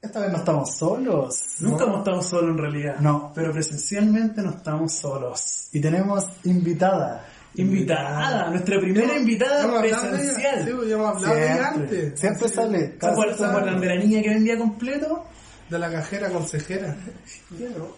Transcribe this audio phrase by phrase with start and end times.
[0.00, 1.44] Esta vez no estamos solos.
[1.60, 2.96] Nunca hemos estado solos en realidad.
[3.00, 3.32] No.
[3.34, 5.68] Pero presencialmente no estamos solos.
[5.72, 7.24] Y tenemos invitada.
[7.54, 10.64] Invitada, nuestra primera invitada presencial.
[10.64, 12.20] Sí, ya hemos hablado de ella Siempre, antes.
[12.20, 12.78] siempre sale.
[12.92, 13.58] ¿Se cada acuerdan, ¿Se semana.
[13.58, 15.24] acuerdan de la niña que vendía completo?
[15.70, 16.96] De la cajera consejera.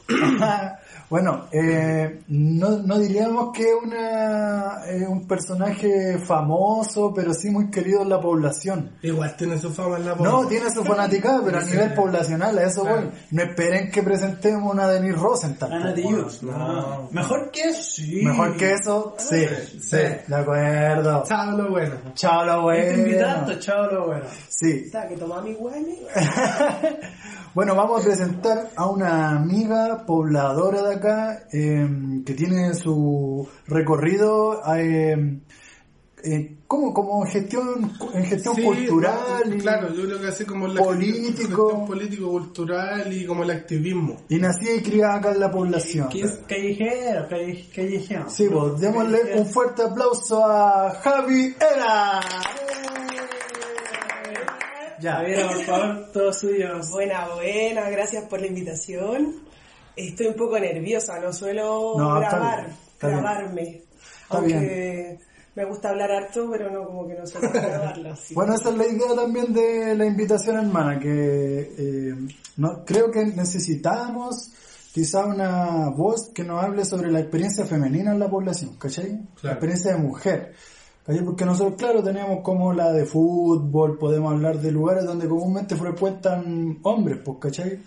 [1.11, 8.03] bueno, eh, no, no diríamos que una, es un personaje famoso, pero sí muy querido
[8.03, 8.93] en la población.
[9.03, 10.49] Igual tiene su fama en la No, población.
[10.49, 11.71] tiene su fanaticada, pero a Sí.
[11.73, 13.03] nivel poblacional, a eso Claro.
[13.03, 13.11] voy.
[13.31, 15.73] No esperen que presentemos una Denise Rosenthal.
[15.73, 16.43] Ana Dios.
[16.43, 16.51] no.
[16.59, 17.09] No.
[17.13, 18.23] Mejor que eso, sí.
[18.25, 19.47] Mejor que eso, sí,
[19.81, 21.23] sí, de acuerdo.
[21.27, 21.95] Chao lo bueno.
[22.15, 23.03] Chao, lo Este bueno.
[23.09, 24.25] invitado, chao lo bueno.
[24.49, 24.83] Sí.
[24.87, 25.57] Está que toma mi.
[27.55, 31.89] Bueno, vamos a presentar a una amiga pobladora de acá eh,
[32.25, 35.41] que tiene su recorrido eh,
[36.23, 39.19] eh, como, como gestión en gestión Sí, cultural
[39.49, 41.69] no, y, claro, yo creo que así como la político.
[41.71, 44.17] gestión político, cultural y como el activismo.
[44.29, 46.09] y nacida y criada acá en la población.
[46.09, 48.31] Que es callejero, calle, callejero.
[48.31, 52.21] Sí, pues démosle un fuerte aplauso a Javi Era.
[55.01, 55.19] Ya.
[55.19, 56.69] A ver, por favor, todo suyo.
[56.91, 59.37] Buena, buena, gracias por la invitación.
[59.97, 63.21] Estoy un poco nerviosa, no suelo No, está grabar, bien, está bien.
[63.21, 63.63] grabarme.
[63.63, 65.19] Está Aunque
[65.57, 68.13] me gusta hablar harto, pero no como que no suelo grabarlo.
[68.13, 68.35] así.
[68.35, 72.15] Bueno, esa es la idea también de la invitación hermana, que eh,
[72.57, 74.51] no, creo que necesitamos
[74.93, 79.21] quizá una voz que nos hable sobre la experiencia femenina en la población, ¿cachai?
[79.43, 80.55] La experiencia de mujer.
[81.05, 81.25] ¿Cachai?
[81.25, 86.79] Porque nosotros, claro, tenemos como la de fútbol, podemos hablar de lugares donde comúnmente frecuentan
[86.83, 87.79] hombres, pues, ¿cachai?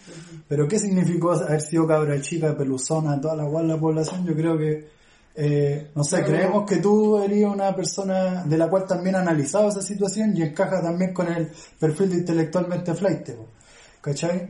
[0.47, 4.25] Pero ¿qué significó haber sido cabra chica, peluzona, toda la cual la población?
[4.25, 4.87] Yo creo que,
[5.35, 9.69] eh, no sé, creemos que tú eres una persona de la cual también ha analizado
[9.69, 13.47] esa situación y encaja también con el perfil de intelectualmente flight, po,
[14.01, 14.49] ¿cachai?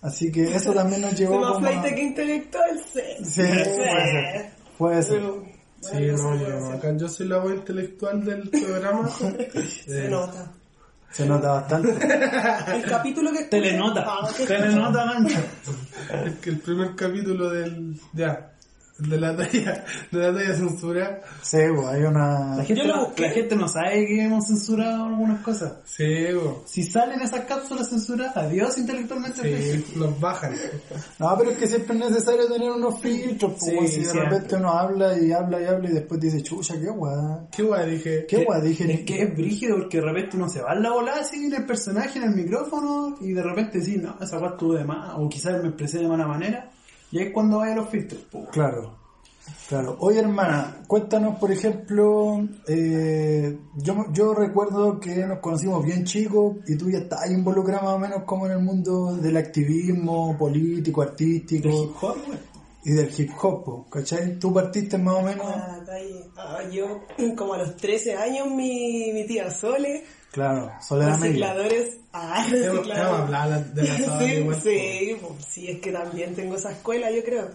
[0.00, 3.00] Así que eso también nos llevó más como a- flight que intelectual, sí.
[3.24, 4.50] Sí, puede ser.
[4.78, 5.18] Puede ser.
[5.20, 5.42] Pero,
[5.82, 9.08] Sí, no, yo, acá yo soy la voz intelectual del programa.
[9.84, 10.50] Se Eh, nota.
[11.10, 11.90] Se nota bastante.
[12.74, 14.04] El capítulo que Telenota.
[14.06, 15.38] Ah, Telenota, mancho.
[16.24, 17.94] Es que el primer capítulo del.
[18.14, 18.51] Ya.
[19.08, 19.84] De la talla.
[20.10, 21.20] De la talla censurada.
[21.42, 22.56] Sí, pues hay una...
[22.56, 25.72] La gente, no, la gente no sabe que hemos censurado algunas cosas.
[25.84, 26.62] Sí, bo.
[26.66, 29.42] Si salen esas cápsulas censuradas, adiós intelectualmente.
[29.42, 30.54] Sí, nos bajan.
[31.18, 34.24] No, pero es que siempre es necesario tener unos filtros, pues, Sí, si de siempre.
[34.30, 37.48] repente uno habla y habla y habla y después dice, chucha, qué guay.
[37.50, 38.26] Qué guay, dije.
[38.26, 38.92] Qué guay, dije.
[38.92, 41.54] Es que es brígido porque de repente uno se va en la volada así en
[41.54, 45.14] el personaje, en el micrófono, y de repente sí, no, esa parte estuvo de más,
[45.16, 46.70] o quizás me expresé de mala manera,
[47.12, 48.20] y ahí es cuando vaya los filtros.
[48.22, 48.46] po.
[48.50, 48.96] Claro,
[49.68, 49.96] claro.
[50.00, 56.76] Oye, hermana, cuéntanos, por ejemplo, eh, yo, yo recuerdo que nos conocimos bien chicos y
[56.76, 61.68] tú ya estás involucrada más o menos como en el mundo del activismo político, artístico
[61.68, 62.38] Del hip hop, güey.
[62.84, 64.38] y del hip hop, po, ¿cachai?
[64.38, 65.78] Tú partiste más o menos, Ah.
[66.36, 67.02] Ah, yo,
[67.36, 71.98] como a los 13 años, mi, mi tía Sole, claro, Soledad recicladores.
[72.12, 73.74] Ah, recicladores.
[73.74, 77.50] de la sí, sí, pues, sí, es que también tengo esa escuela, yo creo.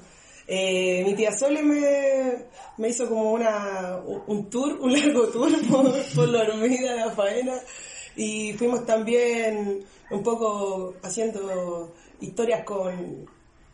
[0.47, 2.45] Eh, mi tía Sole me,
[2.77, 7.55] me hizo como una, un tour, un largo tour por, por la hormiga, la faena,
[8.15, 13.27] y fuimos también un poco haciendo historias con,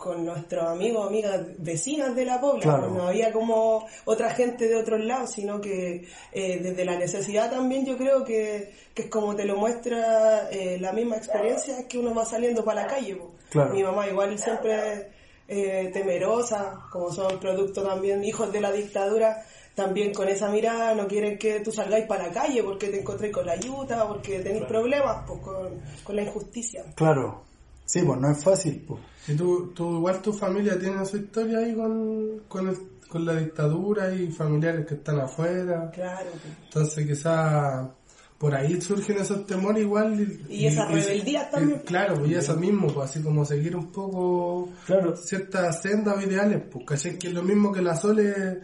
[0.04, 2.62] con nuestros amigos, amigas, vecinas de la pobla.
[2.62, 2.90] Claro.
[2.90, 7.86] No había como otra gente de otros lados, sino que eh, desde la necesidad también
[7.86, 11.98] yo creo que, que es como te lo muestra eh, la misma experiencia es que
[11.98, 13.18] uno va saliendo para la calle.
[13.50, 13.74] Claro.
[13.74, 15.08] Mi mamá igual siempre
[15.48, 21.08] eh, temerosa, como son producto también hijos de la dictadura, también con esa mirada no
[21.08, 24.66] quieren que tú salgáis para la calle porque te encontré con la ayuda, porque tenéis
[24.66, 26.84] problemas pues, con, con la injusticia.
[26.94, 27.53] Claro,
[27.86, 29.02] sí, pues no es fácil, pues.
[29.28, 32.78] Y tú, tú, igual tu familia tiene su historia ahí con, con, el-
[33.08, 35.90] con la dictadura y familiares que están afuera.
[35.94, 36.30] Claro.
[36.32, 36.54] pues.
[36.66, 37.90] Entonces quizá
[38.38, 40.20] por ahí surgen esos temores igual.
[40.50, 41.80] Y, Y esas rebeldías también.
[41.82, 45.16] y claro, pues y eso mismo, pues así como seguir un poco Claro.
[45.16, 47.18] ciertas sendas o ideales, pues ¿cachai?
[47.18, 48.60] Que es lo mismo que la Sole,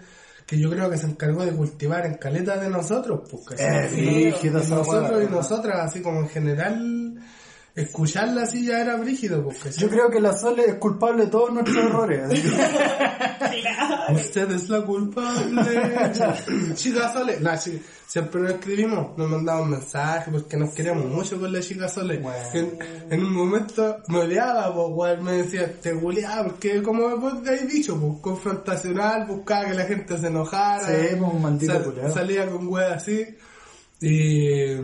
[0.46, 3.58] que yo creo que se encargó de cultivar en caleta de nosotros, pues.
[3.62, 7.16] Eh, esa nosotros y nosotras, así como en general,
[7.76, 9.72] escucharla así ya era brígido, ¿cachai?
[9.78, 12.24] Yo creo que la Sole es culpable de todos nuestros errores.
[12.26, 15.62] así que- Usted es la culpable.
[16.76, 17.40] chica Sole.
[17.40, 21.88] La chi- siempre nos escribimos, nos mandamos mensajes porque nos queremos mucho con la chica
[21.88, 22.22] Sole.
[22.54, 22.78] En,
[23.10, 28.00] en un momento me odiaba, pues, me decía, te guleaba, porque como vos habéis dicho,
[28.00, 30.86] pues, confrontacional, buscaba que la gente se enojara.
[30.88, 32.12] Sí, pues, un maldito Sal-.
[32.14, 33.26] Salía con weas así.
[34.02, 34.76] Y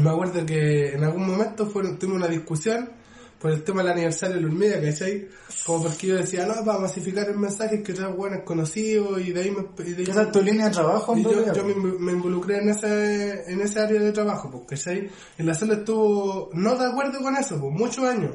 [0.00, 2.90] me acuerdo que en algún momento fueron, tuvimos una discusión
[3.38, 5.28] por el tema del aniversario de la hormiga, ¿cachai?
[5.64, 9.40] Como porque yo decía, no, para masificar el mensaje que tres buenos conocidos y de
[9.42, 9.64] ahí me...
[9.86, 11.30] y de ahí- Esa es tu línea de trabajo, y yo,
[12.00, 15.08] me, involucré en ese, en ese área de trabajo, porque ¿cachai?
[15.38, 18.32] Y la sala estuvo no de acuerdo con eso, por muchos años.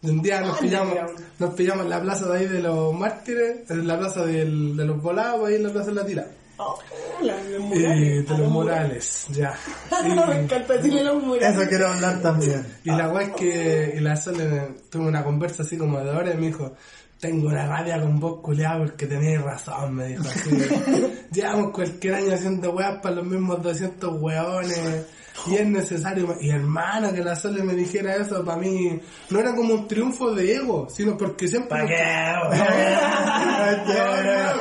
[0.00, 0.94] Y Un día nos Ah, pillamos,
[1.40, 4.84] nos pillamos en la plaza de ahí de los mártires, en la plaza del- de
[4.86, 6.26] los volados, ahí en la plaza de la tira.
[6.58, 6.78] Oh,
[7.20, 8.28] de los Y murales.
[8.28, 9.54] de los Morales, ya.
[10.28, 11.56] Me encanta decirle los murales.
[11.58, 12.66] Eso quiero hablar también.
[12.84, 16.32] Y la weá es que y la Sole tuvo una conversa así como de hora
[16.34, 16.74] y me dijo,
[17.20, 20.50] tengo una rabia con vos culiado porque tenéis razón, me dijo así.
[21.32, 25.06] Llevamos cualquier año haciendo weas para los mismos 200 weones
[25.46, 26.36] y es necesario.
[26.40, 29.00] Y hermano, que la Sole me dijera eso, para mí
[29.30, 31.68] no era como un triunfo de ego, sino porque siempre...
[31.68, 31.98] ¿Para qué?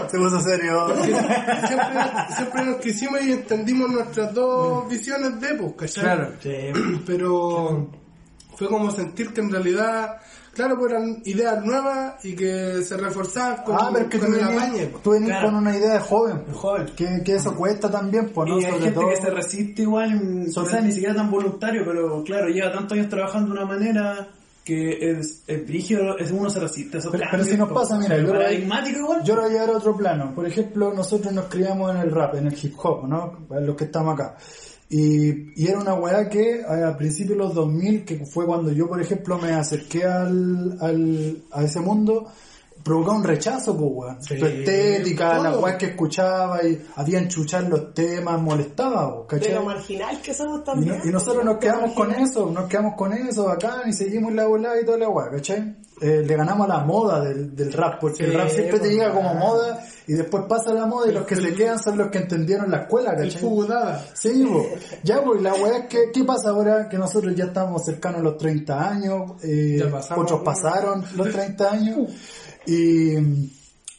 [0.11, 0.85] Se puso serio.
[0.87, 1.99] porque siempre,
[2.35, 6.03] siempre nos quisimos y entendimos nuestras dos visiones de pues, ¿cachai?
[6.03, 6.31] Claro.
[6.41, 6.71] Sí.
[7.05, 7.89] pero
[8.57, 10.17] fue como sentir que en realidad,
[10.57, 14.33] claro, pues eran ideas nuevas y que se reforzaban con, Ah, pero que tú con
[14.33, 14.85] el venías, apañe.
[15.01, 15.45] tú Claro.
[15.47, 16.43] con una idea de joven.
[16.45, 16.85] De joven.
[16.97, 18.59] Que, que eso cuesta también, pues, ¿no?
[18.59, 19.09] Y hay Sobre gente todo.
[19.09, 20.09] que se resiste igual,
[20.51, 24.27] Sobre- quizás ni siquiera tan voluntario, pero claro, lleva tantos años trabajando de una manera
[24.65, 27.75] que es, es brígido, es uno se resiste a esos Pero- si nos po.
[27.75, 29.23] pasa, mira, yo- paradigmático igual.
[29.23, 30.33] Yo lo voy a llevar a otro plano.
[30.35, 33.45] Por ejemplo, nosotros nos criamos en el rap, en el hip hop, ¿no?
[33.47, 34.35] Para Los que estamos acá.
[34.89, 38.87] Y, y era una weá que a principios de los 2000, que fue cuando yo,
[38.87, 42.27] por ejemplo, me acerqué al, al, a ese mundo,
[42.83, 44.23] provocaba un rechazo, pues, weón.
[44.23, 45.43] Sí, Tu estética, todo.
[45.43, 49.53] la weá que escuchaba y había enchuchar los temas, molestaba, De ¿cachai?
[49.55, 50.97] lo marginal que somos Y, también.
[50.99, 54.47] no- y nosotros nos quedamos con eso, nos quedamos con eso bacán y seguimos la
[54.47, 55.75] volada y toda la weá, ¿cachai?
[55.99, 58.91] Eh, le ganamos a la moda del, del rap, porque el rap siempre te pues,
[58.91, 62.09] llega como moda y después pasa la moda y los que se quedan son los
[62.09, 63.41] que entendieron la escuela, El ¿cachai?
[64.13, 64.63] Sí, po.
[65.03, 66.87] ya pues la weá es que, ¿qué pasa ahora?
[66.87, 70.25] Que nosotros ya estamos cercanos a los 30 años, eh, pasamos.
[70.25, 71.97] otros pasaron los 30 años
[72.67, 73.15] y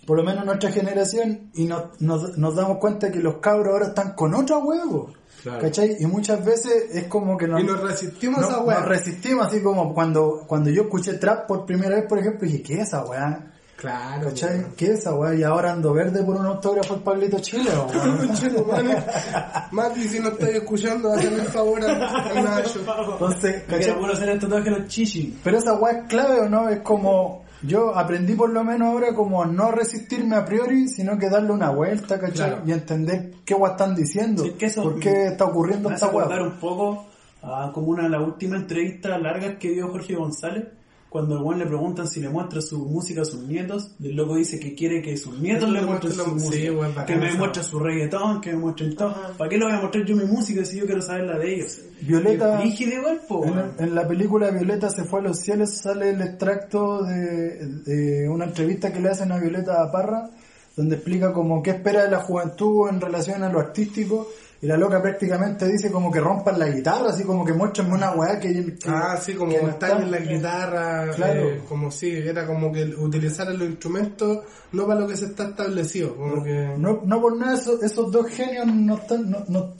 [0.06, 3.86] por lo menos nuestra generación y nos, nos, nos damos cuenta que los cabros ahora
[3.88, 5.10] están con otro huevo.
[5.42, 5.60] Claro.
[5.60, 5.96] ¿Cachai?
[6.00, 8.78] Y muchas veces es como que nos, Y nos resistimos no- a esa weá.
[8.80, 12.62] nos resistimos, así como cuando, cuando yo escuché trap por primera vez, por ejemplo, dije,
[12.62, 13.52] ¿qué es esa weá?
[13.76, 14.30] Claro.
[14.30, 14.66] ¿Cachai?
[14.76, 15.34] ¿Qué es esa weá?
[15.36, 18.88] Y ahora ando verde por un autógrafo al Pablito Chile, weón.
[19.70, 22.80] Mati, si no estáis escuchando, hazme el favor a Nacho.
[23.12, 23.94] Entonces, Que ¿cachai?
[23.98, 25.38] bueno hacer el tatuaje los chichi.
[25.44, 29.14] Pero esa weá es clave o no, es como, yo aprendí por lo menos ahora
[29.14, 32.50] como no resistirme a priori, sino que darle una vuelta, ¿cachai?
[32.50, 32.62] Claro.
[32.66, 36.06] Y entender qué weá están diciendo, Sí, que eso- por qué está ocurriendo Me esta
[36.06, 37.06] acordar un poco
[37.42, 40.64] a como una de las últimas entrevistas largas que dio Jorge González,
[41.08, 44.36] cuando al buen le preguntan si le muestra su música a sus nietos, el loco
[44.36, 47.62] dice que quiere que sus nietos le muestren muestre su sí, música, que me muestre
[47.62, 49.14] su reggaetón, que me muestren todo.
[49.38, 51.54] ¿Para qué le voy a mostrar yo mi música si yo quiero saber la de
[51.54, 51.80] ellos?
[52.02, 56.20] Violeta- igual, po, En, en la película Violeta se fue a los cielos sale el
[56.20, 60.30] extracto de, de una entrevista que le hacen a Violeta Parra
[60.76, 64.28] donde explica como qué espera de la juventud en relación a lo artístico
[64.60, 68.10] y la loca prácticamente dice como que rompan la guitarra, así como que muéstrenme una
[68.12, 71.40] weá que, que- Ah, sí, como que no estar en la guitarra, Claro.
[71.48, 74.40] eh, como si era como que utilizar los instrumentos
[74.72, 76.74] no para lo que se está establecido, como que...
[76.76, 79.74] No, no por nada esos, esos dos genios no están, no, no-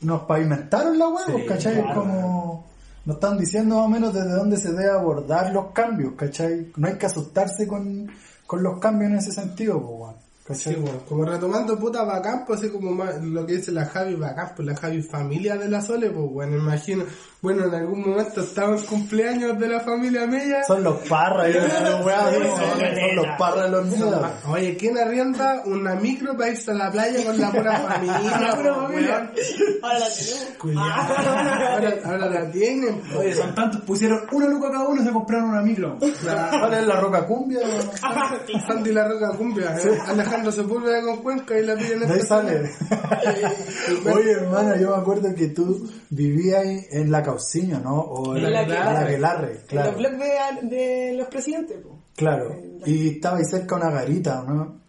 [0.00, 1.82] nos pavimentaron la huevo, Sí, ¿cachai?
[1.82, 2.00] claro.
[2.00, 2.66] Como
[3.06, 6.72] nos están diciendo más o menos desde dónde se debe abordar los cambios, ¿cachai?
[6.76, 8.10] No hay que asustarse con,
[8.46, 10.14] con los cambios en ese sentido, pues,
[10.52, 14.14] Sí, bueno, como retomando puta bacán, pues así como más- lo que dice la Javi
[14.14, 17.04] bacán, pues la Javi familia de la Sole, pues bueno, imagino,
[17.40, 20.62] bueno, en algún momento estaba el cumpleaños de la familia Mella.
[20.64, 24.22] Son los parras, yo los weas, Sí, son, los parras de los niños.
[24.48, 28.38] Oye, ¿quién arrienda una micro para irse a la playa con la pura familia?
[28.40, 29.30] La pura po, familia.
[29.32, 29.78] weón?
[29.82, 30.54] Ahora la tenemos.
[30.58, 31.14] Cuidado.
[31.72, 33.18] Ahora, ahora la tienen, po.
[33.20, 35.96] Oye, son tantos, pusieron una luca cada uno y se compraron una micro.
[36.24, 37.60] La- ¿Cuál es la roca cumbia?
[38.66, 39.98] Sandy la Roca Cumbia, ¿eh?
[40.34, 42.70] Alejandro Sepúlveda con Cuenca y la piden De ahí sale.
[44.14, 48.00] Oye, hermana, yo me acuerdo que tú vivías en la Cauciño, ¿no?
[48.00, 49.14] O En en la la, Aquelarre.
[49.14, 49.90] en la Aquelarre, En claro.
[49.92, 51.98] los blogs de, de los presidentes, po.
[52.16, 52.56] Claro.
[52.86, 54.80] Y estaba ahí cerca una garita, ¿no?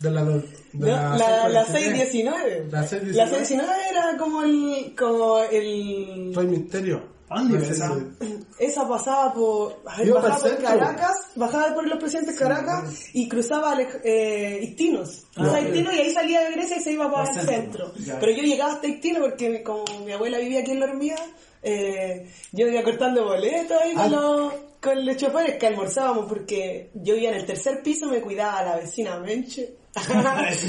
[0.00, 0.42] De la, de
[0.72, 2.66] No, la, la 619.
[2.70, 3.12] La 619.
[3.14, 7.11] La 619 era como el, como el, Soy Misterio.
[7.34, 8.88] ¿Dónde No sé esa?
[8.88, 10.62] pasaba por, a bajaba por.
[10.62, 15.24] Caracas, bajaba por los presidentes Caracas y cruzaba eh, Istinos.
[15.34, 15.64] Cruzaba ok.
[15.66, 17.52] Istinos y ahí salía de Grecia y se iba para el centro.
[17.92, 18.04] centro.
[18.04, 18.18] Ya.
[18.20, 21.16] Pero yo llegaba hasta Istino porque como mi abuela vivía aquí en la hormiga,
[21.62, 24.08] eh, yo iba cortando boletos ahí con Ah.
[24.08, 28.62] los, con los choferes que almorzábamos porque yo vivía en el tercer piso, me cuidaba
[28.62, 29.76] la vecina Menche.
[30.08, 30.50] La-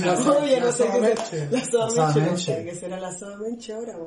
[0.59, 1.25] no la sé Menche.
[1.25, 1.45] será.
[1.51, 2.55] La La Soa Menche, no Menche.
[2.55, 3.97] sé qué será la Soa Menche ahora.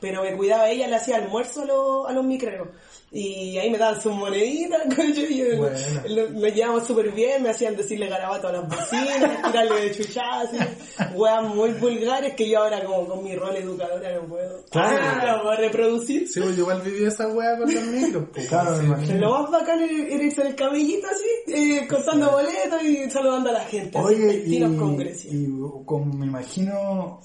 [0.00, 2.68] Pero me cuidaba ella, le hacía almuerzo a los, a los micreros.
[3.12, 5.78] Y ahí me daban sus moneditas, coño, y yo- Buena.
[6.08, 10.50] lo- nos llevamos súper bien, me hacían decirle garabato a las bocinas, tirarle de chuchadas,
[10.54, 15.36] así, weas muy vulgares que yo ahora como con mi rol educadora no puedo, Claro.
[15.36, 16.28] no puedo reproducir.
[16.28, 18.46] Sí, pues yo igual viví esa weá con los micros, pues.
[18.46, 19.18] Claro, me imagino.
[19.18, 23.50] Lo más bacán era era irse en el camellito así, eh, contando boletos y saludando
[23.50, 23.98] a la gente.
[23.98, 25.30] así, Oye, y, con Grecia.
[25.32, 25.48] y
[25.84, 27.20] como me imagino,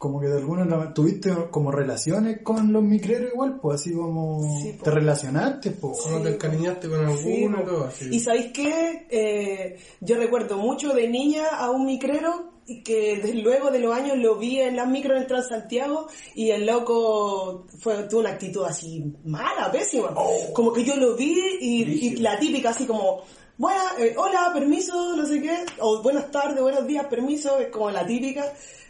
[0.00, 4.78] como que de alguna tuviste como relaciones con los micreros igual, pues así como Sí,
[4.82, 5.98] te relacionaste, pues.
[6.02, 7.58] ¿Cómo te encariñaste con Sí, alguno?
[7.64, 7.70] po.
[7.70, 8.08] todo así?
[8.10, 12.48] y sabéis qué, Eh, yo recuerdo mucho de niña a un micrero
[12.82, 16.64] que desde luego de los años lo vi en las micros en Transantiago y el
[16.64, 20.14] loco fue, tuvo una actitud así mala, pésima.
[20.54, 23.20] Como que yo lo vi y, y la típica así como,
[23.58, 27.90] bueno, eh, hola, permiso, no sé qué, o buenas tardes, buenos días, permiso, es como
[27.90, 28.44] la típica,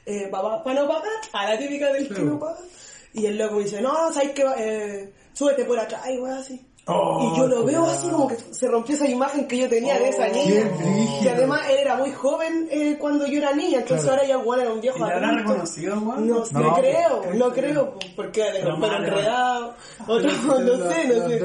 [0.06, 2.58] eh, papá, para no pagar, a la típica del que no paga.
[3.12, 4.44] Y el loco dice, no, ¿sabes qué?
[4.58, 6.66] Eh, súbete por atrás y así.
[6.92, 9.98] Oh, y yo lo veo así como que se rompió esa imagen que yo tenía
[9.98, 10.70] de esa qué niña.
[11.22, 14.20] Y además él era muy joven eh, cuando yo era niña, entonces Claro.
[14.22, 15.48] ahora ya bueno era un viejo ¿Y te habrá adulto.
[15.48, 15.96] reconocido?
[15.96, 18.44] No, No, no creo, pues, no creo, porque
[18.78, 19.74] mal, enredado,
[20.06, 21.40] otro, no sé, no sé.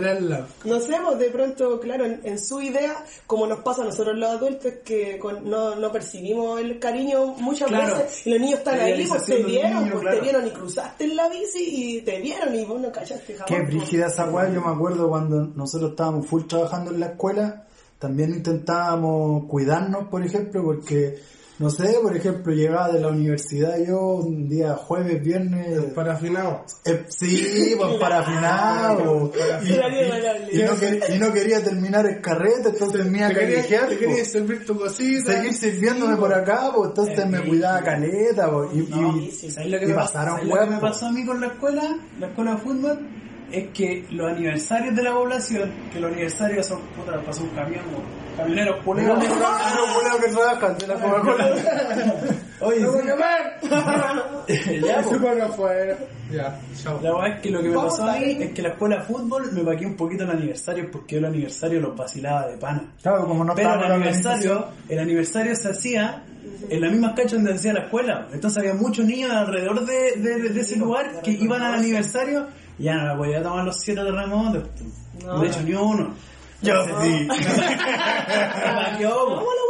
[0.64, 4.16] No sé, pues de pronto, claro, en, en su idea, como nos pasa a nosotros
[4.18, 7.96] los adultos, que con- no, no percibimos el cariño muchas Claro.
[7.98, 10.18] veces, y los niños están La ahí, pues te vieron, niño, pues claro.
[10.18, 13.48] te vieron y cruzaste en la bici y te vieron y vos no cachaste jamás.
[13.48, 13.68] Qué pues.
[13.68, 17.65] brígida esa weá, yo me acuerdo cuando nosotros estábamos full trabajando en la escuela,
[18.00, 21.18] también intentábamos cuidarnos, por ejemplo, porque,
[21.60, 26.65] no sé, por ejemplo, llegaba de la universidad yo un día jueves, viernes, Parafinado.
[26.84, 29.32] eh, sí, pues parafinado,
[29.63, 30.50] y, agradable.
[30.51, 33.68] y no y no quería terminar el carrete, entonces me iba a Te querías
[34.04, 34.32] pues.
[34.32, 35.32] servir tu cosita.
[35.34, 39.80] seguir sirviéndome por acá, pues entonces me cuidaba caleta, pues, y, No, y- ¿sabes lo
[39.80, 40.92] que, y pasaron ¿sabes lo que me pues.
[40.92, 41.98] pasó a mí con la escuela?
[42.20, 43.10] La escuela de fútbol
[43.52, 47.82] es que los aniversarios de la población, que los aniversarios son, puta, pasó un camión,
[48.38, 49.20] camioneros poleros.
[49.24, 51.50] que trabajan de la Coca-Cola.
[52.62, 53.60] Oye, ¡No voy a llamar!
[54.82, 55.04] ya.
[56.32, 57.00] Ya, chao.
[57.04, 58.44] La verdad es que lo que me pasó a mí ahí.
[58.44, 61.25] es que la escuela de fútbol me paqué un poquito el aniversario porque yo el
[61.25, 62.84] aniversario los vacilaba de pana.
[63.02, 66.24] Claro, como no Pero estaba el aniversario, el aniversario se hacía
[66.70, 68.28] en las mismas canchas donde hacía la escuela.
[68.34, 72.96] Entonces había muchos niños alrededor de, de- de ese lugar que iban al aniversario ya
[72.96, 74.63] no me podía tomar los siete terremotos.
[75.25, 75.39] No.
[75.39, 76.13] De hecho, ni uno.
[76.62, 77.27] Yo sí.
[79.00, 79.62] Yo, ¿Cómo la?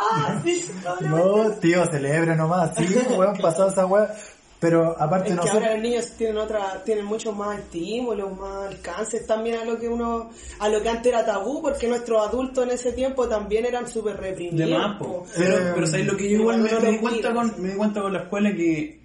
[0.00, 1.08] Ah, sí, ¿cómo la?
[1.10, 2.70] No, tío, celebre nomás.
[2.76, 2.86] Sí,
[3.16, 4.14] weón, pasado esa weá.
[4.60, 5.62] Pero aparte Es que nosotros...
[5.62, 9.88] ahora los niños tienen otra, tienen muchos más estímulos, más alcances también a lo que
[9.88, 13.86] uno, a lo que antes era tabú, porque nuestros adultos en ese tiempo también eran
[13.86, 14.70] súper de reprimidos.
[14.70, 15.04] más, po.
[15.06, 15.26] po.
[15.36, 17.76] Pero, Eh, pero ¿sabes lo que yo igual me, no di cuenta con, me di
[17.76, 18.97] cuenta con la escuela que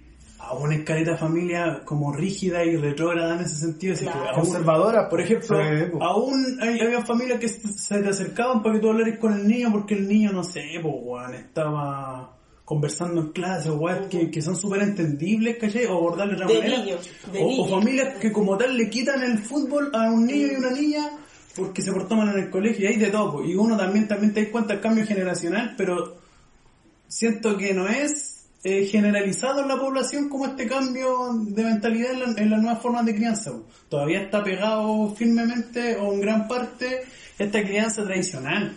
[0.48, 3.94] aún es caleta de familia como rígida y retrógrada en ese sentido.
[3.94, 4.28] así que Claro.
[4.36, 8.80] aún- Conservadora, Por ejemplo, Sí, aún hay, había familias que se te acercaban para que
[8.80, 12.30] tú hablaras con el niño porque el niño, no sé, pues, weón, estaba
[12.64, 15.84] conversando en clase, o que, que son súper entendibles, ¿cachai?
[15.86, 16.78] O abordarle de otra De manera.
[16.84, 16.96] niño,
[17.32, 20.70] de o, familias que como tal le quitan el fútbol a un niño y una
[20.70, 21.10] niña
[21.54, 23.44] porque se portó mal en el colegio y hay de todo.
[23.44, 26.16] Y uno también, también te das cuenta del cambio generacional, pero
[27.06, 28.33] siento que no es
[28.64, 32.82] eh, generalizado en la población como este cambio de mentalidad en, la- en las nuevas
[32.82, 33.52] formas de crianza.
[33.88, 37.02] Todavía está pegado firmemente o en gran parte
[37.38, 38.72] esta crianza tradicional.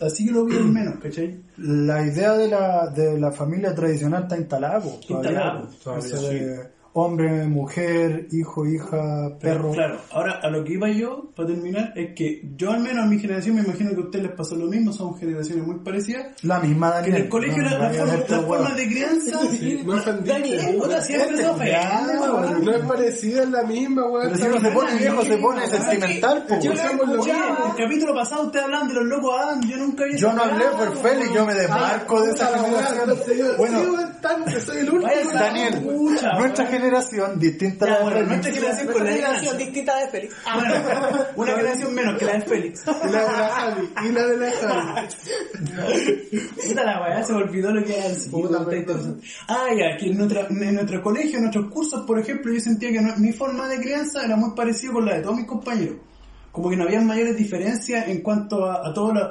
[0.00, 1.38] Así que lo al menos, ¿cachai?
[1.58, 4.82] La idea de la, de la familia tradicional está instalada,
[5.14, 9.72] Instalada, todavía, hombre, mujer, hijo, hija, Pero, perro.
[9.72, 13.06] claro, ahora a lo que iba yo, para terminar, es que yo al menos a
[13.08, 16.26] mi generación, me imagino que a ustedes les pasó lo mismo, son generaciones muy parecidas,
[16.42, 17.16] La misma que Daniel.
[17.16, 18.46] en el colegio No, la, la forma- las weón.
[18.46, 20.22] formas de crianza, No ofendiste.
[20.24, 21.76] Daniel, puta, siempre se ofende.
[22.62, 24.22] No es parecida, es la misma, weón.
[24.26, 26.46] Pero si uno se pone viejo, se pone sentimental.
[26.62, 27.14] Yo mismo.
[27.14, 30.64] El capítulo pasado ustedes hablan de los locos Adam, yo nunca había Yo no hablé
[30.78, 33.48] por Félix, yo me desmarco de esa la generación.
[33.58, 33.82] Bueno,
[34.64, 35.10] soy el único.
[35.32, 36.83] Daniel, nuestra weón.
[36.84, 38.28] Generación, distinta a la de Félix.
[38.28, 40.34] nuestra generación con Nuestra la generación de distinta de Félix.
[40.46, 40.58] Ah,
[41.36, 42.82] Bueno, una generación menos que la de Félix.
[42.86, 45.08] Y la de la Javi, y la de la Javi.
[46.68, 48.66] Puta la weá, se me olvidó lo que era el Puta.
[49.48, 52.90] Ah, ya, que en, nuestra, en nuestro colegio, en nuestros cursos, por ejemplo, yo sentía
[52.92, 55.96] que no- mi forma de crianza era muy parecida con la de todos mis compañeros.
[56.54, 59.30] Como que no había mayores diferencias en cuanto a, a todo lo,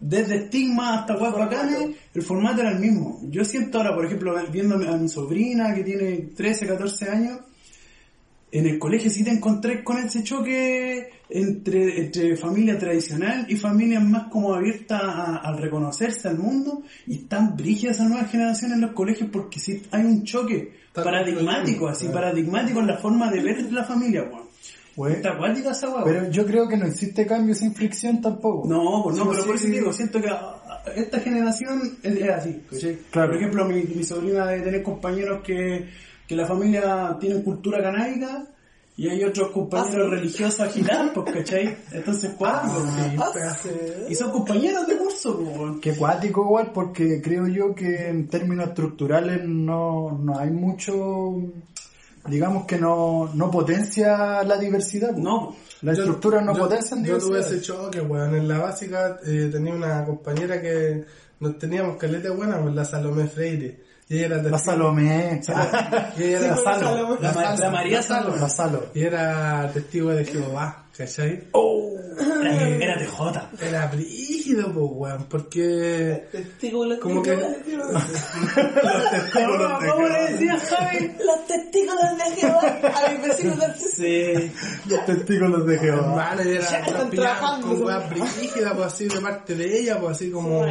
[0.00, 3.20] desde estigma hasta weas bacanes, el formato era el mismo.
[3.30, 7.38] Yo siento ahora, por ejemplo, viendo a mi sobrina que tiene 13, 14 años,
[8.50, 14.04] en el colegio sí te encontré con ese choque entre, entre familia tradicional y familias
[14.04, 18.80] más como abiertas a- al reconocerse al mundo y están brígidas esa nueva generación en
[18.80, 20.72] los colegios porque sí hay un choque
[21.04, 24.44] paradigmático, así paradigmático en la forma de ver la familia, weón.
[24.96, 25.16] Weón.
[25.16, 26.04] Está acuática esa weón.
[26.04, 28.68] Pero yo creo que no existe cambio sin fricción tampoco.
[28.68, 29.72] No, pues no, Sí, pero sí, por eso sí.
[29.72, 32.62] digo, siento que ah, ah, esta generación es, así.
[32.70, 32.98] ¿cachai?
[33.10, 33.28] Claro.
[33.28, 35.88] Por ejemplo, mi, mi sobrina debe tener compañeros que,
[36.26, 38.48] que la familia tiene cultura canábica
[38.96, 41.76] y hay otros compañeros religiosos agitados, pues, ¿cachai?
[41.90, 42.86] Entonces, cuático,
[43.32, 43.74] pues.
[44.08, 45.80] Y son compañeros de curso, pues.
[45.80, 51.42] Que cuático igual, porque creo yo que en términos estructurales no, no hay mucho,
[52.26, 55.12] digamos que no, no potencia la diversidad.
[55.12, 57.56] No, Las Yo- estructuras no yo- potencian Yo tuve diversidad.
[57.56, 58.34] ese choque, weón.
[58.34, 61.04] En la básica eh, tenía una compañera que
[61.40, 63.82] nos teníamos caleta buena, pues la Salomé Freire.
[64.08, 65.40] Y ella era La Salomé.
[66.18, 67.16] Y ella era Sí, la Salomé.
[67.20, 68.38] la, la María Salomé.
[68.40, 68.86] La Salo.
[68.94, 71.48] Y era testigo de Jehová, ¿cachai?
[72.42, 73.64] Era, era TJ.
[73.66, 76.26] Era brígido, pues, weón, porque...
[76.30, 78.06] Testículos Como de que- Jehová.
[79.32, 81.10] ¿Cómo, cómo le decías, Javi?
[81.24, 84.52] Los testículos de Jehová a mis vecinos del Sí.
[84.88, 86.36] Los testículos de Jehová.
[86.44, 87.66] Y era Ya están pillaba trabajando.
[87.68, 90.64] con weas brígidas, pues así de parte de ella, pues así como...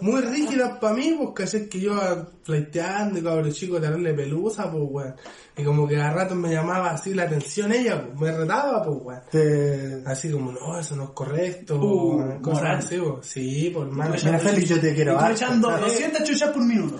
[0.00, 4.70] Muy rígidas para mí, pues cachai que yo iba flaiteando y cabrón chico darle pelusa,
[4.70, 5.14] pues weón.
[5.56, 8.98] Y como que a ratos me llamaba así la atención ella, pues me retaba, pues
[9.02, 9.22] weón.
[9.42, 12.78] Te- Así como, no, eso no es correcto, Uh, cosas moral.
[12.78, 13.26] así, pues.
[13.26, 14.14] Sí, por hermano.
[14.24, 15.34] Mira, Félix, yo te quiero Y tú harto.
[15.36, 16.98] echando 200 chuchas por minuto.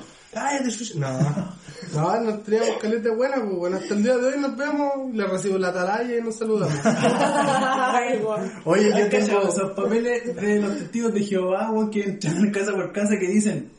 [0.68, 0.94] Chucha.
[0.98, 1.18] No,
[1.94, 5.26] no, nos teníamos caleta buena, pues bueno, hasta el día de hoy nos vemos, le
[5.26, 6.78] recibo la atalaya y nos saludamos.
[6.84, 8.20] Ay.
[8.64, 9.48] Oye, yo tengo...
[9.48, 13.70] esos papeles de los testigos de Jehová, que entran casa por casa que dicen,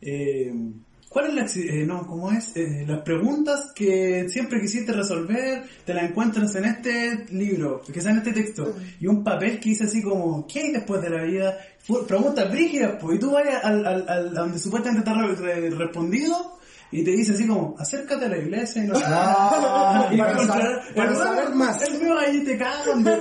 [0.00, 0.52] eh,
[1.14, 2.54] ¿cuál es la, eh, no, cómo es?
[2.56, 8.10] Eh, las preguntas que siempre quisiste resolver, te las encuentras en este libro, que está
[8.10, 11.22] en este texto, y un papel que dice así como, ¿qué hay después de la
[11.22, 11.56] vida?
[12.08, 15.36] Preguntas brígidas, pues, y tú vas al, al, al- a donde supuestamente te ha re-
[15.36, 16.58] re- respondido,
[16.90, 20.32] y te dice así como, acércate a la iglesia y no sé Ah, Y para
[20.32, 21.82] encontrar- saber- para saber más.
[21.82, 23.18] El nuevo ahí te cagan de.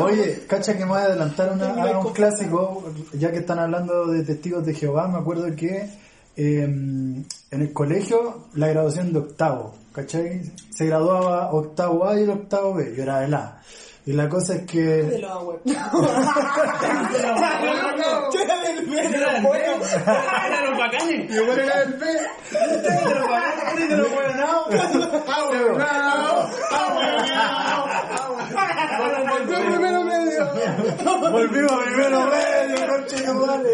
[0.00, 4.06] Oye, cacha que me voy a adelantar una- a un clásico, ya que están hablando
[4.06, 5.88] de testigos de Jehová, me acuerdo que
[6.36, 10.42] eh, en el colegio la graduación de octavo, ¿cachai?
[10.70, 13.60] Se graduaba octavo A y el octavo B, yo era del A.
[14.06, 15.62] Y la cosa es De que los abuelos.
[20.44, 21.30] Era los bacanes.
[21.30, 22.06] Y bueno, era el B.
[22.52, 24.34] Era los bacanes, era de los buenos.
[29.30, 30.48] Volvió primero medio.
[31.30, 33.70] volvimos a primero medio, conche de madre.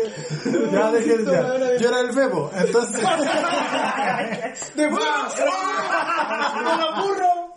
[0.73, 1.77] Ya dejé ya.
[1.79, 3.01] Yo era el Bebo, entonces
[4.75, 5.35] De más.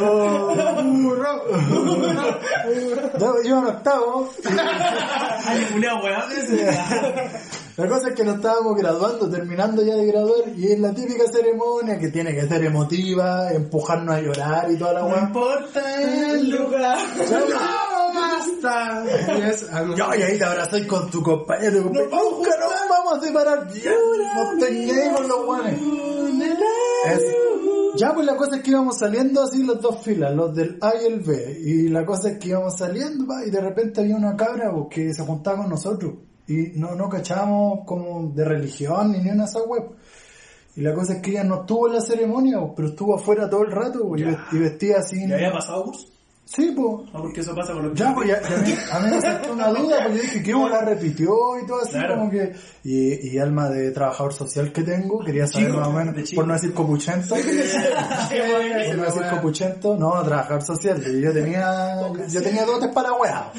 [0.00, 1.44] oh, Burro.
[3.18, 4.30] yo iba en octavo.
[7.76, 11.24] La cosa es que nos estábamos graduando, terminando ya de graduar, y es la típica
[11.32, 15.20] ceremonia que tiene que ser emotiva, empujarnos a llorar y toda la No weá.
[15.22, 16.98] importa el lugar.
[17.30, 19.04] No, basta.
[19.38, 22.50] Y es, a lo Ya, y ahí te abrazáis con tu compañero, tu compañero, nunca
[22.60, 25.78] nos vamos a separar, no con los guanes.
[27.06, 27.22] Es-
[27.96, 30.92] Ya, pues la cosa es que íbamos saliendo así las dos filas, los del A
[31.02, 34.16] y el B, y la cosa es que íbamos saliendo, pa, y de repente había
[34.16, 36.14] una cabra pues, que se juntaba con nosotros,
[36.48, 39.84] y no, no cachábamos como de religión ni ni una de esas web.
[40.74, 43.48] Y la cosa es que ella no estuvo en la ceremonia, pues, pero estuvo afuera
[43.50, 45.28] todo el rato, pues, y, ve- y vestía así.
[45.28, 46.06] ¿Ya había pasado curso?
[46.54, 47.10] Sí, pues.
[47.12, 48.42] No, porque eso pasa con los Ya, pues ya,
[48.92, 51.92] a mí me saltó una duda, porque yo dije, ¿qué la repitió y todo así?
[51.92, 52.16] Claro.
[52.18, 52.52] Como que,
[52.84, 56.46] y, y alma de trabajador social que tengo, quería saber Chico, más o menos, por
[56.46, 57.44] no decir copuchento, por
[58.96, 61.96] no decir copuchento, no, trabajador social, y yo tenía,
[62.28, 63.50] yo tenía dotes para weá.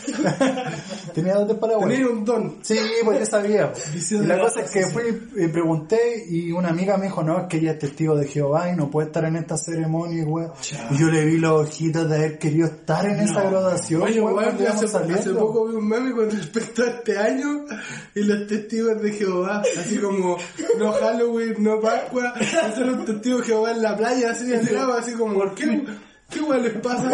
[1.15, 1.87] tenía dotes para weá.
[1.87, 2.57] Tenía un don.
[2.61, 3.73] Sí, pues yo sabía.
[3.95, 5.03] Y la cosa es que fui
[5.35, 8.69] y pregunté y una amiga me dijo, no, es que ella es testigo de Jehová
[8.69, 10.51] y no puede estar en esta ceremonia, weón.
[10.91, 14.67] Y yo le vi los ojitos de haber querido estar en esa graduación, Oye, weón,
[14.67, 17.65] hace, hace poco vi un meme con respecto a este año
[18.13, 20.37] y los testigos de Jehová, así como
[20.77, 25.13] no Halloween, no Pascua, hacer un testigo de Jehová en la playa, así lado, así
[25.13, 25.85] como, ¿qué,
[26.29, 27.07] qué weón les pasa?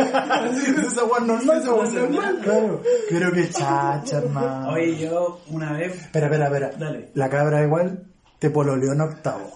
[0.49, 2.39] Así, Esa weón normal, Esa weón po, normal.
[2.43, 2.81] Claro.
[3.07, 4.71] Pero que chacha, hermano.
[4.71, 6.01] Oye, yo una vez...
[6.01, 6.71] Espera, espera, espera.
[6.79, 7.11] Dale.
[7.13, 8.07] La cabra igual
[8.39, 9.53] te pololeó en octavo.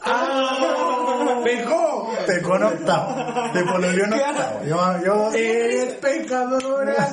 [1.43, 1.92] ¡Pecó!
[2.26, 3.52] Pecó en octavo.
[3.54, 4.60] Te pololeó en octavo.
[4.66, 7.10] Yo, yo, Eres pecadora,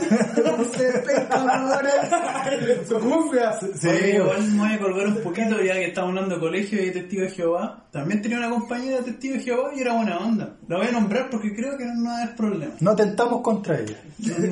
[1.28, 2.88] cabrones.
[2.88, 3.52] Su cumbia.
[3.60, 6.82] Sí, Oye, igual me voy a colgar un poquito ya que estamos hablando de colegio
[6.82, 7.84] y de testigo de Jehová.
[7.90, 10.56] También tenía una compañera de testigo de Jehová y era buena onda.
[10.68, 12.74] La voy a nombrar porque creo que no va a haber problema.
[12.80, 13.96] no tentamos contra ella.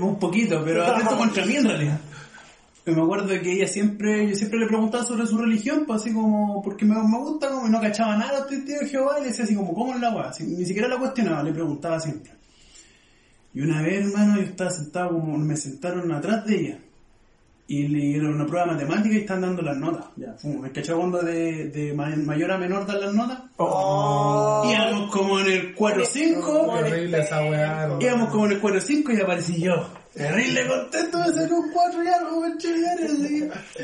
[0.00, 2.00] Un poquito, pero atento contra mí en realidad.
[2.90, 6.12] Y me acuerdo que ella siempre, yo siempre le preguntaba sobre su religión, pues así
[6.12, 9.16] como, porque me, me gusta, como y no cachaba nada de los testigos de Jehová,
[9.18, 10.30] y le decía así como, ¿cómo es la weá?
[10.40, 12.32] Ni siquiera la cuestionaba, le preguntaba siempre.
[13.54, 16.78] Y una vez, hermano, yo estaba sentado como, me sentaron atrás de ella.
[17.70, 20.06] Y le dieron una prueba de matemática y están dando las notas.
[20.16, 23.40] Ya, como, ¿me cachaba cuando de, de ma- mayor a menor dan las notas?
[23.58, 24.62] Oh.
[24.66, 27.86] Y éramos como en el 4 5 Qué horrible esa weá.
[27.88, 28.00] no.
[28.00, 29.86] Íbamos como en el 4-5 y aparecí yo.
[30.14, 32.44] Terrible contento de ser un 4 y algo,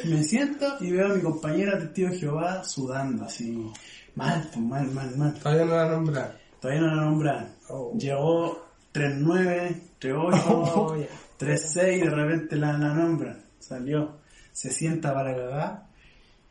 [0.05, 3.71] me siento y veo a mi compañera testigo de Jehová sudando así.
[4.15, 5.35] Mal, pues, mal, mal, mal.
[5.35, 6.33] Todavía no la nombran.
[6.61, 7.55] Todavía no la nombran.
[7.99, 11.07] Llegó 3-9, 3-8,
[11.39, 13.45] 3-6 y de repente la, la nombran.
[13.59, 14.19] Salió.
[14.53, 15.87] Se sienta para cagar.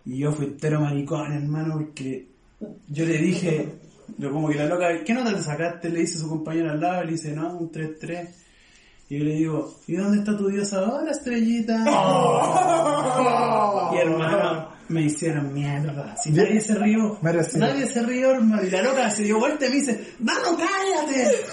[0.06, 2.28] Y yo fui entero maricón, hermano, porque
[2.90, 3.70] yo le dije,
[4.18, 5.90] yo como que la loca, ¿qué nota te sacaste?
[5.90, 8.28] Le dice a su compañero al lado, le dice, no, un 3-3.
[9.14, 11.86] Y yo le digo, ¿y dónde está tu Dios ahora, estrellita?
[13.94, 16.16] Y hermano, me hicieron mierda.
[16.18, 17.68] Si nadie se rió, Merecido.
[17.68, 18.64] nadie se rió, hermano.
[18.64, 21.46] Y la loca se dio vuelta y me dice, ¡Dano, cállate!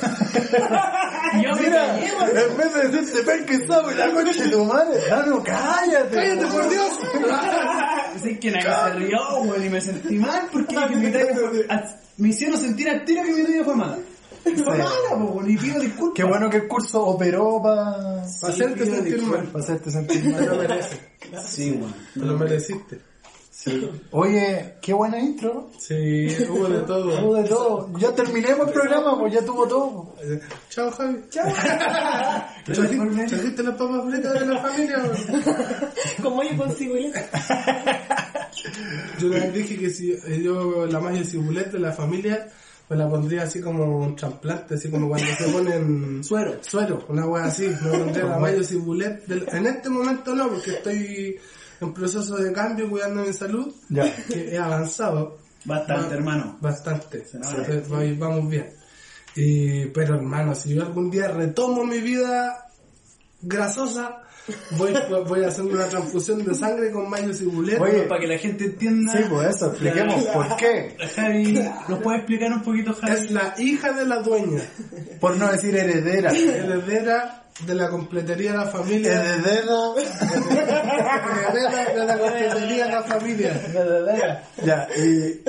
[1.38, 2.10] y yo me callé,
[2.50, 6.16] en vez de decirte ven que sabe la concha de tu madre, no, cállate.
[6.16, 6.98] ¡Cállate, por Dios!
[8.16, 10.76] Así que nadie se rió, weón, y me sentí mal porque
[12.16, 13.98] me hicieron sentir al tiro que mi talla fue mala.
[14.66, 16.14] Mala, po, pido disculpas.
[16.14, 17.92] Qué bueno que el curso operó para
[18.40, 19.50] Para hacerte sentir mal.
[19.54, 20.68] hacerte sentir Te lo mal.
[20.68, 21.00] mereces.
[21.46, 21.80] Sí.
[22.14, 23.00] Te lo mereciste.
[24.12, 25.70] Oye, qué buena intro.
[25.78, 27.18] Sí, hubo de todo.
[27.20, 27.90] Tuvo de todo.
[27.98, 30.14] Ya terminemos el programa, pues ya tuvo todo.
[30.70, 31.18] Chao, Javi.
[31.28, 31.46] Chao.
[32.64, 35.02] Trajiste las papas fritas de la familia.
[36.22, 37.12] Como yo consigo el
[39.18, 42.46] Yo les dije que si yo la magia cibulet de la familia
[42.90, 46.58] me la pondría así como un trasplante, así como cuando se ponen Suero.
[46.60, 47.68] suero, una wea así.
[47.82, 49.24] Me pondría la magia cibulet.
[49.26, 51.36] del- En este momento no, porque estoy
[51.80, 54.14] en proceso de cambio cuidando mi salud, Ya.
[54.26, 56.58] que he avanzado Bastante, Va- hermano.
[56.60, 57.24] bastante.
[57.32, 58.70] Entonces, voy- vamos bien.
[59.36, 62.66] Y, pero hermano, si yo algún día retomo mi vida
[63.42, 64.22] grasosa,
[64.72, 64.92] voy,
[65.26, 67.80] voy a hacer una transfusión de sangre con mayo cibulet.
[67.80, 69.12] Oye, Para que la gente entienda.
[69.12, 70.96] Sí, pues eso, expliquemos por qué.
[71.14, 73.12] Javi, ¿nos puede explicar un poquito, Javi?
[73.12, 74.62] Es la hija de la dueña,
[75.20, 76.30] Por no decir heredera.
[76.32, 77.36] heredera
[77.66, 79.12] de la completería de la familia.
[79.12, 79.74] Heredera.
[81.50, 83.60] Heredera de la completería de la familia.
[83.68, 84.42] Heredera.
[84.64, 85.42] Ya, y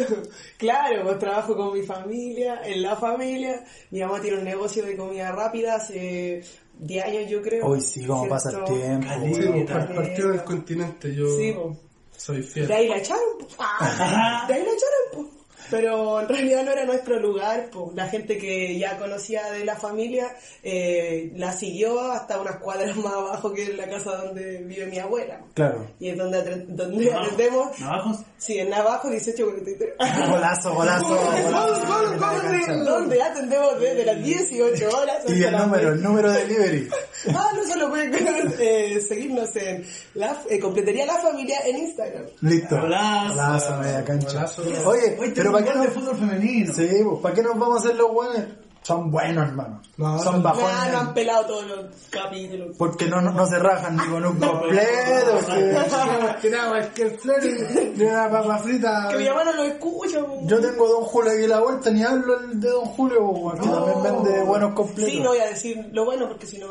[0.58, 3.64] Claro, pues trabajo con mi familia, en la familia.
[3.92, 6.44] Mi mamá tiene un negocio de comida rápida hace
[6.82, 7.66] 10 años, yo creo.
[7.68, 9.08] hoy sí, cómo pasa el tiempo.
[9.08, 9.36] Caleta.
[9.42, 9.66] Sí, güey.
[9.66, 11.56] par- partió del continente, yo Sí,
[12.18, 12.72] soy De fiel.
[12.72, 15.28] ahí la echaron, de ahí la echaron, pues.
[15.72, 17.96] Pero en realidad no era nuestro lugar, pues.
[17.96, 23.14] La gente que ya conocía de la familia eh, la siguió hasta unas cuadras más
[23.14, 25.42] abajo que la casa donde vive mi abuela.
[25.54, 25.88] Claro.
[26.00, 27.80] Y es donde, donde atendemos.
[27.80, 28.18] ¿Navajos?
[28.38, 30.30] Sí, en Navajo 1843.
[30.30, 32.84] Golazo, golazo, golazo.
[32.84, 36.90] donde atendemos desde las 18 horas Y el número, el número de delivery.
[37.30, 38.12] Ah, no solo pueden
[38.60, 42.26] eh, seguirnos en la eh, Completería La Familia en Instagram.
[42.42, 42.80] Listo.
[42.80, 43.36] Golazo.
[43.36, 44.34] Golazo, media cancha.
[44.34, 44.62] Golazo.
[44.90, 45.94] Oye, Hoy pero tenemos ¿para qué nos...
[45.94, 46.74] fútbol femenino.
[46.74, 48.44] Sí, pues, ¿para qué nos vamos a hacer los buenos?
[48.84, 49.80] Son buenos, hermano.
[49.98, 50.96] No, Son son- Ah, no bajones.
[50.96, 52.76] han pelado todos los capítulos.
[52.80, 55.40] Porque no, no, no se rajan ni con un completo.
[55.46, 59.08] que- Tiraba es que el flores de una papa frita.
[59.12, 60.20] Que mi mamá no lo escucha.
[60.26, 60.40] po.
[60.48, 63.70] Yo tengo Don Julio aquí a la vuelta, ni hablo el de Don Julio, porque
[63.70, 65.12] también vende buenos completos.
[65.14, 66.68] Sí, no voy a decir lo bueno porque si no...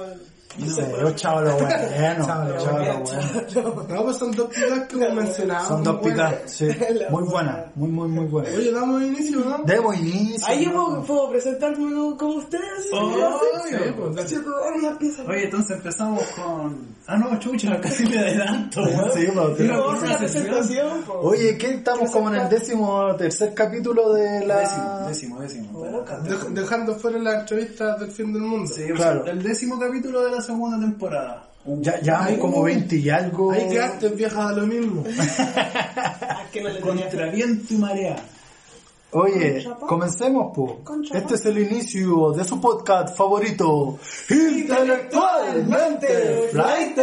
[0.59, 1.69] No sé, yo chavo lo bueno.
[2.27, 3.87] Chavo lo chavo lo bueno.
[3.89, 5.69] No, pues son dos picas que hemos mencionado.
[5.69, 6.69] Son dos picas, sí.
[7.11, 8.55] Muy buenas, muy, muy, muy buenas.
[8.55, 9.59] Oye, damos inicio, ¿no?
[9.65, 10.47] Demos inicio.
[10.49, 12.89] Ahí yo puedo, puedo presentarme como, ustedes.
[12.93, 13.41] Oh.
[13.69, 15.23] Sí, pues, pieza.
[15.29, 16.89] Oye, entonces empezamos con...
[17.07, 18.83] Ah, no, chucha, casi me adelanto.
[18.83, 19.11] weón.
[19.15, 21.03] Sí, pues, No, la presentación.
[21.03, 21.13] po.
[21.23, 21.75] Oye, ¿qué?
[21.75, 24.59] Estamos como en el décimo tercer capítulo de la...
[24.61, 25.81] Décimo, décimo, décimo.
[25.81, 28.71] Oh, Dej- dejando fuera las entrevistas del fin del mundo.
[28.73, 29.25] Sí, Claro.
[29.27, 31.51] el décimo capítulo de la segunda temporada.
[31.65, 33.53] Ya, ya hay como 20 y algo.
[33.53, 35.05] Ahí quedaste vieja a lo mismo.
[36.53, 38.17] Que no Contra viento y marea.
[39.13, 40.81] Oye, comencemos, po.
[41.13, 43.99] Este es el inicio de su podcast favorito,
[44.29, 46.99] Intelectualmente Flight.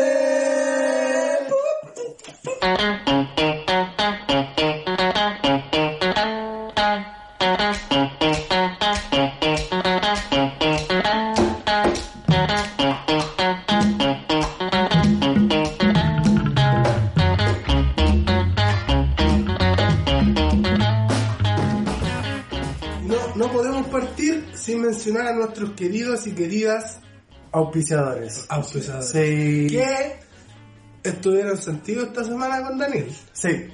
[23.38, 27.00] no podemos partir sin mencionar a nuestros queridos y queridas
[27.52, 28.46] auspiciadores.
[28.50, 29.10] Auspiciadores.
[29.10, 29.68] Sí.
[29.70, 30.20] Que
[31.04, 33.08] estuvieron sentidos esta semana con Daniel.
[33.34, 33.70] Sí.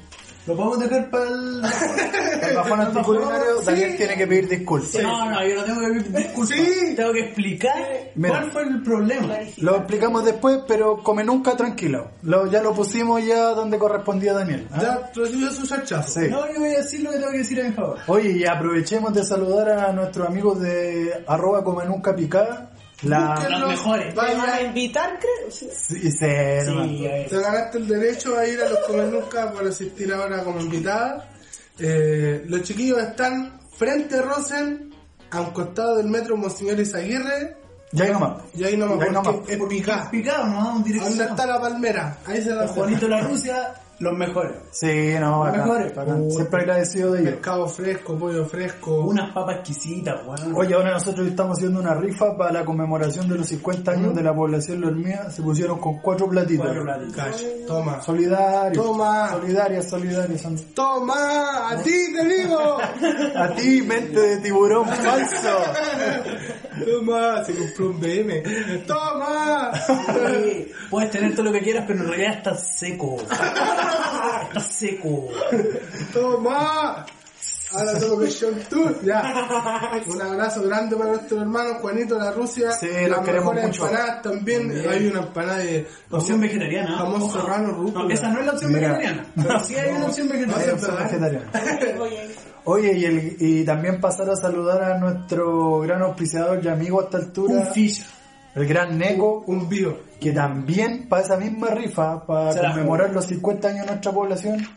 [0.45, 1.61] Lo podemos dejar para el...
[2.49, 3.65] El bajón anticulinario, Sí.
[3.65, 5.01] Daniel tiene que pedir disculpas.
[5.01, 6.57] No, no, yo no tengo que pedir disculpas.
[6.57, 6.93] Sí.
[6.95, 7.73] Tengo que explicar
[8.15, 8.39] Mira.
[8.39, 9.37] cuál fue el problema.
[9.57, 12.11] Lo explicamos después, pero come nunca tranquilo.
[12.23, 14.67] Lo, ya lo pusimos ya donde correspondía Daniel.
[14.73, 14.79] ¿ah?
[14.81, 16.19] Ya recibió su rechazo.
[16.19, 16.27] Sí.
[16.29, 17.99] No, yo voy a decir lo que tengo que decir a mi favor.
[18.07, 22.69] Oye, y aprovechemos de saludar a nuestros amigos de arroba come nunca picada.
[23.03, 23.35] La...
[23.35, 24.15] Búsquenlo, Los mejores.
[24.15, 25.51] ¿Me van a invitar, creo?
[25.51, 25.69] Sí.
[25.71, 26.25] Sí, sí,
[26.67, 26.85] no.
[27.29, 31.29] Te ganaste el derecho a ir a los Comer Nunca por asistir ahora como invitada.
[31.79, 34.93] Eh, los chiquillos están frente a Rosen,
[35.31, 37.57] a un costado del metro Monseñor Izaguirre,
[37.91, 38.43] Ya hay nomás.
[38.55, 39.49] y ahí nomás, Y ahí porque nomás.
[39.49, 40.11] es picada.
[40.11, 41.17] Picado, nos vamos dirección.
[41.17, 42.17] ¿Dónde está la palmera?
[42.25, 44.51] Ahí se la Juanito la Rusia, los mejores.
[44.71, 45.95] Sí, no, bacán, mejores.
[45.95, 46.29] bacán.
[46.31, 47.33] Siempre agradecido de ellos.
[47.33, 48.95] Pescado fresco, pollo fresco.
[49.01, 50.53] Unas papas exquisitas, weón.
[50.55, 54.21] Oye, ahora nosotros estamos haciendo una rifa para la conmemoración de los 50 años de
[54.23, 55.29] la población lormía.
[55.31, 56.65] Se pusieron con cuatro platitos.
[56.65, 57.43] Cuatro platitos.
[57.67, 58.01] Toma.
[58.01, 58.83] Solidarios.
[58.85, 59.29] Toma.
[59.31, 59.85] Solidarios.
[59.85, 60.03] son-
[60.73, 61.69] ¡Toma!
[61.71, 62.77] ¡A ti te digo!
[63.35, 65.49] A ti, mente de tiburón falso.
[66.85, 67.43] ¡Toma!
[67.45, 68.43] Se compró un BM.
[68.85, 69.71] ¡Toma!
[69.75, 73.17] Sí, Puedes tener todo lo que quieras, pero en realidad estás seco.
[74.69, 75.29] Seco.
[76.13, 77.05] ¡Toma!
[77.75, 79.01] Ahora tengo que show tour.
[79.03, 79.23] Ya.
[80.05, 82.71] Un abrazo grande para nuestro hermano Juanito de la Rusia.
[82.73, 83.87] Sí, Las los queremos mejores mucho.
[83.87, 84.87] empanadas también.
[84.87, 86.97] Hay una empanada de Opción vegetariana.
[86.97, 88.03] jamón serrano rúcula.
[88.05, 88.89] No, esa no es la opción Mira.
[88.89, 89.25] vegetariana.
[89.35, 90.73] Pero sí hay una opción Hay vegetariana.
[90.73, 92.07] opción.
[92.65, 97.05] Oye, y, el- y también pasar a saludar a nuestro gran auspiciador y amigo a
[97.05, 98.05] esta altura, Un fish.
[98.55, 99.97] El gran Neko, Un bio.
[100.19, 104.67] que también para esa misma rifa, para conmemorar los 50 años de nuestra población,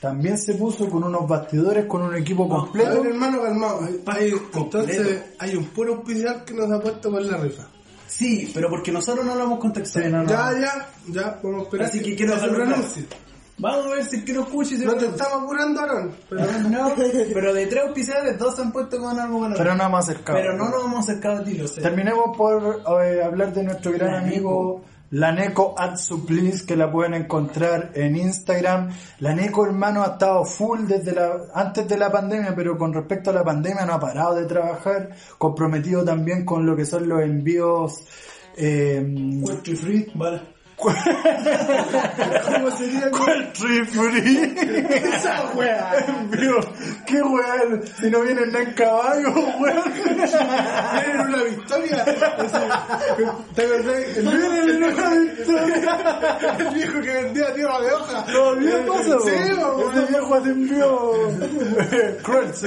[0.00, 3.02] también se puso con unos bastidores, con un equipo A completo.
[3.02, 3.80] ver, hermano, calmado.
[4.06, 7.66] Hay- entonces, hay un puro oficial que nos ha puesto por la rifa.
[8.06, 10.04] Sí, pero porque nosotros no lo hemos contactado.
[10.04, 10.28] Sí, no, no.
[10.28, 11.88] Ya, ya, ya, podemos esperar.
[11.88, 12.82] Así que quiero se dejarlo claro.
[13.58, 16.12] Vamos a ver si es que y se No te estamos apurando, Aaron.
[16.28, 16.92] Pero No,
[17.32, 20.38] pero de tres auspiciadores, dos se han puesto con algo con Pero no hemos acercado.
[20.38, 21.80] Pero no nos hemos acercado a ti, lo sé.
[21.80, 26.90] Terminemos por eh, hablar de nuestro gran La amigo La Neco Ad Supplies, que la
[26.90, 28.90] pueden encontrar en Instagram.
[29.20, 33.30] La Neco, hermano, ha estado full desde la, antes de la pandemia, pero con respecto
[33.30, 37.22] a la pandemia no ha parado de trabajar, comprometido también con lo que son los
[37.22, 38.04] envíos
[38.56, 39.00] eh,
[39.46, 40.53] Country free, vale.
[40.76, 43.10] ¿Cómo sería?
[43.10, 44.54] Country free.
[44.90, 46.04] Esa wea.
[46.08, 46.58] Envío.
[47.06, 47.82] ¿Qué weón?
[48.00, 49.92] Si no vienen nada en caballo, weón.
[49.94, 52.04] Vienen una victoria.
[53.54, 54.16] ¿Te acordás?
[54.16, 56.54] El Vienen una victoria.
[56.58, 58.24] el viejo que vendía tierra de hoja.
[58.26, 59.92] Todavía pasa, Sí, weón.
[59.92, 61.12] Ese viejo te envió.
[62.22, 62.66] Cruel, sí.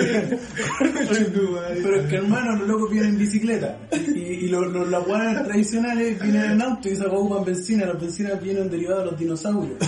[0.79, 3.77] Pero es que hermano, los locos vienen en bicicleta.
[3.91, 7.85] Y, y los, los, las guanas tradicionales vienen en auto y guanas ocupan benzina.
[7.99, 9.77] Las vienen derivadas de los dinosaurios.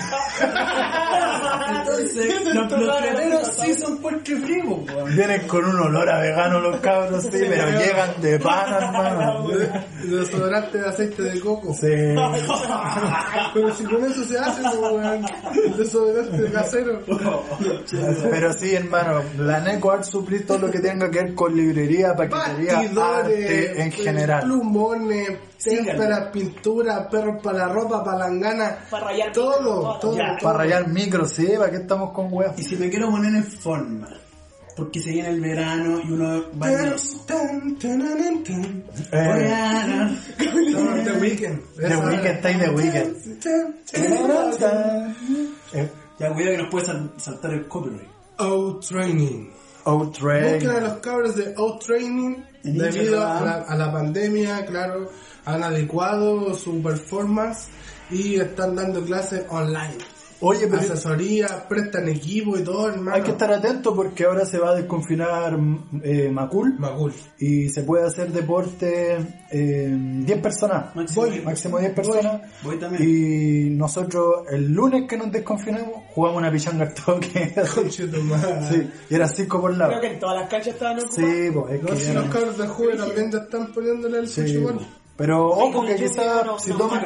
[1.70, 5.16] Entonces, los, cremeros sí son po, weón.
[5.16, 9.48] Vienen con un olor a vegano los cabros, sí, pero llegan de pan, hermano.
[10.04, 11.74] Desodorante de aceite de coco.
[11.74, 11.88] Sí.
[13.54, 15.26] Pero si con eso se hace, weón.
[15.78, 17.02] Desodorante casero.
[18.30, 22.16] Pero sí, hermano, la Neco Art Supply todo lo que tenga que ver con librería,
[22.16, 24.44] paquetería, arte en eh, general.
[24.44, 25.30] plumones,
[25.64, 28.78] témperas, pintura, perros para la ropa, palangana.
[28.90, 30.18] Para rayar Todo, micro, todo.
[30.18, 30.38] Ya.
[30.42, 32.58] Para rayar micro, sí, ¿para qué estamos con weas?
[32.60, 34.08] Y si me quiero poner en forma,
[34.76, 37.78] porque se viene el verano y uno va Eh, tan.
[37.80, 37.88] The
[41.20, 41.60] Weeknd.
[41.76, 43.16] The Weeknd, está The Weeknd.
[46.20, 48.08] Ya, cuidado que nos puede sal- saltar el copyright.
[48.38, 49.50] Out-Training.
[49.86, 50.54] Outrain.
[50.54, 52.36] Busquen a los cabros de Out-Training
[52.66, 55.10] En debido a la, a la pandemia, claro,
[55.46, 57.68] han adecuado su performance
[58.12, 59.98] y están dando clases online.
[60.42, 63.14] Oye, pero Asesoría, prestan equipo y todo, hermano.
[63.14, 65.60] hay que estar atento porque ahora se va a desconfinar
[66.02, 67.12] eh, Macul Macul.
[67.40, 69.18] y se puede hacer deporte
[69.52, 70.96] eh, 10 personas.
[70.96, 71.44] Máximo Voy, diez.
[71.44, 72.42] máximo 10 personas.
[72.64, 73.04] Voy también.
[73.04, 77.54] Y nosotros el lunes que nos desconfinamos jugamos una pichanga al toque.
[77.90, 79.92] Sí, y era 5 por lado.
[79.92, 81.16] Creo que en todas las canchas estaban ocupadas.
[81.36, 84.28] Sí, pues es No, si que los cabros de juego también ya están poniéndole el
[84.30, 84.80] Sí, fútbol.
[85.20, 87.06] Pero ojo que quizás si toman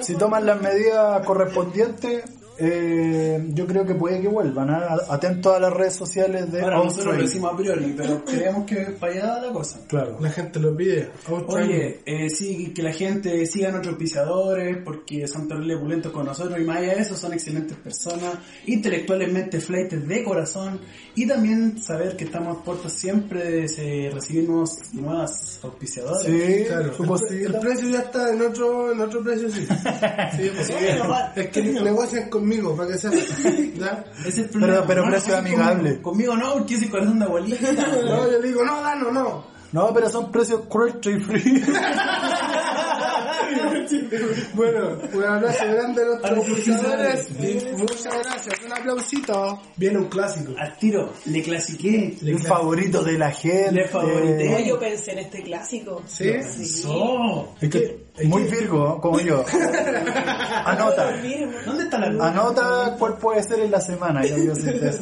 [0.00, 2.24] si toman las medidas correspondientes
[2.60, 4.70] eh, yo creo que puede que vuelvan.
[4.70, 4.96] ¿ah?
[5.08, 8.76] Atentos a las redes sociales de Ahora nosotros lo decimos a priori, pero creemos que
[8.98, 9.80] para allá va la cosa.
[9.88, 10.18] Claro.
[10.20, 11.10] La gente lo pide.
[11.46, 16.26] Oye, eh, sí, que la gente siga a nuestros auspiciadores porque son terribles pulentos con
[16.26, 18.34] nosotros y más allá de eso son excelentes personas,
[18.66, 20.80] intelectualmente fleites de corazón
[21.14, 26.24] y también saber que estamos a puertas siempre de eh, recibir nuevos, nuevas auspiciadores.
[26.24, 26.92] Sí, Claro,
[27.30, 29.66] el, el precio ya está en otro, en otro precio, sí.
[30.36, 30.72] Sí, pues,
[31.36, 32.94] es que negocian conmigo, para que.
[32.94, 33.08] Ese
[34.28, 34.84] es el problema.
[34.86, 36.00] pero No, precio no, amigable.
[36.00, 37.72] Conmigo, conmigo no, porque ese corazón de abuelita.
[37.72, 39.44] No, yo le digo, no, Dano, no.
[39.72, 41.64] No, pero son precios cruelty free.
[44.54, 47.28] Bueno, un abrazo grande a nuestros auspiciadores.
[47.30, 49.60] y Muchas gracias, un aplausito.
[49.76, 50.52] Viene un clásico.
[50.58, 52.16] Al tiro, le clasiqué.
[52.22, 53.72] El favorito de la gente.
[53.72, 54.64] Le favorité.
[54.66, 56.02] Yo pensé en este clásico.
[56.06, 56.28] ¿Sí?
[56.28, 56.86] Es
[57.70, 59.44] que, muy virgo, como yo.
[60.64, 61.12] Anota.
[61.64, 62.22] ¿Dónde está la luz?
[62.22, 64.24] Anota cuál puede ser en la semana.
[64.24, 64.52] Yo, yo.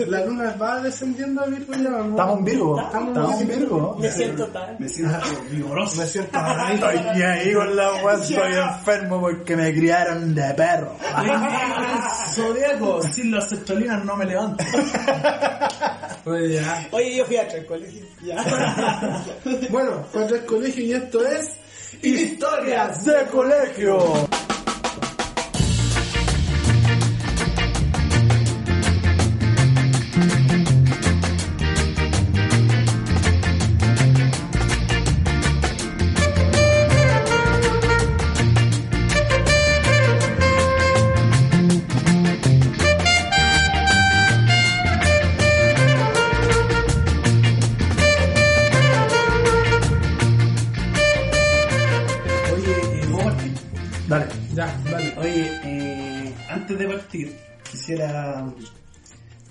[0.07, 2.11] La luna va descendiendo a Virgo ya, ¿no?
[2.11, 2.81] Estamos en Virgo.
[2.81, 3.97] Estamos en Virgo.
[4.01, 4.77] Me siento tan.
[4.79, 5.19] Me siento
[5.51, 6.01] vigoroso.
[6.01, 6.39] Me siento.
[6.73, 10.97] Estoy ahí con la weá, estoy enfermo porque me criaron de perro.
[12.35, 14.65] Zodíaco, sin las cetrolinas no me levanto.
[16.25, 18.07] Oye, yo fui a tres colegios.
[19.71, 21.57] Bueno, cuatro es colegio y esto es
[22.03, 23.05] Historias.
[23.05, 23.98] De colegio.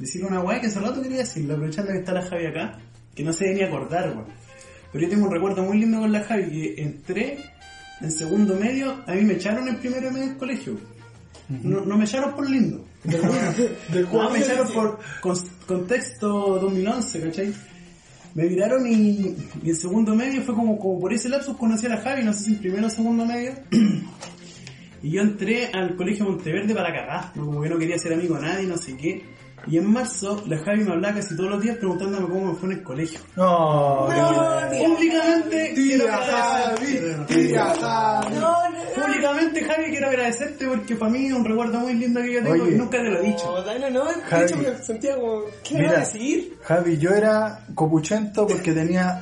[0.08, 2.80] Decir una weá que hace rato quería decirlo, aprovechando que está la Javi acá,
[3.16, 4.26] que no se debe ni acordar, weón.
[4.92, 7.38] Pero yo tengo un recuerdo muy lindo con la Javi, que entré
[8.02, 10.78] en segundo medio, a mí me echaron en primero medio del colegio.
[11.50, 12.84] No, no me echaron por lindo.
[14.12, 17.54] No, me echaron por con- contexto 2011, ¿cachai?
[18.36, 21.90] Me miraron y, y en segundo medio fue como, como por ese lapsus conocí a
[21.90, 23.54] la Javi, no sé si en primero o segundo medio.
[25.04, 27.46] y yo entré al colegio Monteverde para cagar, ¿no?
[27.46, 29.24] como que no quería ser amigo de nadie, no sé qué.
[29.66, 32.70] Y en marzo la Javi me hablaba casi todos los días preguntándome cómo me fue
[32.72, 33.20] en el colegio.
[33.36, 34.08] No,
[34.70, 38.36] Públicamente quiero Tía Javi, tía Javi.
[38.36, 42.34] No, no, Públicamente Javi quiero agradecerte porque para mí es un recuerdo muy lindo que
[42.34, 42.72] yo tengo Oye.
[42.72, 43.46] y nunca te lo he dicho.
[43.56, 44.06] no, Dano, no.
[44.06, 44.44] De Javi.
[44.46, 46.58] hecho, me sentía como, ¿qué me va a Mira, decir?
[46.64, 49.22] Javi, yo era copuchento porque tenía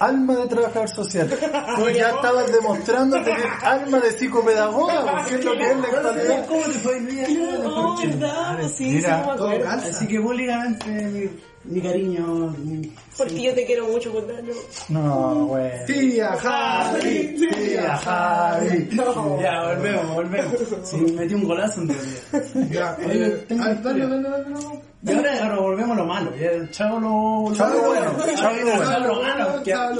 [0.00, 1.28] alma de trabajador social.
[1.76, 6.46] Tú ya estabas demostrando tener alma de psicopedagoga, porque es lo que es la actualidad.
[6.46, 7.26] ¿Cómo te fue el día?
[7.26, 9.68] ¿Cómo te fue No, verdad, sí, Mira, sí, me todo acuerdo.
[9.84, 11.28] Así que públicamente mi,
[11.74, 12.54] mi cariño.
[12.64, 14.52] mi- Porque yo te quiero mucho, pues Dano.
[14.88, 15.70] No, güey.
[15.86, 18.88] Tía Javi, tía Javi.
[18.92, 19.40] No.
[19.40, 20.54] Ya, volvemos, volvemos.
[20.84, 22.70] Sí, metí un golazo en realidad.
[22.70, 24.80] Ya, Oye, eh, dale, dale, dale, dale.
[25.02, 26.32] Y ahora, ahora volvemos a lo malo.
[26.70, 27.54] Chavo lo.
[27.54, 29.06] Chavo lo- bueno, chavo Chavo bueno.
[29.06, 29.22] lo malo.
[29.22, 29.46] bueno.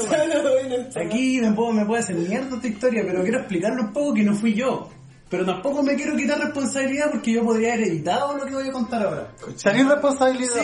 [0.06, 4.14] Bueno, Aquí me, puedo, me puede hacer mierda esta historia, pero quiero explicarlo un poco
[4.14, 4.88] que no fui yo.
[5.28, 8.72] Pero tampoco me quiero quitar responsabilidad porque yo podría haber editado lo que voy a
[8.72, 9.28] contar ahora.
[9.60, 10.60] Tenés responsabilidad, Sí,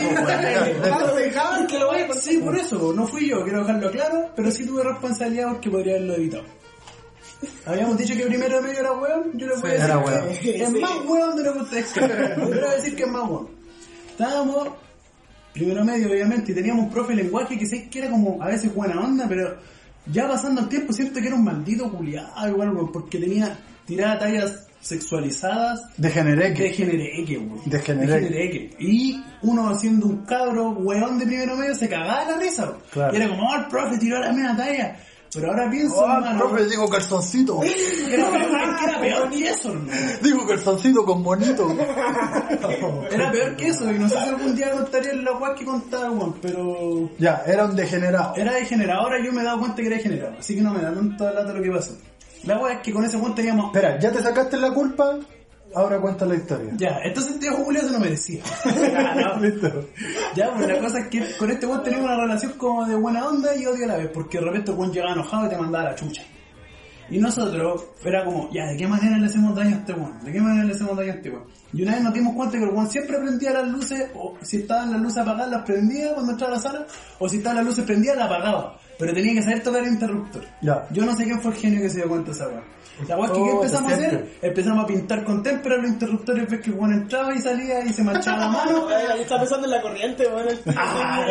[1.66, 2.22] que lo voy a contar.
[2.22, 5.96] Sí, por eso, no fui yo, quiero dejarlo claro, pero sí tuve responsabilidad porque podría
[5.96, 6.44] haberlo evitado.
[7.66, 10.02] Habíamos dicho que primero medio era weón, yo le voy a decir era
[10.40, 12.34] que es más weón de lo que ustedes creen.
[12.38, 13.48] Yo voy a decir que es más weón.
[14.10, 14.68] Estábamos
[15.52, 18.46] primero medio, obviamente, y teníamos un profe de lenguaje que sé que era como a
[18.46, 19.56] veces buena onda, pero
[20.06, 24.66] ya pasando el tiempo siento que era un maldito culiado igual, porque tenía tirada tallas
[24.80, 26.64] sexualizadas Degeneré que.
[26.64, 27.60] Degenereque, weón.
[27.66, 28.20] Degenereque.
[28.28, 28.76] Degenereque.
[28.80, 32.72] Y uno haciendo un cabro, weón de primero medio, se cagaba la risa.
[32.90, 33.12] Claro.
[33.12, 34.96] Y era como, oh, el profe tiró la media talla.
[35.34, 37.62] Pero ahora pienso, Oh, hermano, profe, digo calzoncito.
[37.62, 39.92] era, peor, que era peor que eso, hermano.
[40.22, 41.74] Digo calzoncito con bonito.
[43.10, 46.10] Era peor que eso, y no sé si algún día contaría la weá que contaba,
[46.10, 47.08] weón, pero...
[47.18, 48.34] Ya, era un degenerado.
[48.36, 50.82] Era degenerado, ahora yo me he dado cuenta que era degenerado, así que no me
[50.82, 51.96] da tanto lata lo que pasó.
[52.44, 53.66] La weá es que con ese weón teníamos...
[53.66, 55.18] Espera, ¿ya te sacaste la culpa?
[55.74, 56.72] Ahora cuenta la historia.
[56.76, 58.42] Ya, entonces ojo culiao se lo merecía.
[59.16, 59.88] No, Listo.
[60.34, 63.26] Ya, pues la cosa es que con este weón teníamos una relación como de buena
[63.26, 65.56] onda y odio a la vez, porque de repente el weón llegaba enojado y te
[65.56, 66.22] mandaba la chucha.
[67.10, 70.24] Y nosotros, era como, ya, ¿de qué manera le hacemos daño a este weón?
[70.24, 71.44] ¿De qué manera le hacemos daño a este weón?
[71.72, 74.58] Y una vez nos dimos cuenta que el weón siempre prendía las luces, o si
[74.58, 76.86] estaban las luces apagadas, las prendía cuando entraba a la sala,
[77.18, 78.78] o si estaban las luces prendidas, las apagaba.
[79.02, 80.44] Pero tenía que saber tocar el interruptor.
[80.60, 80.86] Ya.
[80.90, 82.62] Yo no sé quién fue el genio que se dio cuenta de esa weá.
[83.08, 84.26] La weá es que ¿qué Oh, empezamos a hacer?
[84.42, 87.92] Empezamos a pintar con témpera los interruptores, ves que el weón entraba y salía y
[87.92, 88.86] se manchaba la mano.
[88.88, 91.26] Ay, está pensando en la corriente, bueno, el Ah,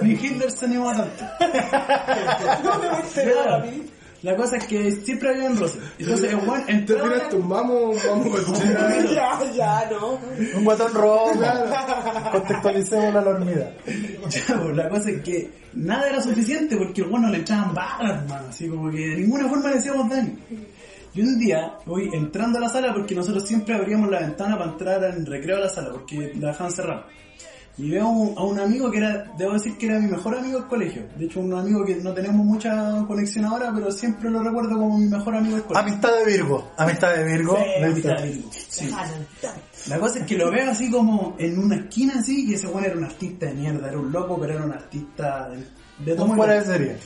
[0.00, 1.24] ni Hitler se animó a tanto.
[2.64, 3.90] No me nada a mí.
[4.22, 5.78] La cosa es que siempre había un roce.
[5.98, 7.04] Entonces el weón Te entraba...
[7.04, 8.54] tiras tu mamo, vamos con
[9.14, 10.18] Ya, ya, no.
[10.56, 11.32] Un guatón rojo.
[12.32, 13.72] Contextualicemos la hormiga.
[14.28, 17.74] Ya, pues, la cosa es que nada era suficiente porque el weón no le echaban
[17.74, 18.48] balas, hermano.
[18.48, 20.36] Así como que de ninguna forma le hacíamos daño.
[21.12, 24.70] Y un día voy entrando a la sala porque nosotros siempre abríamos la ventana para
[24.70, 27.06] entrar en recreo a la sala porque la dejaban cerrada.
[27.80, 30.36] Y veo a un- a un amigo que era, debo decir que era mi mejor
[30.36, 31.06] amigo del colegio.
[31.16, 34.98] De hecho, un amigo que no tenemos mucha conexión ahora, pero siempre lo recuerdo como
[34.98, 35.88] mi mejor amigo del colegio.
[36.76, 37.56] Amistad de Virgo.
[37.82, 38.46] Amistad de Virgo.
[38.56, 38.64] Listo.
[38.68, 38.90] Sí.
[39.88, 42.84] La cosa es que lo veo así como en una esquina así, y ese weón
[42.84, 45.56] era un artista de mierda, era un loco, pero era un artista de,
[46.04, 46.72] de todo fuera de mundo.
[46.74, 46.96] serie.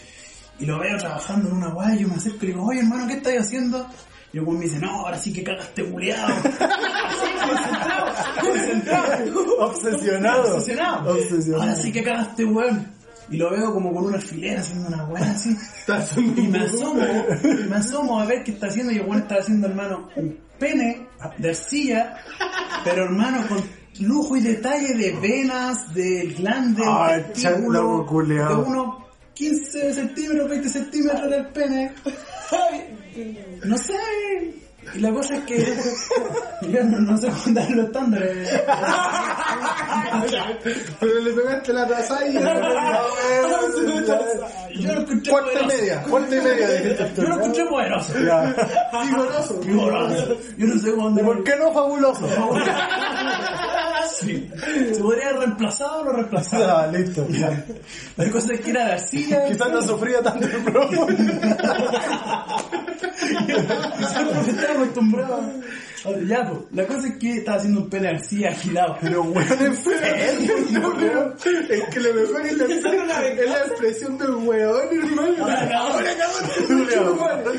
[0.59, 3.07] Y lo veo trabajando en una guay, yo me acerco y le digo, oye hermano,
[3.07, 3.87] ¿qué estás haciendo?
[4.35, 6.35] Y el weón me dice, no, ahora sí que cagaste culiado.
[9.61, 10.57] Obsesionado.
[10.57, 11.13] Obsesionado.
[11.13, 11.63] Obsesionado.
[11.63, 12.93] Ahora sí que cagaste weón.
[13.31, 15.57] Y lo veo como con una alfiler haciendo una weá así.
[16.37, 17.01] Y me asomo,
[17.45, 20.37] y me asomo a ver qué está haciendo y el weón está haciendo, hermano, un
[20.59, 21.07] pene
[21.39, 22.17] de arcilla,
[22.83, 23.63] pero hermano, con
[24.01, 29.05] lujo y detalle de venas, de glandes, Ay, de unos
[29.35, 31.95] 15 centímetros, 20 centímetros del pene.
[33.65, 34.64] No sé.
[34.95, 35.77] Y la cosa es que
[36.69, 38.49] yo no, no sé contar los estándares.
[41.01, 42.35] Pero le pegaste la taza y
[44.75, 46.03] Yo lo encontré Cuarta y media.
[46.03, 47.13] Cuarta y media.
[47.17, 48.13] Yo lo encontré poderoso.
[48.21, 48.55] Ya.
[49.05, 49.61] Vigoroso.
[49.61, 50.37] Vigoroso.
[50.59, 52.29] Yo no sé cómo ¿Y por qué no fabuloso?
[54.21, 54.49] Sí.
[54.93, 56.77] Se podría haber reemplazado o no reemplazado.
[56.77, 57.27] Ah, listo.
[58.17, 59.45] La cosa es que era arcilla.
[59.49, 61.07] Quizás no sufría tanto el promo.
[64.75, 65.43] Acostumbrado.
[66.27, 68.99] Ya, pues, la cosa es que estaba haciendo un pene arcilla agilado.
[69.01, 70.69] Pero weón enfermo.
[70.71, 71.35] No, pero
[71.71, 72.65] es que lo mejor es la,
[73.27, 75.47] es la expresión del weón, hermano.
[75.75, 76.11] Ahora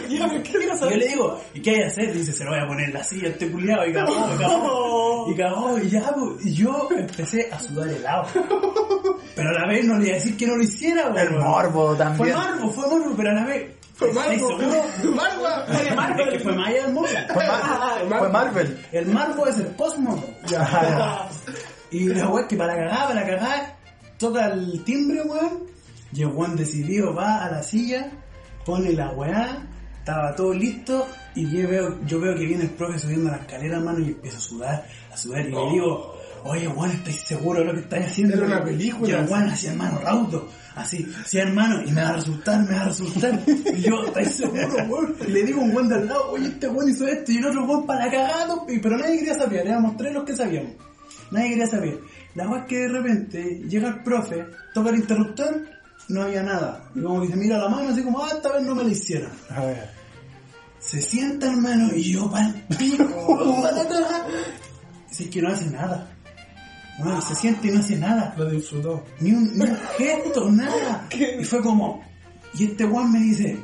[0.10, 2.14] Ya, ¿qué quiero Y yo le digo, ¿y qué hay que hacer?
[2.14, 3.88] Dice, se lo voy a poner en la silla este culiado.
[3.88, 5.32] Y cagó, y cagó.
[5.32, 8.28] Y cagó, y ya, pues, y yo empecé a sudar helado.
[9.36, 11.44] Pero a la vez no le iba a decir que no lo hiciera, El weón.
[11.44, 12.36] morbo Fue también.
[12.38, 13.75] morbo, fue morbo, pero a la vez.
[13.96, 15.16] Fue ¿estáis Marco, seguros?
[15.16, 16.22] Marco.
[16.22, 17.08] Es que fue más allá del morbo.
[17.34, 18.86] Fue, Mar- fue Marvel.
[18.92, 19.68] El marbo es el
[20.48, 21.30] ya.
[21.92, 23.78] Y la weá que para la cagada, para la cagada,
[24.18, 25.64] toca el timbre, weón.
[26.12, 28.12] Y el weón decidido va a la silla,
[28.66, 29.66] pone la weá,
[30.00, 31.08] estaba todo listo.
[31.36, 34.38] Y yo veo, yo veo que viene el profe subiendo la escalera, hermano, y empiezo
[34.38, 35.42] a sudar, a sudar.
[35.48, 36.15] Y le digo,
[36.46, 38.36] oye, weón, ¿estáis seguros de lo que estáis haciendo?
[38.36, 39.10] Era una película.
[39.10, 40.48] Y el weón hacía hermano raudo.
[40.76, 43.40] Así, sí hermano, y me va a resultar, me va a resultar.
[43.48, 45.16] Y yo, ¿estáis seguros, weón?
[45.28, 47.38] Y le digo a un weón de al lado, oye, este weón hizo esto, y
[47.38, 50.72] el otro weón para cagado, pero nadie quería saber, éramos tres los que sabíamos.
[51.32, 52.00] Nadie quería saber.
[52.36, 55.66] La es que de repente llega el profe, toca el interruptor,
[56.10, 56.90] no había nada.
[56.94, 58.90] Y como que se mira la mano así como, ah, esta vez no me la
[58.90, 59.32] hicieron.
[59.50, 59.90] A ver.
[60.80, 63.64] Se sienta hermano y yo pa'l pico,
[65.10, 66.15] es que no hace nada.
[67.00, 68.34] No, se siente y no hace nada.
[68.38, 69.04] Lo disfrutó.
[69.20, 71.08] Ni un, ni un gesto, nada.
[71.40, 72.02] Y fue como,
[72.58, 73.58] y este Juan me dice,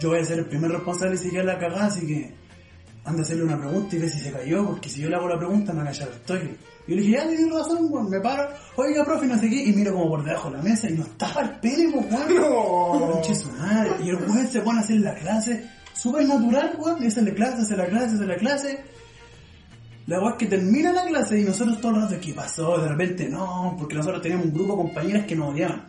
[0.00, 2.34] yo voy a ser el primer responsable si queda la cagada, así que
[3.04, 5.28] anda a hacerle una pregunta y ve si se cayó, porque si yo le hago
[5.28, 6.56] la pregunta me va a callar el toque.
[6.86, 9.62] Y yo le dije, ya tienes razón, Juan, me paro, oiga, profe, no sé qué,
[9.64, 12.28] y miro como por debajo de la mesa y no estaba el pene, pues, Juan.
[12.34, 13.10] No.
[13.12, 13.90] Conche su madre.
[14.02, 17.32] Y el weón se pone a hacer la clase, súper natural, weón, y hace la
[17.32, 18.84] clase, hace la clase, hace la clase.
[20.08, 22.78] La weá es que termina la clase y nosotros todo el rato, ¿qué pasó?
[22.78, 25.86] De repente, no, porque nosotros teníamos un grupo de compañeras que nos odiaban.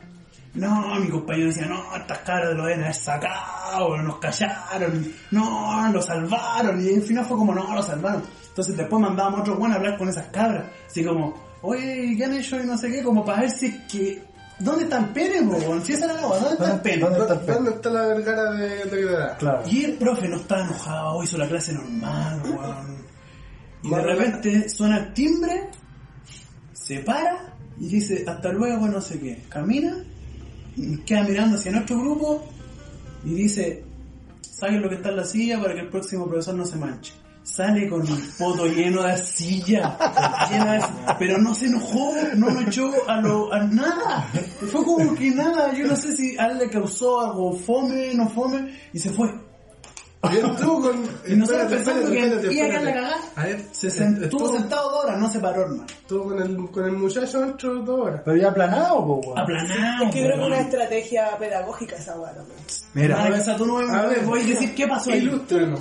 [0.55, 6.01] No, mi compañero decía, no, estas caras lo deben haber sacado, nos callaron, no, lo
[6.01, 8.21] salvaron, y al final fue como, no, lo salvaron.
[8.49, 12.25] Entonces después mandábamos a otro weón a hablar con esas cabras, así como, oye, ¿qué
[12.25, 12.59] han hecho?
[12.59, 14.21] Y no sé qué, como para ver si es que,
[14.59, 15.85] ¿dónde está el pene, po, weón?
[15.85, 17.03] Si esa era la weá, ¿dónde está el pene?
[17.03, 17.53] ¿Dónde está el pene?
[17.53, 19.37] ¿Dónde está la vergara de, de Guevara?
[19.37, 19.63] Claro.
[19.65, 23.08] Y el profe no estaba enojado, hizo la clase normal, weón.
[23.83, 25.69] Y de repente suena el timbre,
[26.73, 29.43] se para y dice, hasta luego, no sé qué.
[29.47, 29.95] Camina,
[30.75, 32.45] y queda mirando hacia nuestro grupo
[33.23, 33.83] y dice,
[34.41, 37.13] saquen lo que está en la silla para que el próximo profesor no se manche.
[37.43, 39.15] Sale con el poto lleno de
[40.49, 40.81] lleno de
[41.17, 44.29] pero no se enojó, no lo echó a, lo, a nada.
[44.71, 48.29] Fue como que nada, yo no sé si a él le causó algo fome, no
[48.29, 49.33] fome, y se fue.
[50.21, 51.03] Y estuvo con.
[51.27, 53.15] Y nosotros espérate, pensando que espérate, iba a la cagada.
[53.37, 55.85] A ver, Se sent- estuvo estuvo, sentado dos horas, no se paró, hermano.
[55.89, 58.21] estuvo con, el, con el muchacho dentro de dos horas.
[58.25, 59.39] Pero ya aplanado, po, weón.
[59.39, 60.05] Aplanado.
[60.05, 62.57] Es que creo que una estrategia pedagógica esa weá también.
[62.95, 65.19] Mira, Cabeza, tú no me A ver, voy a decir qué pasó ahí.
[65.19, 65.79] Ilústranos.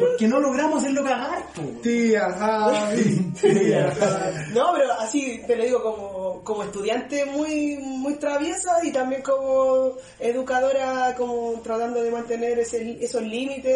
[0.00, 1.62] Porque no logramos hacerlo cagar, po.
[1.82, 3.32] Tía Javi.
[3.40, 4.38] Tía Javi.
[4.54, 9.92] No, pero así te lo digo como, como estudiante muy, muy traviesa y también como
[10.18, 13.67] educadora, como tratando de mantener ese, esos límites.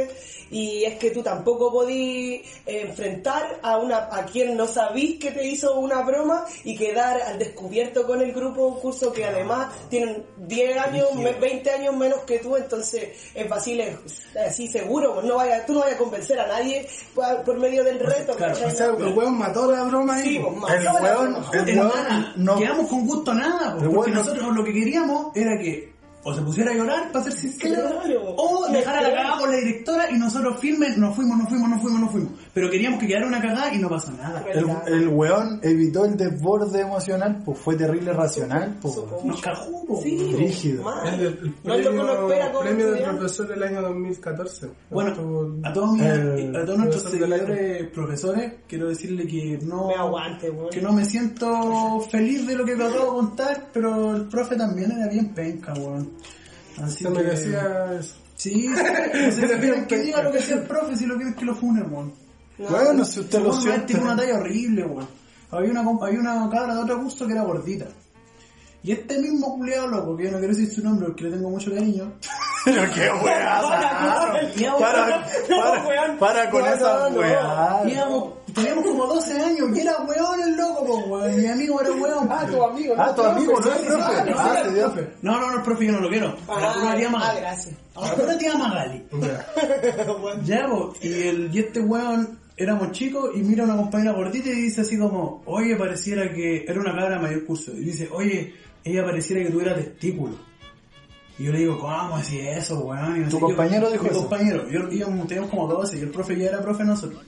[0.51, 5.47] Y es que tú tampoco podí enfrentar a una a quien no sabís que te
[5.47, 10.25] hizo una broma y quedar al descubierto con el grupo un curso que además tienen
[10.37, 13.97] 10 años, me- 20 años menos que tú, entonces es fácil, es-
[14.47, 17.83] así seguro, pues no vaya, tú no vayas a convencer a nadie por, por medio
[17.83, 18.35] del reto.
[18.37, 18.53] Claro.
[18.67, 20.25] O sea, el weón mató la broma ahí.
[20.35, 21.33] Sí, pues, mató el weón
[22.37, 25.92] no, quedamos con gusto nada, po, El porque nosotros lo que queríamos era que
[26.25, 28.35] o se pusiera a llorar, para ser sincero, Claro.
[28.37, 31.81] o dejara la cagada por la directora y nosotros firmes, nos fuimos, nos fuimos, nos
[31.83, 32.31] fuimos, nos fuimos.
[32.55, 34.45] Pero queríamos que quedara una cagada y no pasó nada.
[34.53, 38.95] el, el weón evitó el desborde emocional, pues fue terrible racional, pues.
[39.25, 40.01] Nos cagó.
[40.03, 40.83] Sí, Rígido.
[40.83, 41.15] mal.
[41.19, 44.69] El, el no es lo que uno premio, espera premio del profesor del año 2014.
[44.91, 45.13] Bueno,
[45.65, 50.51] a todos, mis- El a todos nuestros seguidores profesores, quiero decirle que no, Me aguante,
[50.51, 50.69] weón.
[50.69, 54.93] que no me siento feliz de lo que acabo de contar, pero el profe también
[54.93, 56.11] era bien penca, weón.
[56.83, 57.11] Así se que...
[57.15, 58.15] merecía eso.
[58.35, 61.91] Sí, no que diga lo que sea el profe, si lo quieren que lo funen,
[61.91, 62.13] weón.
[62.59, 62.69] No.
[62.69, 63.87] Bueno, si usted lo siente.
[63.87, 65.09] tiene una talla horrible, weón.
[65.51, 67.87] Había una, compa- había una cabra de otro curso que era gordita.
[68.85, 71.51] Y este mismo culiado loco, que yo no quiero decir su nombre porque le tengo
[71.51, 72.13] mucho cariño.
[72.65, 73.61] Pero qué weá,
[74.79, 76.19] Para, para, weón.
[76.19, 77.83] para con esa weá.
[78.55, 81.37] Teníamos como 12 años y era weón el loco, weón.
[81.41, 82.29] Mi amigo era weón.
[82.31, 82.95] Ah, tu amigo.
[82.99, 84.33] Ah, tu amigo, no es profe.
[84.37, 85.09] Ah, profe.
[85.23, 86.37] No, no, no, el profe yo no lo quiero.
[86.49, 87.41] A la pura tía Ah, ah, Magali.
[87.41, 87.75] gracias.
[87.97, 89.07] A la pura tía Magali.
[90.45, 90.67] Ya.
[91.03, 94.99] El, y este weón éramos chicos y mira a una compañera gordita y dice así
[94.99, 97.73] como, oye, pareciera que era una cabra de mayor curso.
[97.73, 100.37] Y dice, oye, ella pareciera que tuviera testículo.
[101.39, 103.17] Y yo le digo, ¿cómo así eso, weón?
[103.17, 104.21] Y no ¿Tu sé compañero dijo Mi eso?
[104.21, 104.69] compañero.
[104.69, 107.23] Yo, teníamos como 12 y el profe ya era profe nosotros.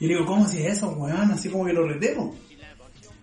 [0.00, 1.30] Y le digo, ¿cómo así eso, weón?
[1.30, 2.34] Así como que lo retemos.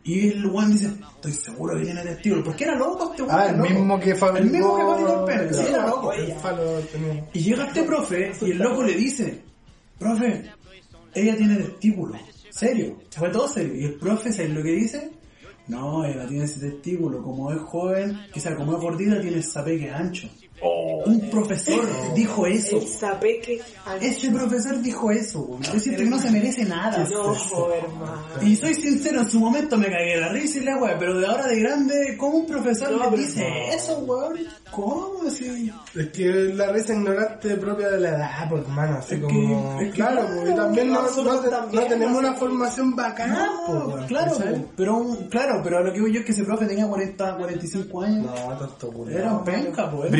[0.03, 2.43] Y el weón dice, estoy seguro que tiene testículo.
[2.43, 3.35] Porque era loco este weón.
[3.37, 3.69] Ah, el loco.
[3.71, 6.13] mismo que fabricó- El mismo que el pene, sí, era loco.
[6.13, 6.63] El falo.
[7.33, 9.41] Y llega este profe y el loco le dice,
[9.97, 10.51] profe,
[11.21, 12.15] ella tiene testículo.
[12.49, 12.97] ¿Serio?
[13.09, 13.75] Se fue todo serio.
[13.75, 15.11] Y el profe, ¿sabes lo que dice?
[15.67, 17.21] No, ella tiene ese testículo.
[17.21, 20.29] Como es joven, sea, como es gordita, tiene el zapeque ancho.
[20.61, 22.77] Un profesor dijo eso.
[22.77, 23.61] El zapeque.
[24.01, 25.57] Este profesor dijo eso.
[25.61, 27.07] Yo siento que no se merece nada.
[27.09, 27.35] No,
[27.71, 28.21] hermano.
[28.41, 31.19] Y soy sincero, en su momento me cagué de la risa y la weá, pero
[31.19, 33.75] de ahora de grande, ¿cómo un profesor No, le dice no.
[33.75, 34.37] eso, weón?
[34.71, 35.71] ¿Cómo así?
[35.95, 39.79] Es que la risa ignorante propia de la edad, pues hermano, así Es que- como...
[39.81, 42.33] es que claro, claro, pues y también no, nosotros no te- también, no tenemos una
[42.33, 44.37] formación bacana, pues, claro,
[44.75, 47.37] pero un- claro, pero a lo que voy yo es que ese profe tenía 40,
[47.37, 48.25] 45 años.
[48.25, 48.93] No, tanto.
[49.09, 50.11] Era un penca, pues.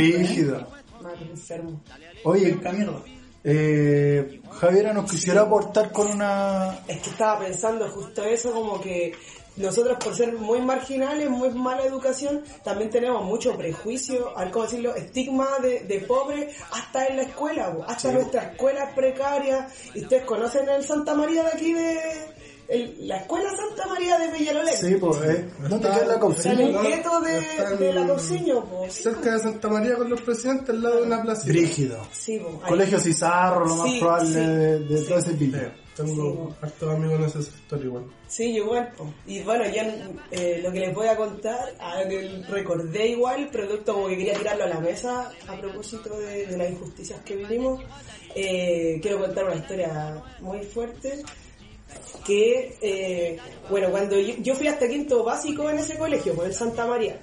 [2.23, 3.01] Oye, Penca mierda.
[3.43, 6.79] eh, Javiera nos quisiera aportar con una...
[6.87, 9.13] Es que estaba pensando justo eso, como que
[9.57, 14.95] nosotros por ser muy marginales, muy mala educación, también tenemos mucho prejuicio, al cómo decirlo,
[14.95, 19.67] estigma de, de pobre hasta en la escuela, hasta nuestra escuela es precaria.
[19.95, 22.36] Y ustedes conocen el Santa María de aquí de...
[22.67, 24.75] el- la escuela Santa María de Villalolén.
[24.77, 28.85] Sí, pues, eh, ¿dónde queda la en el gueto de, de la Cociño, po.
[28.89, 31.47] Cerca de Santa María con los presidentes al lado de una plaza.
[31.47, 32.05] Brígido.
[32.11, 32.69] Sí, ahí.
[32.69, 35.71] Colegio Cizarro, lo más Sí, probable sí, de, de todo ese Sí, pillo.
[35.95, 38.03] tengo hartos amigos en ese sector igual.
[38.27, 38.91] Sí, igual.
[38.97, 39.13] po.
[39.25, 39.83] Y bueno, ya
[40.31, 44.17] eh, lo que les voy a contar, a lo que recordé igual, producto como que
[44.17, 47.81] quería tirarlo a la mesa a propósito de, de las injusticias que vivimos,
[48.35, 51.23] eh, quiero contar una historia muy fuerte.
[52.25, 53.37] Que, eh,
[53.69, 57.21] bueno, cuando yo, fui hasta quinto básico en ese colegio, por el Santa María.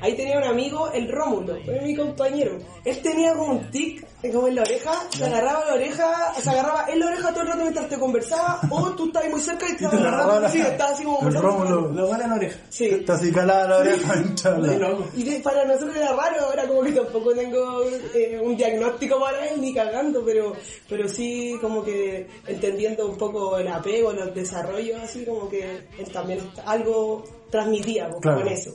[0.00, 2.58] Ahí tenía un amigo, el Rómulo, fue mi compañero.
[2.84, 6.50] Él tenía como un tic, eh, como en la oreja, se agarraba la oreja, se
[6.50, 9.66] agarraba en la oreja todo el rato mientras te conversaba, o tú estabas muy cerca
[9.68, 11.34] y te agarraba sí, estaba así como el.
[11.34, 11.88] Rómulo.
[11.92, 12.58] Lo van a la oreja.
[12.68, 12.86] Sí.
[12.86, 14.14] Está así calada la oreja.
[15.16, 17.82] Y de- para nosotros era raro, ahora como que tampoco tengo
[18.14, 20.52] eh, un diagnóstico para él ni cagando, pero
[20.88, 26.10] pero sí como que entendiendo un poco el apego, los desarrollos, así como que él
[26.12, 28.40] también algo transmitía pues, Claro.
[28.40, 28.70] con eso.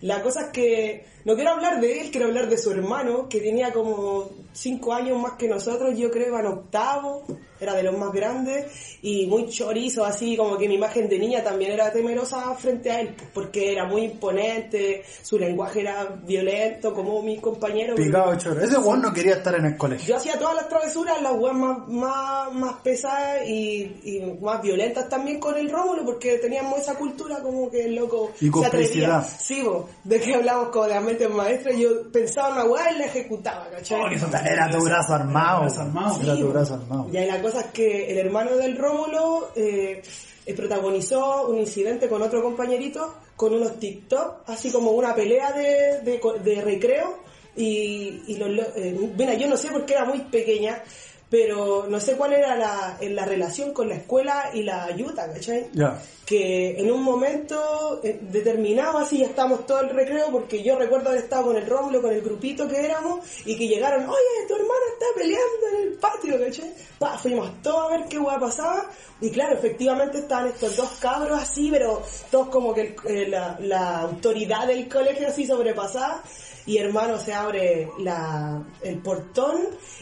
[0.00, 3.40] La cosa es que no quiero hablar de él, quiero hablar de su hermano, que
[3.40, 7.24] tenía como cinco años más que nosotros, yo creo iba en octavo
[7.60, 11.42] era de los más grandes y muy chorizo, así como que mi imagen de niña
[11.42, 17.22] también era temerosa frente a él, porque era muy imponente, su lenguaje era violento, como
[17.22, 17.96] mis compañeros.
[17.96, 18.60] Picado choro.
[18.60, 20.08] Ese weón no quería estar en el colegio.
[20.08, 25.08] Yo hacía todas las travesuras, las weas más, más, más pesadas y, y más violentas
[25.08, 29.22] también con el Rómulo, porque teníamos esa cultura como que el loco Y se atrevía.
[29.22, 30.94] Sí, bo, de que hablamos como de
[31.24, 34.00] la mente maestra, yo pensaba en una wea y la ejecutaba, ¿cachai?
[34.00, 34.06] Oh,
[34.46, 35.60] Era tu brazo armado.
[35.62, 36.20] Brazo armado.
[36.22, 37.06] Era Sí, tu brazo armado.
[37.12, 40.02] Y ahí la cosa es que el hermano del Rómulo eh,
[40.56, 46.20] protagonizó un incidente con otro compañerito, con unos TikTok, así como una pelea de, de,
[46.20, 47.18] co- de recreo.
[47.56, 50.82] Y, y los, lo- eh, mira, yo no sé por qué era muy pequeña,
[51.30, 55.68] pero no sé cuál era la, la relación con la escuela y la ayuda, ¿cachai?
[56.24, 61.08] Que en un momento eh, determinado así ya estábamos todo el recreo porque yo recuerdo
[61.10, 64.54] haber estado con el Rómulo, con el grupito que éramos y que llegaron, oye, tu
[64.54, 66.72] hermana está peleando en el patio, ¿cachai?
[66.98, 71.40] Pa, fuimos todos a ver qué hueá pasaba y claro, efectivamente estaban estos dos cabros
[71.42, 76.22] así, pero todos como que el- eh, la, la autoridad del colegio así sobrepasada
[76.68, 79.56] y hermano se abre la, el portón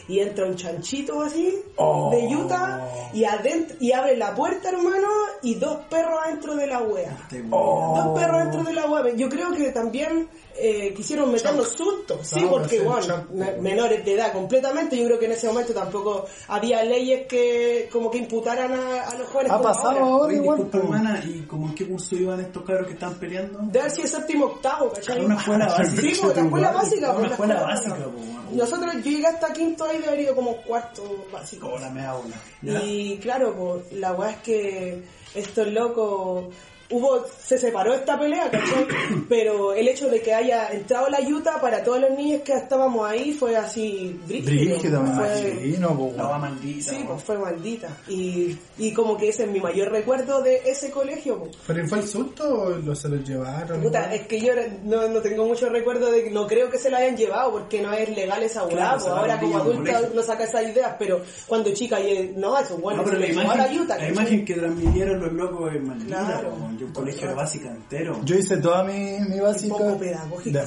[0.07, 2.09] y entra un chanchito así Oh.
[2.11, 2.81] de Utah
[3.13, 5.07] y adentro y abre la puerta hermano
[5.43, 7.17] y dos perros adentro de la wea.
[7.31, 9.15] Dos perros dentro de la wea.
[9.15, 10.27] Yo creo que también
[10.59, 15.05] eh, quisieron meternos sustos sí No, porque sí, bueno me- menores de edad completamente yo
[15.05, 19.27] creo que en ese momento tampoco había leyes que como que imputaran a, a los
[19.29, 20.33] jóvenes Ha pasado ahora.
[20.33, 20.57] igual.
[20.57, 23.59] disculpa, hermana, ¿y como en qué curso iban estos cabros que están peleando?
[23.63, 25.23] de haber sido séptimo octavo ¿cachai?
[25.23, 26.01] Una escuela básica.
[26.01, 27.09] Sí, pues, la escuela básica.
[27.11, 28.37] Una pues, la escuela básica, bueno.
[28.53, 31.67] Nosotros, yo llegué hasta quinto ahí de haber ido como cuarto básico.
[31.67, 32.35] Como la media ola.
[32.61, 32.81] ¿ya?
[32.83, 35.03] Y claro, pues, la weá es que
[35.35, 36.45] estos locos
[36.89, 38.87] hubo, se separó esta pelea, ¿cachai?
[39.29, 43.09] Pero el hecho de que haya entrado la ayuda para todos los niños que estábamos
[43.09, 44.75] ahí fue así brígido.
[44.75, 46.41] Brígido, me Fue- imagino, po, La weón.
[46.41, 46.91] maldita.
[46.91, 47.89] Sí, pues fue maldita.
[48.07, 51.39] Y, y como que ese es mi mayor recuerdo de ese colegio.
[51.39, 51.57] pues.
[51.67, 53.81] ¿Pero fue el susto o lo se lo llevaron?
[53.81, 56.89] Puta, es que yo no, no tengo mucho recuerdo de que no creo que se
[56.89, 58.75] la hayan llevado porque no es legal esa weá.
[58.75, 62.57] Claro, pues la ahora como adulta no saca esas ideas, pero cuando chica, yo, no,
[62.57, 65.81] eso bueno, No, pero se la imagen, Utah, la imagen que transmitieron los locos es
[65.81, 66.25] maldita.
[66.25, 66.53] Claro.
[66.77, 68.19] Yo un colegio de básica entero.
[68.23, 69.75] Yo hice toda mi, mi Un básica.
[69.75, 70.65] poco pedagógica de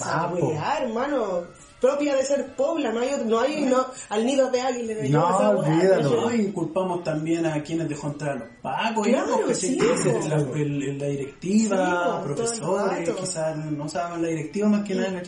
[0.85, 1.45] hermano.
[1.81, 4.95] Propia de ser pobla, no hay, otro- no hay no, al nido de águila.
[4.97, 6.11] de No, weá, olvídalo.
[6.27, 9.79] No, y culpamos también a quienes dejó entrar a los pacos, y Claro, que sí,
[10.03, 15.23] se la, la directiva, Sí, profesores, quizás no saben la directiva más que nada,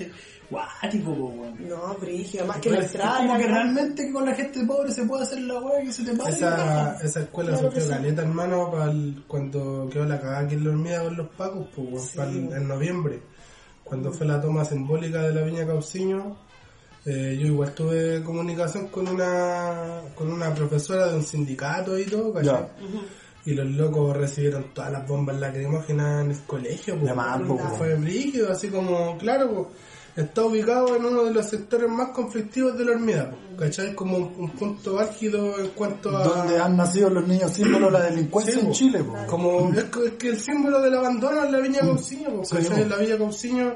[0.53, 1.01] ¿cachai?
[1.01, 1.69] Guático, po, weón.
[1.69, 3.39] No, brígido, más que la es como que estrada.
[3.39, 6.33] realmente con la gente pobre se puede hacer la weá que se te pare.
[6.33, 10.65] Esa, esa escuela Claro que sufrió caleta, hermano, pa'l- cuando quedó la cagada aquí en
[10.65, 12.39] la hormiga con los pacos, pues, weón, Sí.
[12.55, 13.23] en noviembre.
[13.85, 16.37] Cuando fue la toma simbólica de la Viña Cauciño,
[17.05, 22.33] eh, yo igual tuve comunicación con una con una profesora de un sindicato y todo,
[22.33, 22.53] ¿cachai?
[22.55, 22.69] Ya.
[23.45, 27.13] Y los locos recibieron todas las bombas lacrimógenas en el colegio, pues,
[27.77, 29.67] fue brígido, así como, claro, pues,
[30.17, 33.95] está ubicado en uno de los sectores más conflictivos de la hormiga, ¿cachai?
[33.95, 36.25] Como un, un punto álgido en cuanto a...
[36.25, 38.73] Donde han nacido los niños símbolos de la delincuencia Sí, en po.
[38.73, 39.17] Chile, po.
[39.27, 42.57] Como es que, es que el símbolo del abandono es la Viña Cauciño, pues, Sí,
[42.57, 42.83] ¿cachai?
[42.83, 42.89] po.
[42.91, 43.75] La Villa Cauciño,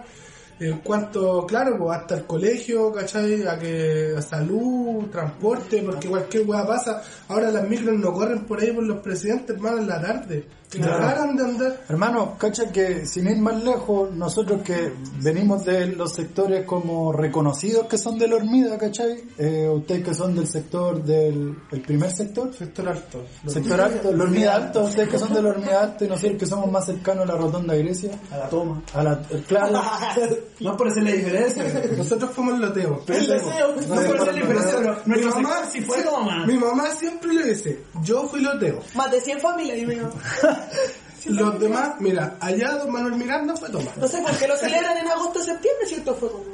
[0.59, 3.47] en cuanto, claro, pues hasta el colegio, ¿cachai?
[3.47, 7.03] A que a salud, transporte, porque cualquier hueá pasa.
[7.29, 10.47] Ahora las micros no corren por ahí por los presidentes, hermano, en la tarde.
[10.81, 11.85] De andar.
[11.89, 17.87] Hermano, cacha que sin ir más lejos, nosotros que venimos de los sectores como reconocidos
[17.87, 19.23] que son de la hormida, ¿cachai?
[19.39, 23.25] Eh, ustedes que son del sector del el primer sector, Sector alto.
[23.47, 26.47] sector alto, la hormida alta, ustedes que son de la hormida alta y nosotros que
[26.47, 28.83] somos más cercanos a la rotonda Grecia, A la toma.
[28.95, 29.81] a la, claro,
[30.61, 31.65] No por hacer la diferencia.
[31.97, 33.03] Nosotros fuimos loteo.
[33.07, 33.75] El deseo.
[33.89, 35.99] No por hacer la diferencia, pero Mi mamá, sí fue
[36.47, 38.81] mi mamá siempre le dice, yo fui loteo.
[38.95, 40.09] Más de 100 familias, y mío.
[41.27, 43.97] Los demás, mira, allá don Manuel Miranda fue Tomás.
[43.97, 46.15] No sé por qué lo celebran en agosto septiembre, ¿cierto?
[46.15, 46.45] Fue como.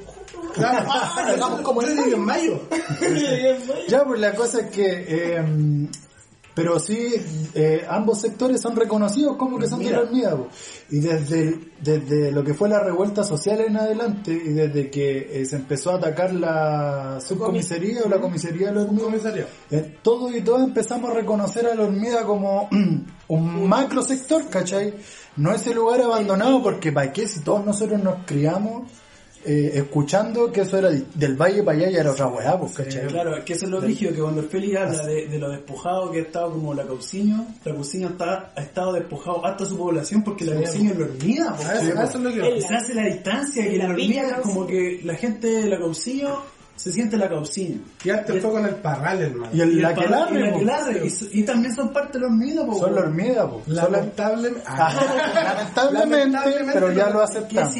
[0.54, 2.60] Claro, Ah, llegamos como yo en llegué en mayo.
[3.88, 5.44] Ya, pues la cosa es que, eh,
[6.54, 7.14] pero sí,
[7.54, 10.02] eh, ambos sectores son reconocidos como que son de la
[10.36, 10.48] po.
[10.90, 15.40] Y desde, el- desde lo que fue la revuelta social en adelante y desde que
[15.40, 20.34] eh, se empezó a atacar la subcomisaría o la comisaría de la hormiga, eh, todos
[20.34, 22.68] y todas empezamos a reconocer a la hormiga como
[23.28, 24.94] un macro sector, ¿cachai?
[25.36, 28.90] No ese lugar abandonado porque para qué si todos nosotros nos criamos
[29.44, 33.06] eh, escuchando que eso era del valle para allá y era otra weá, pues, ¿cachai?
[33.08, 35.50] Claro, es que eso es lo rígido, que cuando el Félix habla de, de lo
[35.50, 39.76] despojado que ha estado como la Cauciño, la Cauciño está, ha estado despojado hasta su
[39.76, 41.62] población porque la Cauciño es la hormiga, po.
[41.64, 43.90] A eso, a eso es lo que El- Se hace la distancia, que la la
[43.90, 44.42] hormiga, Cauciño.
[44.54, 47.76] como que la gente de la Cauciño se siente la caucina.
[48.02, 49.52] Y antes fue con el parral, hermano.
[49.54, 51.92] Y el Y el la que parra- y la larre, que larre, y, también son
[51.92, 53.12] parte de los hormigas, po, Son la weón.
[53.12, 53.62] hormiga, po.
[53.66, 54.62] Lamentablemente.
[55.92, 56.38] Lamentablemente,
[56.72, 57.24] pero ya lo ¿Qué
[57.60, 57.74] aceptamos.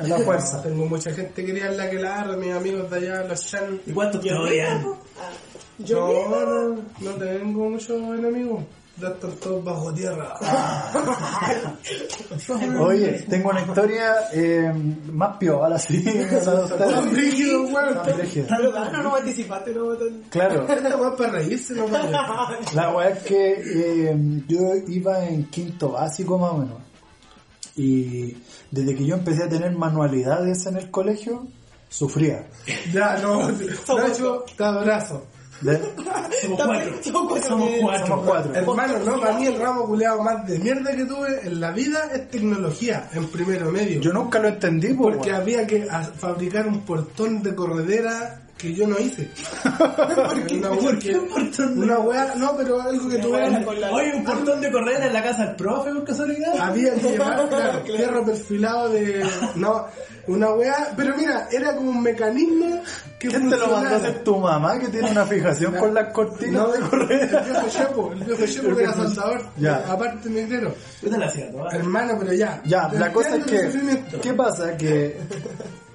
[0.00, 0.62] A la fuerza.
[0.62, 3.80] Tengo mucha gente que quería la que larga, mis amigos de allá, los chan.
[3.86, 4.84] ¿Y cuántos te odian?
[5.78, 8.64] Yo No, no, no tengo muchos enemigos.
[8.96, 10.38] Ya están todos bajo tierra.
[12.80, 14.72] Oye, tengo una historia eh,
[15.10, 16.04] más piola, sí.
[16.78, 17.98] Tan brígido, weón.
[18.04, 20.22] Pero no, no participaste, no tan...
[20.30, 24.16] Claro, Esta weá para reírse, no la weá es que eh,
[24.46, 26.76] yo iba en quinto básico más o menos.
[27.76, 28.36] Y
[28.70, 31.46] desde que yo empecé a tener manualidades en el colegio,
[31.88, 32.46] sufría.
[32.92, 33.50] Ya, no.
[33.50, 35.26] Nacho, te abrazo.
[35.60, 35.80] De-
[36.42, 36.92] Somos cuatro.
[37.02, 37.48] Somos cuatro.
[37.48, 38.06] Somos cuatro.
[38.06, 38.54] somos cuatro.
[38.54, 42.10] Hermano, no, para mí el ramo culeado más de mierda que tuve en la vida
[42.12, 44.00] es tecnología, en primero medio.
[44.00, 45.86] Yo nunca lo entendí, po, Porque había que
[46.18, 49.28] fabricar un portón de corredera que yo no hice.
[50.54, 53.50] Una ¿Por qué un portón de- Una wea, no, pero algo que tuve.
[53.80, 56.56] la- Oye, un portón de correr en la casa del profe, por casualidad.
[56.58, 59.26] Había que llevar, claro, fierro perfilado de.
[59.56, 59.86] No,
[60.28, 60.92] una wea.
[60.96, 62.80] Pero mira, era como un mecanismo
[63.18, 66.12] que ¿Quién te lo mandó a hacer tu mamá que tiene una fijación con las
[66.12, 67.28] cortinas No, de el correr?
[67.28, 69.42] viejo Chepo, el viejo Chepo que era soldador.
[69.58, 69.76] Ya.
[69.88, 70.74] Aparte negrero.
[71.02, 71.50] Yo te la hacía.
[71.72, 72.62] Hermano, pero ya.
[72.64, 74.20] Ya, la cosa es el que.
[74.22, 74.76] ¿qué pasa?
[74.76, 75.18] Que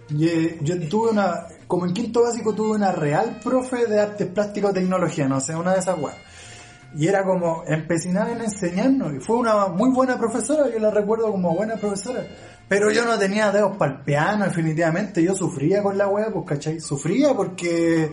[0.09, 4.71] ye- yo tuve una, como en quinto básico tuve una real profe de artes plásticas
[4.71, 6.17] o tecnología, no sé, una de esas weas.
[6.95, 11.31] Y era como empecinada en enseñarnos, y fue una muy buena profesora, yo la recuerdo
[11.31, 12.25] como buena profesora.
[12.67, 16.45] Pero yo no tenía dedos para el piano, definitivamente, yo sufría con la wea, pues,
[16.45, 16.79] ¿cachai?
[16.79, 18.11] Sufría porque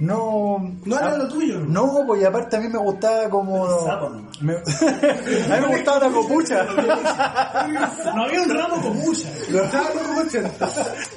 [0.00, 0.74] no...
[0.84, 1.60] No era a- lo tuyo.
[1.60, 3.66] No, pues y aparte a mí me gustaba como...
[4.40, 6.64] Me- a mí me gustaba la copucha.
[8.14, 9.28] No había un ramo con mucha.
[9.48, 9.90] Estaba
[10.26, 10.68] 80.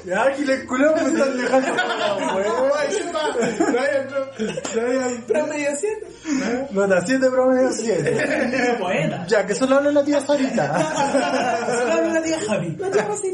[0.06, 1.68] Ya, aquí le culeo me están dejando.
[1.76, 5.26] No no, no.
[5.28, 6.68] Promedio 7.
[6.72, 8.78] Nota 7 promedio 7.
[8.80, 9.26] Poeta.
[9.28, 10.76] Ya, que solo habla la tía Sarita.
[10.76, 12.78] Habla la tía Javi.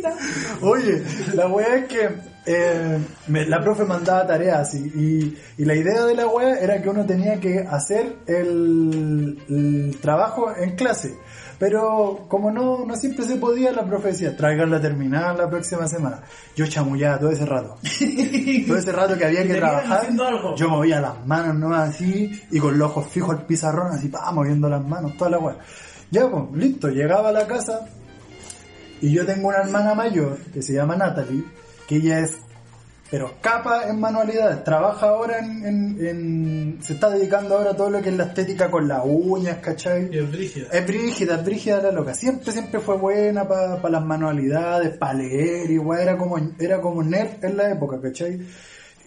[0.02, 0.18] La.
[0.62, 2.10] Oye, la wea es que
[2.48, 6.82] eh, me- la profe mandaba tareas y, y, y la idea de la wea era
[6.82, 11.18] que uno tenía que hacer el, el trabajo en clase.
[11.60, 16.22] Pero como no, no siempre se podía, la profe decía, traiganla terminada la próxima semana.
[16.56, 17.78] Yo chamullaba todo ese rato.
[18.68, 20.56] todo ese rato que había que trabajar, algo.
[20.56, 24.32] yo movía las manos nomás así y con los ojos fijos al pizarrón así, pa,
[24.32, 25.58] moviendo las manos, toda la wea.
[26.12, 27.82] Ya pues, listo, llegaba a la casa
[29.02, 31.44] y yo tengo una hermana mayor que se llama Natalie,
[31.88, 32.34] que ella es,
[33.10, 37.90] pero capa en manualidades, trabaja ahora en, en- en- se está dedicando ahora a todo
[37.90, 40.10] lo que es la estética con las uñas, ¿cachai?
[40.14, 40.68] Y es brígida.
[40.74, 42.14] Es brígida, es brígida la loca.
[42.14, 47.44] Siempre, siempre fue buena para las manualidades, para leer, igual era como, era como nerd
[47.46, 48.42] en la época, ¿cachai?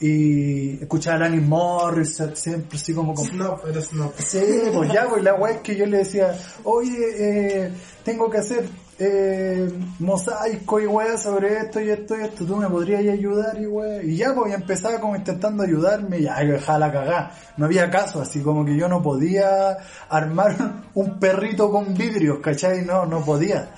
[0.03, 3.12] Y escuchaba a Alanis Morris, siempre así como...
[3.35, 4.11] No, pero es no.
[4.16, 4.39] Sí,
[4.72, 7.70] pues ya, pues la weá es que yo le decía, oye, eh,
[8.03, 8.64] tengo que hacer
[9.01, 13.66] eh, mosaico y weá sobre esto y esto y esto, tú me podrías ayudar y
[13.66, 14.03] weá.
[14.03, 17.30] Y ya, pues empezaba como intentando ayudarme y dejaba la cagá.
[17.57, 19.78] No había caso, así como que yo no podía
[20.09, 20.55] armar
[20.94, 22.84] un perrito con vidrios, ¿cachai?
[22.84, 23.70] No, no podía.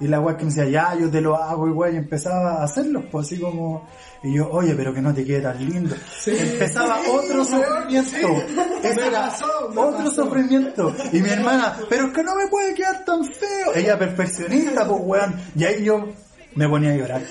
[0.00, 2.60] Y la weá que me decía, ya, yo te lo hago y weá, y empezaba
[2.60, 3.86] a hacerlo, pues así como,
[4.22, 5.96] y yo, oye, pero que no te quede tan lindo.
[6.26, 8.28] Empezaba otro sufrimiento.
[8.82, 10.10] Me era pasó, otro pasó.
[10.24, 10.94] sufrimiento.
[11.12, 13.74] Y mi hermana, pero es que no me puede quedar tan feo.
[13.74, 15.34] Ella perfeccionista, pues weón.
[15.56, 16.08] Y ahí yo
[16.54, 17.22] me ponía a llorar.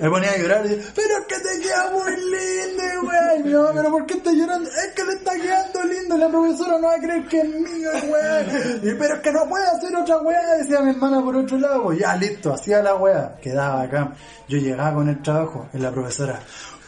[0.00, 3.40] Me ponía a llorar y pero es que te queda muy lindo, weón.
[3.40, 4.68] Y mi mamá, pero ¿por qué estás llorando?
[4.68, 6.16] Es que te está quedando lindo.
[6.16, 8.80] La profesora no va a creer que es mío, weón.
[8.82, 11.82] Y pero es que no puede hacer otra weá, decía mi hermana por otro lado.
[11.84, 13.36] Pues ya, listo, hacía la weá.
[13.40, 14.14] Quedaba acá.
[14.48, 16.40] Yo llegaba con el trabajo en la profesora.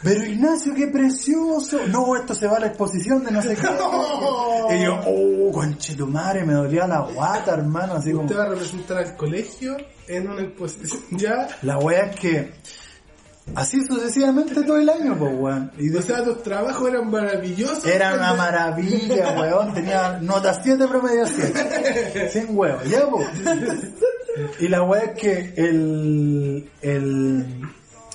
[0.03, 1.79] Pero Ignacio, qué precioso.
[1.87, 3.67] No, esto se va a la exposición de no sé qué.
[4.73, 7.95] Y yo, oh, conchetumare, me dolía la guata, hermano.
[7.95, 8.23] Así como.
[8.23, 9.75] Usted va a representar al colegio
[10.07, 11.01] en una exposición.
[11.11, 11.47] Ya.
[11.61, 12.53] La wea es que.
[13.55, 15.71] Así sucesivamente todo el año, pues, weón.
[15.77, 17.85] Y O sea, tus trabajos eran maravillosos.
[17.85, 19.73] Era una maravilla, weón.
[19.73, 22.29] Tenía nota 7 promedio 7.
[22.31, 23.27] Sin huevo, ya, pues.
[24.59, 27.61] Y la wea es que el, el,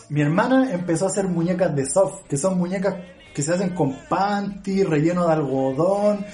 [0.08, 2.96] mi hermana empezó a hacer muñecas de soft, que son muñecas
[3.34, 6.24] que se hacen con panty, relleno de algodón,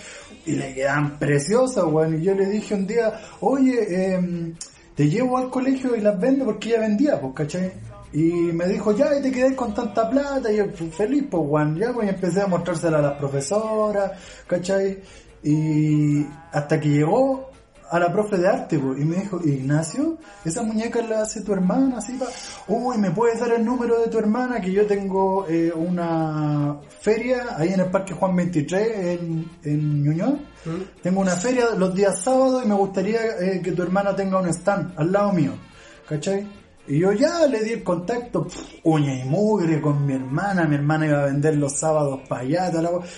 [0.46, 2.20] y le quedan preciosas, weón.
[2.20, 4.55] Y yo le dije un día, oye, em,
[4.95, 7.72] te llevo al colegio y las vendo porque ella vendía, pues, ¿cachai?
[8.12, 11.76] Y me dijo, ya, y te quedé con tanta plata, y yo, feliz, pues, weón,
[11.76, 14.12] ya, pues, y empecé a mostrársela a las profesoras,
[14.47, 15.03] ¿cachai?
[15.42, 17.51] Y hasta que llegó
[17.91, 21.53] a la profe de arte, po, y me dijo, Ignacio, esa muñeca la hace tu
[21.53, 22.26] hermana, así pa.
[22.68, 24.61] Uy, ¿me puedes dar el número de tu hermana?
[24.61, 30.39] Que yo tengo eh, una feria ahí en el Parque Juan 23, en, en Ñuñoa.
[31.03, 34.49] Tengo una feria los días sábados y me gustaría eh, que tu hermana tenga un
[34.49, 35.53] stand al lado mío.
[36.09, 36.63] ¿Cachai?
[36.87, 40.74] Y yo ya le di el contacto, pf, uña y mugre con mi hermana, mi
[40.74, 42.70] hermana iba a vender los sábados para allá,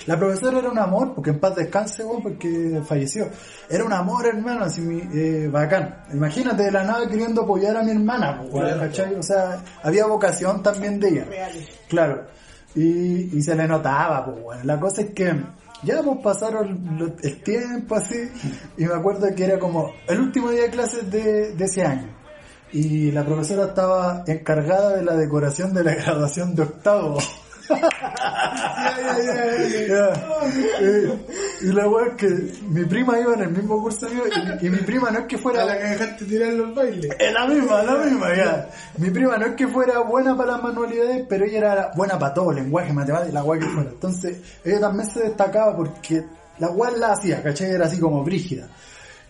[0.07, 3.29] la, profesora era un amor, porque en paz descanse, weón, porque falleció.
[3.69, 6.05] Era un amor, hermano, así, mi- eh, bacán.
[6.13, 9.15] Imagínate de la nada queriendo apoyar a mi hermana, pues, ¿cachai?
[9.17, 11.25] O sea, había vocación también de ella.
[11.25, 11.53] Real.
[11.89, 12.27] Claro.
[12.77, 14.63] Y, y se le notaba, pues bueno.
[14.65, 15.35] La cosa es que
[15.83, 18.31] ya pues pasaron el tiempo así
[18.77, 22.15] y me acuerdo que era como el último día de clases de, de ese año.
[22.73, 27.19] Y la profesora estaba encargada de la decoración de la graduación de octavo.
[29.89, 30.13] Ya.
[30.81, 32.29] Y, y la weá es que
[32.69, 34.23] mi prima iba en el mismo curso mío
[34.61, 37.11] y, y mi prima no es que fuera A la que dejaste tirar los bailes.
[37.19, 38.69] es la misma, la misma, ya.
[38.99, 42.35] Mi prima no es que fuera buena para las manualidades, pero ella era buena para
[42.35, 43.91] todo, lenguaje, matemáticas, la guay que fuera.
[43.91, 46.25] Entonces, ella también se destacaba porque
[46.59, 47.71] la guay la hacía, ¿cachai?
[47.71, 48.69] Era así como brígida.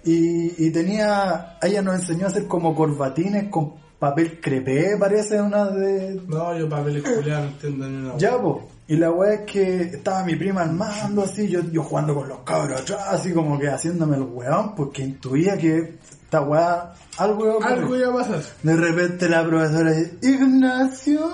[0.06, 5.66] Y, y tenía, ella nos enseñó a hacer como corbatines con papel crepé, parece una
[5.66, 8.16] de, No, yo papeles culiados no entiendo ni una.
[8.16, 8.68] ya, po.
[8.88, 12.38] Y la weá es que estaba mi prima armando así, yo, yo jugando con los
[12.40, 17.54] cabros atrás, así como que haciéndome el weón, porque intuía que esta weá, algo iba
[17.54, 17.78] a ocurrir.
[17.78, 18.42] Algo iba a pasar.
[18.62, 21.30] De repente la profesora dice, Ignacio.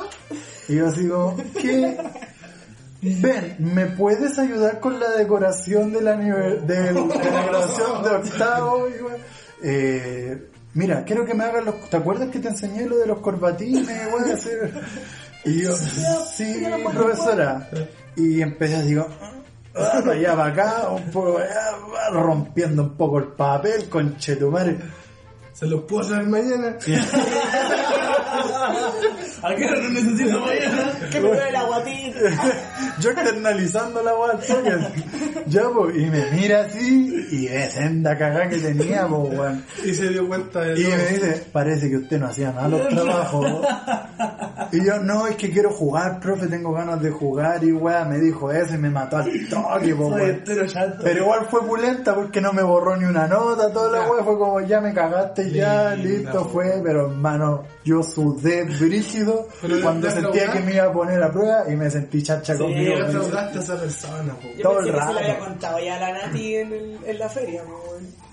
[0.69, 1.99] Y yo así como, ¿qué?
[3.03, 8.11] Ven, ¿me puedes ayudar con la decoración de la, nive- de, de la graduación de
[8.11, 8.87] octavo?
[9.63, 11.91] Eh, mira, quiero que me hagan los...
[11.91, 13.89] ¿Te acuerdas que te enseñé lo de los corbatines?
[14.11, 14.73] Voy a hacer...
[15.45, 17.69] Y yo, sí, profesora.
[18.15, 19.09] Y empecé así como...
[19.75, 24.79] ah, allá, para acá, un poco allá, rompiendo un poco el papel, con chetumare.
[25.53, 26.77] Se los puedo hacer mañana.
[29.43, 30.93] ¿A qué hora lo necesito mañana?
[31.11, 32.19] Que me duele la guatita.
[33.01, 34.73] Yo externalizando la toque.
[35.47, 39.65] Ya, pues, y me mira así, y de senda cagada que tenía, pues, weón.
[39.85, 40.97] Y se dio cuenta de Y todo.
[40.97, 43.47] me dice, parece que usted no hacía nada los trabajos.
[44.71, 48.19] Y yo, no, es que quiero jugar, profe, tengo ganas de jugar, y weá, me
[48.19, 50.43] dijo eso y me mató al toque, pues, weón.
[51.03, 54.39] Pero igual fue pulenta porque no me borró ni una nota, toda la weá fue
[54.39, 60.51] como ya me cagaste ya, listo fue, pero hermano, yo sudé brígido Pero cuando sentía
[60.53, 62.95] que me iba a poner a prueba y me sentí chacha conmigo.
[62.97, 63.11] Mismo.
[63.21, 64.49] traudaste a esa persona, po.
[64.57, 65.13] Yo Todo pensé el que se rato.
[65.15, 67.63] le había contado ya a la Nati en, el- en la feria.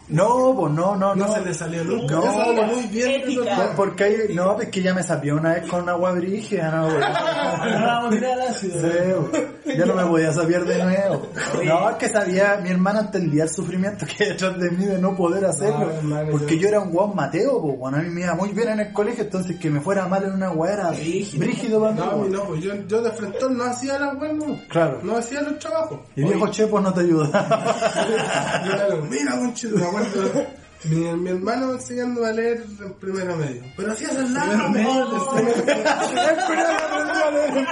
[0.09, 1.33] No, pues no, no, No no.
[1.35, 2.15] se le salió nunca.
[2.15, 3.73] No, muy bien Ética.
[3.75, 6.85] porque hay, no, es que ya me sapió una vez con una agua brígida, no,
[6.89, 6.99] güey.
[6.99, 8.81] Vamos a tirar al ácido.
[8.81, 9.39] Sí,
[9.77, 11.27] ya no me podía saber de nuevo.
[11.65, 14.97] No, es que sabía, mi hermana entendía el sufrimiento que hay detrás de mí de
[14.99, 15.91] no poder hacerlo.
[16.31, 18.69] Porque yo- yo era un guau Mateo, pues, bueno, a mí me iba muy bien
[18.69, 20.91] en el colegio, entonces que me fuera mal en una guay era
[21.37, 21.99] brígido para mí.
[21.99, 24.59] No, no, pues yo, yo de frente no hacía las weas, no.
[24.69, 24.99] Claro.
[25.03, 25.99] No hacía los trabajos.
[26.15, 28.03] Y viejo Chepo no te ayuda.
[28.65, 30.45] Yo mira, conchito, me acuerdo.
[30.85, 33.61] Mi, mi hermano enseñándome a leer en primero medio.
[33.75, 35.07] Pero si haces nada, mejor.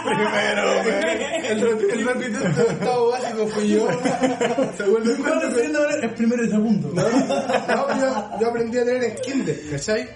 [0.03, 0.73] Primero,
[1.47, 3.87] El, rep- el repitente de octavo básico fui yo.
[4.75, 6.03] ¿Se acuerdan ¿Cuándo cuando aprendo a leer?
[6.03, 6.91] El primero y segundo.
[6.93, 10.09] No, no, yo, yo aprendí a leer en kinder, ¿cachai?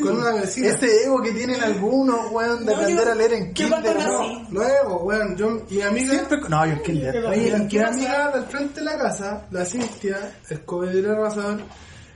[0.00, 0.68] Con una vecina.
[0.68, 3.94] Ese ego que tienen algunos, weón, de No, aprender yo- a leer en ¿qué kinder,
[3.96, 4.48] pasa ¿no?
[4.50, 5.36] Nuevo, weón.
[5.36, 6.12] Yo, mi amiga...
[6.14, 6.38] Siempre...
[6.48, 7.24] No, yo en kinder.
[7.26, 11.62] Oye, mi amiga del frente de la casa, la Cintia, escobedera Razón,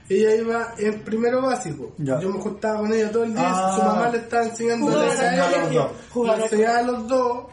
[0.09, 1.93] ella iba en primero básico.
[1.97, 2.19] Ya.
[2.19, 3.75] Yo me juntaba con ella todo el día, Ah.
[3.77, 5.89] su mamá le estaba enseñando a ella.
[6.15, 7.43] Le enseñaba a los dos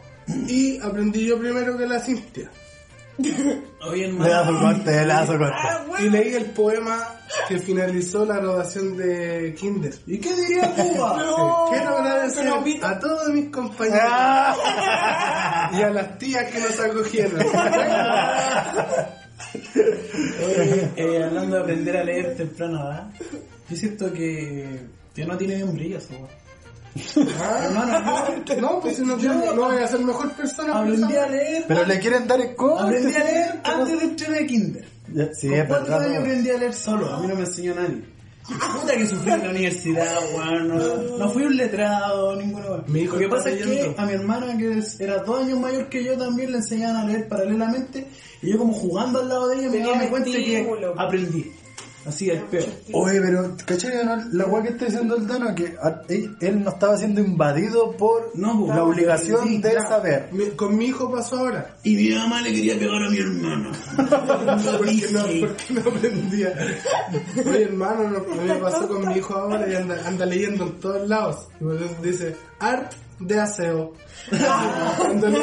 [0.48, 2.50] y aprendí yo primero que la Cintia.
[3.86, 4.60] Oye, Le da su hermano.
[4.76, 5.54] corte, le da su corte.
[5.54, 6.98] Ah, Y leí el poema
[7.48, 9.94] que finalizó la graduación de Kinder.
[10.06, 11.16] ¿Y qué diría Cuba?
[11.18, 15.70] No, Quiero agradecer pero a todos mis compañeros Ah.
[15.74, 17.40] y a las tías que nos acogieron.
[19.74, 23.10] Oye, eh, hablando de aprender a leer temprano, ¿verdad?
[23.68, 24.80] Yo siento que,
[25.14, 26.28] que no tiene bien brillo eso, weón.
[27.40, 30.80] Ah, Hermano, no, pues si no, yo no voy a ser mejor persona.
[30.80, 32.82] aprendí a leer, Pero le quieren dar el corte.
[32.82, 34.84] aprendí a leer antes de entrar a kinder.
[35.34, 36.02] Sí, Con es cuatro verdad.
[36.08, 38.02] años aprendí a leer solo, a mí no me enseñó nadie.
[38.50, 40.68] Puta que sufrí en la universidad, weón.
[40.68, 42.66] No, no fui un letrado, ninguno.
[42.66, 42.84] weón.
[42.88, 45.88] Mi hijo Lo que pasa es que a mi hermana, que era dos años mayor
[45.88, 48.06] que yo, también le enseñaban a leer paralelamente.
[48.42, 51.52] Y yo, como jugando al lado de ella, me daba cuenta que aprendí.
[52.06, 52.64] Así es peor.
[52.94, 54.04] Oye, pero, ¿cachai?
[54.06, 54.16] no?
[54.32, 57.92] La weá que está diciendo el Dano que a- él, él no estaba siendo invadido
[57.92, 60.28] por No, pues, la obligación sí, de Ya, saber.
[60.32, 61.76] mi- con mi hijo pasó ahora.
[61.82, 63.70] Y mi mamá le quería pegar a mi hermano.
[64.78, 66.54] Porque no, porque no aprendía.
[67.46, 71.08] Oye, hermano, no, me pasó con mi hijo ahora y anda, anda leyendo en todos
[71.08, 71.48] lados.
[71.60, 73.92] Y por eso dice, art de aseo.
[74.98, 75.38] Cuando lee-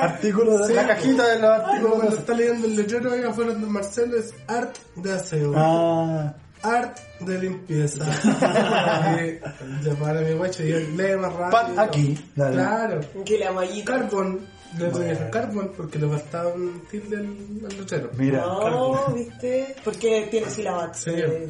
[0.00, 0.72] Artículo de Sí.
[0.74, 1.94] la cajita de los artículos.
[1.96, 5.52] cuando está leyendo el letrero ahí afuera de Marcelo es art de aseo.
[5.56, 8.04] Ah, Art de limpieza.
[9.18, 9.40] Eh,
[9.82, 11.50] ya para mi guacho y lee más rápido.
[11.50, 12.54] Pan aquí, dale.
[12.56, 13.00] Claro.
[13.24, 13.92] Que la mallita.
[13.92, 14.40] Carbon.
[14.78, 18.10] Le voy a dejar carbon porque le faltaba un tilde al, letrero.
[18.16, 18.38] mira.
[18.42, 19.74] No, ¿viste?
[19.84, 20.96] Porque tiene sílabas.
[20.96, 21.10] Sí.
[21.10, 21.48] eh.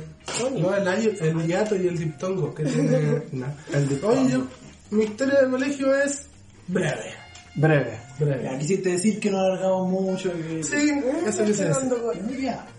[0.59, 3.23] No, el, ayo- el hiato y el diptongo que tiene.
[3.33, 3.47] no.
[3.75, 4.15] El diptongo.
[4.15, 4.47] Oye, yo,
[4.91, 6.27] mi historia de colegio es
[6.69, 7.15] breve.
[7.57, 7.99] Breve.
[8.19, 8.45] Breve.
[8.45, 10.33] Ya quisiste decir que no alargamos mucho.
[10.33, 10.63] Que...
[10.63, 11.87] Sí, eso que se hace.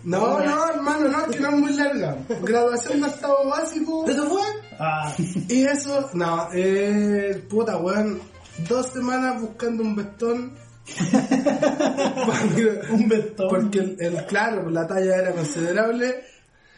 [0.03, 2.17] No, no, hermano, no, que no es muy larga.
[2.41, 4.05] Graduación de octavo básico.
[4.09, 4.41] ¿Eso fue?
[4.79, 5.13] Ah,
[5.49, 8.21] Y eso, no, eh, puta weón,
[8.69, 10.53] dos semanas buscando un vestón.
[12.91, 13.47] un vestón.
[13.49, 16.23] Porque el, el- claro, la talla era considerable.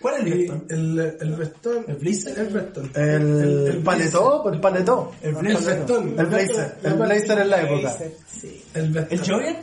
[0.03, 0.65] ¿Cuál es el Y vestón?
[0.69, 1.85] el, el vestón.
[1.87, 2.37] ¿El blazer?
[2.39, 2.91] El vestón.
[2.93, 5.11] El, el paletó, el paletó.
[5.23, 5.77] El El blazer.
[5.79, 6.15] vestón.
[6.19, 6.77] El blazer.
[6.83, 7.97] El blazer en la época.
[8.27, 8.63] Sí.
[8.75, 9.17] El vestón.
[9.19, 9.55] ¿El jogger?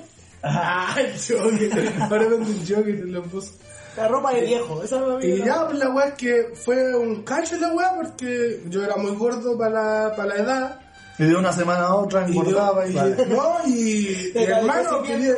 [0.42, 1.92] Ah, el jogger.
[2.00, 3.52] Ahora vendo un jogger y lo puse.
[3.96, 4.82] La ropa de viejo.
[4.82, 8.62] Esa no Y ya, pues la weá es que fue un cacho la weá porque
[8.70, 9.70] yo era muy gordo para
[10.08, 10.80] la, para la edad.
[11.18, 13.26] Y de una semana a otra Y, engordaba y, y- vale.
[13.26, 15.36] no, y, y hermano, el quería-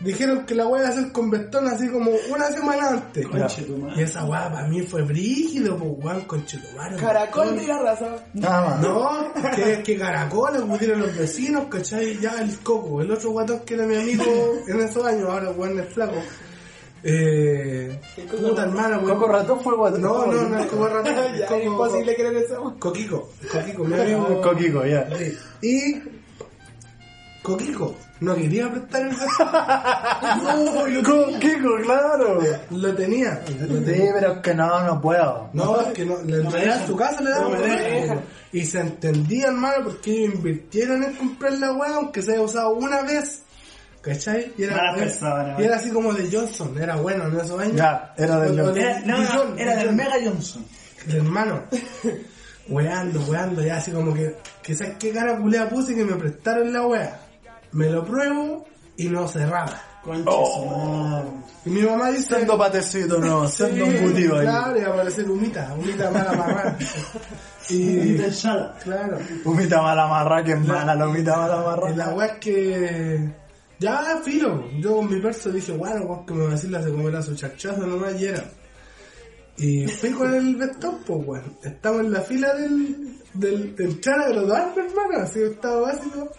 [0.00, 3.26] dijeron que la weá iba a hacer con vestón así como una semana antes.
[3.26, 4.00] Conche tu madre.
[4.00, 6.96] Y esa weá para mí fue brígido, pues weón, con chetumare.
[6.96, 8.16] Caracol de la raza.
[8.34, 8.80] Nada más.
[8.80, 12.18] No, que, que caracoles, pudieron los vecinos, ¿cachai?
[12.18, 14.24] Ya el coco, el otro guatón que era mi amigo
[14.68, 16.16] en esos años, ahora weón es flaco.
[17.04, 19.18] Eh, puta hermana, weón.
[19.18, 20.02] Coco Ratón fue guatón.
[20.02, 21.14] No, no, no, el coco ratón.
[21.34, 22.74] el es imposible creer eso.
[22.78, 24.40] Coquico, Coquico, mi amigo.
[24.42, 25.08] Coquico, ya.
[25.62, 26.17] Y
[27.48, 29.48] Coquico no quería prestar el vestón.
[30.38, 31.82] No, y lo tenía.
[31.82, 32.40] Claro.
[32.70, 33.42] Lo tenía.
[33.46, 35.50] Sí, pero es que no, no puedo.
[35.52, 38.22] No, es que no, le No a su casa, le No po.
[38.52, 42.70] Y se entendía, hermano, porque ellos invirtieron en comprar la weá, aunque se haya usado
[42.74, 43.42] una vez.
[44.00, 44.52] ¿Cachai?
[44.56, 45.56] Y era, persona.
[45.58, 47.76] y era así como de Johnson, era bueno en esos años.
[47.76, 48.78] Ya, era o Johnson.
[48.78, 49.92] Era, no, no, Billón, era del.
[49.94, 50.64] Mega Johnson.
[51.08, 51.62] El hermano.
[52.68, 56.70] Weando, weando, ya así como que, que sabes qué cara culea puse que me prestaron
[56.70, 57.27] la weá.
[57.72, 58.66] Me lo pruebo
[58.96, 59.80] y no cerraba.
[60.02, 61.28] Concha madre.
[61.64, 62.36] Y mi mamá dice.
[62.36, 64.46] Siendo patecito, no, siendo Sí, embutido ahí.
[64.46, 66.78] Claro, y aparecer humita, humita mala amarrada.
[67.70, 68.74] Y de sala.
[68.82, 69.18] Claro.
[69.44, 71.90] Humita mala marra, que es mala la humita mala marra.
[71.90, 73.34] Y la weá es que.
[73.78, 74.64] Ya, filo.
[74.80, 78.18] Yo con mi perso dije, bueno, weón, que me vacila se comerá su chachazo nomás
[78.18, 78.42] y era.
[79.58, 81.58] Y fui con el vestón, pues, weón.
[81.62, 83.18] Estamos en la fila del.
[83.34, 86.30] del de entrar a graduarme, hermano, así estaba básico.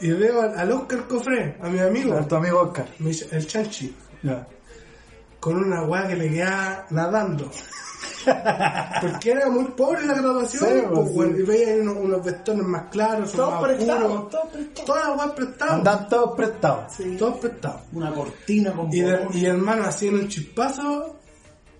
[0.00, 2.86] Y veo al, al Oscar Cofré, a mi amigo, A tu amigo Oscar.
[2.98, 4.46] mi- el chanchi, Ya.
[5.38, 7.50] con una weá que le quedaba nadando.
[9.00, 12.66] Porque era muy pobre la graduación, Sí, pues, pues, y veía ahí unos, unos vestones
[12.66, 14.84] más claros, Todos más prestados, todos prestados.
[14.86, 15.72] Todas las weas prestadas.
[15.74, 16.92] Andan todos prestados.
[16.96, 17.16] Sí.
[17.18, 17.80] Todos prestados.
[17.92, 21.16] Una cortina con Y, de- y hermano, así en un chispazo,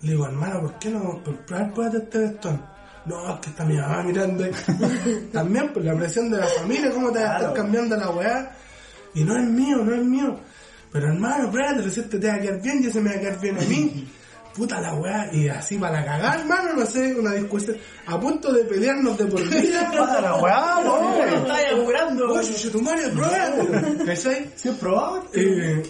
[0.03, 1.21] le digo, hermano, ¿por qué no?
[1.47, 2.64] Pruébate este vestón.
[3.11, 4.45] No, es que está mi mamá mirando.
[5.33, 8.57] También por la presión de la familia, ¿cómo te vas a estar cambiando la weá?
[9.15, 10.37] Y no es mío, no es mío.
[10.93, 11.51] Pero hermano,
[11.91, 13.63] si este te va a quedar bien, ya se me va a quedar bien a
[13.63, 14.09] mí.
[14.55, 17.77] Puta la weá, y así para la cagada, hermano, no sé, una discusión.
[18.07, 19.89] A punto de pelearnos de por vida.
[19.97, 21.37] Para la weá, ¿Cómo lo pobre.
[21.37, 22.33] estás apurando?
[22.35, 24.05] Oye, yo tu madre, pruébate.
[24.05, 24.51] ¿Cachai?
[24.57, 25.25] ¿Sí probado?
[25.35, 25.83] Eh,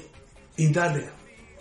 [0.59, 1.09] y dale,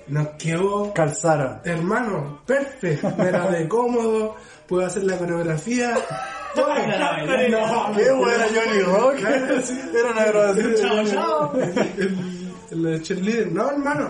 [0.09, 1.61] nos quedó, Calzara.
[1.63, 4.35] hermano, perfecto, me la de cómodo,
[4.69, 5.97] puedo hacer la coreografía.
[6.55, 6.65] No,
[7.95, 9.19] Qué buena Johnny Rock.
[9.19, 10.75] Era una grabación.
[10.75, 11.53] Chao, chao.
[12.71, 14.09] el, cheerleader, no hermano,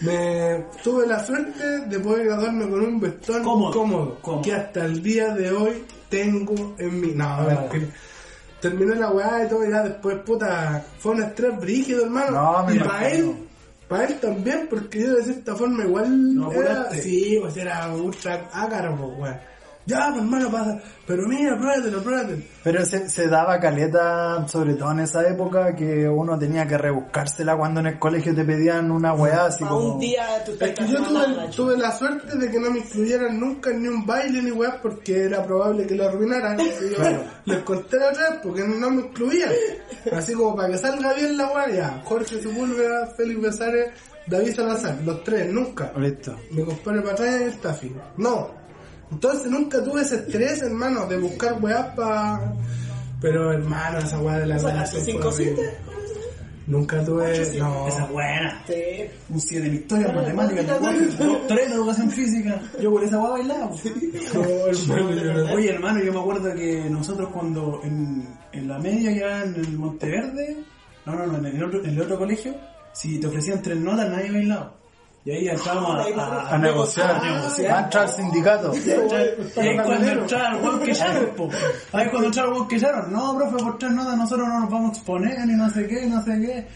[0.00, 3.72] me tuve la suerte de poder graduarme con un vestón Cómodo.
[3.72, 4.42] cómodo, Cómodo.
[4.42, 7.12] que hasta el día de hoy tengo en mi...
[7.12, 7.88] No, a ver, que
[8.60, 12.30] terminó la weá y todo, y ya después, puta, fue un estrés brígido, hermano.
[12.30, 13.34] No, me y para él,
[13.88, 18.50] para él también, porque yo de cierta forma igual No era, sí, pues era ultra
[18.52, 19.50] ácaro, pues weón.
[19.90, 22.42] Ya, pues hermano, pasa, pero mira, pruébatelo, pruébatelo.
[22.62, 27.56] Pero se, se daba caleta, sobre todo en esa época, que uno tenía que rebuscársela
[27.56, 29.94] cuando en el colegio te pedían una weá así A como...
[29.94, 33.40] un día tú Es que yo tuve, tuve la suerte de que no me incluyeran
[33.40, 36.56] nunca en ni un baile ni weá porque era probable que lo arruinaran.
[36.90, 39.50] Yo les conté la otra vez porque no me incluían.
[40.12, 42.02] Así como para que salga bien la weá, ya.
[42.04, 43.90] Jorge Sepúlveda, Félix Besares,
[44.26, 45.92] David Salazar, los tres, nunca.
[45.96, 46.36] Listo.
[46.52, 47.92] Mi compadre para atrás es el Tafi.
[48.18, 48.59] No.
[49.10, 52.54] Entonces nunca tuve ese estrés, hermano, de buscar weas para...
[53.20, 55.54] Pero hermano, esa wea de la relación fue 5 horrible.
[55.56, 55.90] 7
[56.70, 57.58] Nunca tuve...
[57.58, 57.88] No.
[57.88, 58.62] Esa buena.
[58.66, 58.82] Sí.
[59.28, 61.08] Un 7 en historia, matemáticas, lenguaje,
[61.48, 62.62] 3 en educación física.
[62.80, 63.70] Yo por esa hueá bailaba.
[65.54, 69.76] Oye, hermano, yo me acuerdo que nosotros cuando en, en la media, ya en el
[69.76, 70.58] Monteverde,
[71.06, 72.54] no, no, no, en el otro, en el otro colegio,
[72.92, 74.79] si te ofrecían tres notas, nadie bailaba.
[75.24, 77.10] Y ahí entrábamos a, a, A negociar.
[77.16, 77.72] a negociar.
[77.72, 78.72] Va a entrar al sindicato.
[78.74, 81.48] Y ahí cuando entraba el weón que echaron, po.
[81.92, 84.70] Ahí cuando entraba el weón que echaron, no, profe, por tres notas nosotros no nos
[84.70, 86.66] vamos a exponer, ni no sé qué, no sé qué.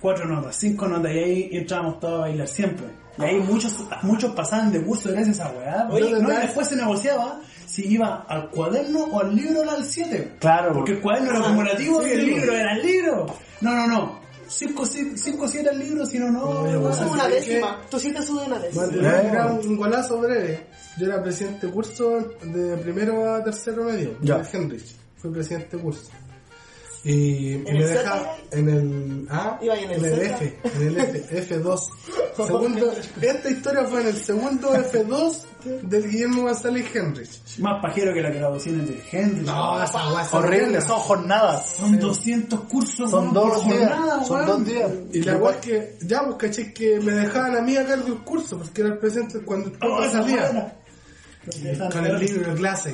[0.00, 2.86] Cuatro notas, cinco notas, y ahí entrábamos todos a bailar siempre.
[3.18, 3.72] Y ahí muchos,
[4.02, 5.88] muchos pasaban de curso gracias a esa weá.
[5.90, 9.84] Oye, no, y después se negociaba si iba al cuaderno o al libro o al
[9.84, 10.36] 7.
[10.40, 10.72] Claro.
[10.74, 13.26] Porque el cuaderno era acumulativo y el libro era el libro.
[13.60, 14.25] No, no, no.
[14.48, 16.66] 5 o 7 al libro, si no, no.
[16.92, 17.80] Sube una ¿sabes décima.
[17.90, 18.84] Tu 7 sube una décima.
[18.84, 19.28] Eh.
[19.30, 20.66] era un, golazo breve.
[20.98, 24.16] Yo era presidente de curso de primero a tercero medio.
[24.22, 24.38] Ya.
[24.38, 24.96] de Henrich.
[25.16, 26.10] Fui presidente de curso.
[27.08, 30.20] Y, y ¿En me el deja en el A, Iba ahí en el en el.
[30.22, 31.80] F, en el F, F2.
[32.36, 35.42] Segundo, esta historia fue en el segundo F2
[35.82, 37.58] del Guillermo González Henrich.
[37.58, 39.46] Más pajero que la graduación del Henry.
[39.46, 41.74] No, esa weá es Horrible, son jornadas.
[41.78, 44.26] Son 200 cursos Son dos por días.
[44.26, 44.90] Son dos días.
[45.12, 48.04] Y la weá es que, ya pues caché que me dejaban a mí a cargo
[48.04, 50.76] del curso, porque era el presidente cuando el Oh, salía.
[51.92, 52.92] con el libro de clase.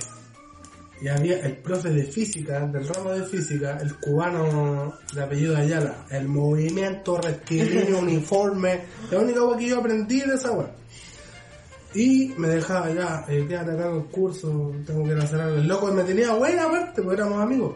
[1.02, 6.06] Y había el profe de física, del ramo de física, el cubano de apellido Ayala,
[6.10, 10.70] el movimiento rectilíneo uniforme, la única cosa que yo aprendí de esa weá.
[11.94, 15.40] Y me dejaba ya, eh, quédate acá con el curso, tengo que ir a hacer
[15.40, 15.56] algo.
[15.56, 17.74] El loco me tenía buena aparte, porque éramos amigos.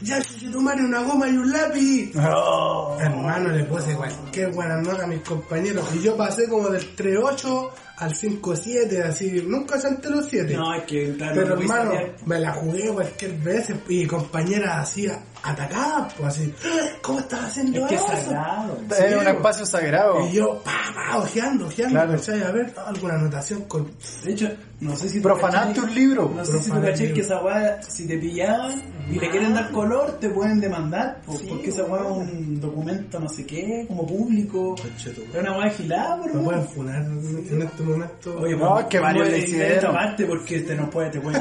[0.00, 2.12] Ya, yo tomaré una goma y un lápiz.
[2.16, 2.96] Oh.
[2.98, 5.86] Hermano, le puse cualquier buena nota a mis compañeros.
[5.94, 7.70] Y yo pasé como del 3-8
[8.00, 9.42] al 5-7, así.
[9.46, 10.54] Nunca senté los 7.
[10.54, 11.92] No, es que, Pero hermano,
[12.24, 15.06] me la jugué cualquier vez y compañeras así
[15.42, 16.54] atacadas, pues así.
[17.02, 18.30] ¿Cómo estás haciendo Es que es eso?
[18.30, 18.78] sagrado.
[18.98, 20.26] Es un espacio sagrado.
[20.28, 22.12] Y yo, pa, pa, ojeando, ojeando, Claro.
[22.12, 22.42] ¿cachai?
[22.42, 23.90] A ver, alguna anotación con...
[24.24, 24.48] De hecho,
[24.80, 26.30] no sé si Profanaste un libro.
[26.34, 29.70] No sé si tú caché que esa weá, si te pillaban y le quieren dar
[29.70, 31.20] color, te pueden demandar.
[31.26, 34.74] po, porque esa weá es un documento no sé qué, como público.
[34.96, 36.44] Es una weá gilada, por Me weón.
[36.44, 38.38] pueden funar en este momento.
[38.38, 39.92] Oye, No, pues, es que varios no le hicieron.
[39.94, 41.38] parte porque te nos puede, te puede.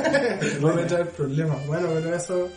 [0.61, 1.67] no me trae problemas.
[1.67, 2.49] Bueno, pero eso...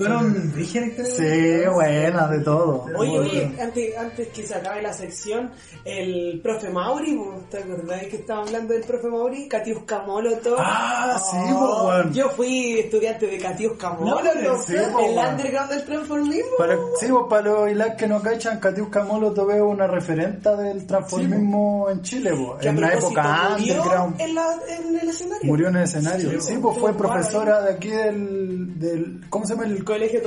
[0.00, 1.06] Fueron brígidas, creo.
[1.06, 2.86] Sí, buena, de todo.
[2.96, 5.50] Oye, oye, antes, antes que se acabe la sección,
[5.84, 9.48] el profe Mauri, ¿vos ¿te acordás que estaba hablando del profe Mauri?
[9.48, 10.56] Katiuska Molotov.
[10.58, 12.12] Ah, sí, pues, weón.
[12.14, 15.26] Yo fui estudiante de Katiuska No, Molotov, sí, el po, weón.
[15.32, 16.50] underground del transformismo.
[16.58, 21.88] Para, sí, pues, para los que no cachan, Katiuska Molotov es una referenta del transformismo
[21.90, 22.62] en Chile, pues.
[22.62, 24.20] que En la propósito época murió underground.
[24.20, 25.46] En, la, en el escenario.
[25.46, 26.40] Murió en el escenario.
[26.40, 30.20] Sí, pues fue profesora de aquí del, del ¿cómo se llama el Colegio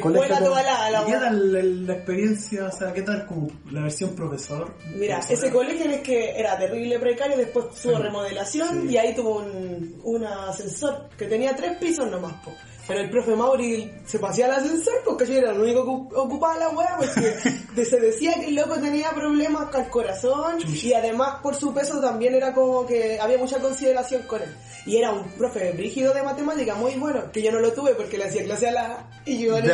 [0.00, 2.66] Colegio Escuela la ¿Y ¿Qué tal la experiencia?
[2.66, 4.74] O sea, ¿qué tal como la versión profesor?
[4.94, 10.00] Mira, ese colegio es que era terrible precario, después tuvo remodelación y ahí tuvo un,
[10.02, 12.52] un ascensor que tenía tres pisos nomás, po.
[12.88, 16.56] Pero el profe Mauri se paseaba al ascensor porque yo era el único que ocupaba
[16.56, 17.34] la weá, porque
[17.74, 21.74] de- se decía que el loco tenía problemas con el corazón y además por su
[21.74, 24.54] peso también era como que había mucha consideración con él.
[24.86, 28.18] Y era un profe brígido de matemática muy bueno, que yo no lo tuve porque
[28.18, 29.72] le hacía clase a la y yo De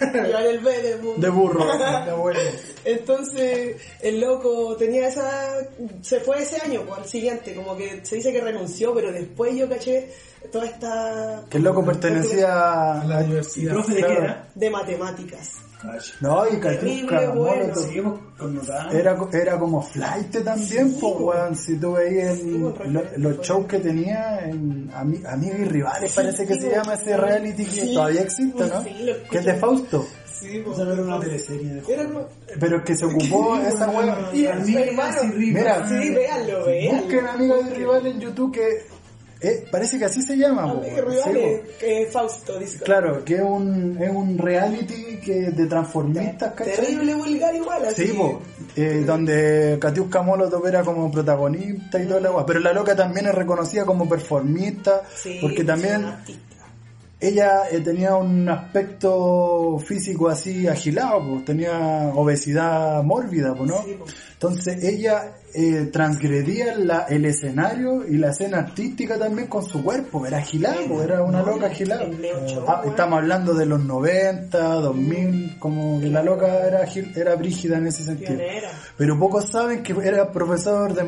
[0.32, 1.66] yo en el B de de burro?
[1.66, 2.40] De abuelo.
[2.86, 5.58] entonces, el loco tenía esa.
[6.00, 9.54] Se fue ese año, pues, al siguiente, como que se dice que renunció, pero después
[9.54, 10.10] yo caché
[10.50, 11.42] toda esta.
[11.50, 13.72] Que el loco pertenecía A la ¿Y diversidad.
[13.74, 14.22] profe de qué Claro.
[14.24, 14.48] era?
[14.54, 15.52] de matemáticas.
[16.20, 17.72] No, y Katiuska bueno.
[18.92, 21.56] Era, era como flight también, pues, weón.
[21.56, 23.48] Si tú veías Sí, pues, lo- los pues.
[23.48, 26.76] shows que tenía en Ami- Amigos y Rivales, Sí, parece que sí, se pues.
[26.78, 28.84] llama ese reality que todavía existe, ¿no?
[29.30, 30.06] Que es de Fausto.
[30.38, 32.26] Sí, O sea, no era una teleserie de Era como-
[32.58, 34.14] Pero es que se ocupó esa weón.
[34.32, 37.00] Mira, Sí, véanlo, véanlo.
[37.02, 38.82] Busquen Amigos y Rivales en YouTube que
[39.40, 40.66] eh, parece que así se llama.
[40.66, 40.84] weón.
[40.84, 41.66] Sí, rivales, po.
[41.86, 42.84] eh, Fausto, disco.
[42.84, 46.76] Claro, que es un, es un reality que de transformistas, ¿cachai?
[46.76, 48.06] Terrible vulgar igual, así.
[48.08, 48.40] Sí, po,
[48.76, 52.46] eh, donde Katiuska Molotov era como protagonista y toda la.
[52.46, 56.04] Pero la loca también es reconocida como performista, Sí, porque también
[57.22, 63.82] ella eh, tenía un aspecto físico así agilado, pues, tenía obesidad mórbida, pues, ¿no?
[63.84, 64.06] Sí, po.
[64.42, 70.24] Entonces ella eh, transgredía la, el escenario y la escena artística también con su cuerpo.
[70.26, 72.06] Era gilado, era una loca gilada.
[72.66, 77.76] Ah, estamos hablando de los 90, 2000, como que la loca era, gil- era brígida
[77.76, 78.38] en ese sentido.
[78.96, 81.04] Pero pocos saben que era profesor de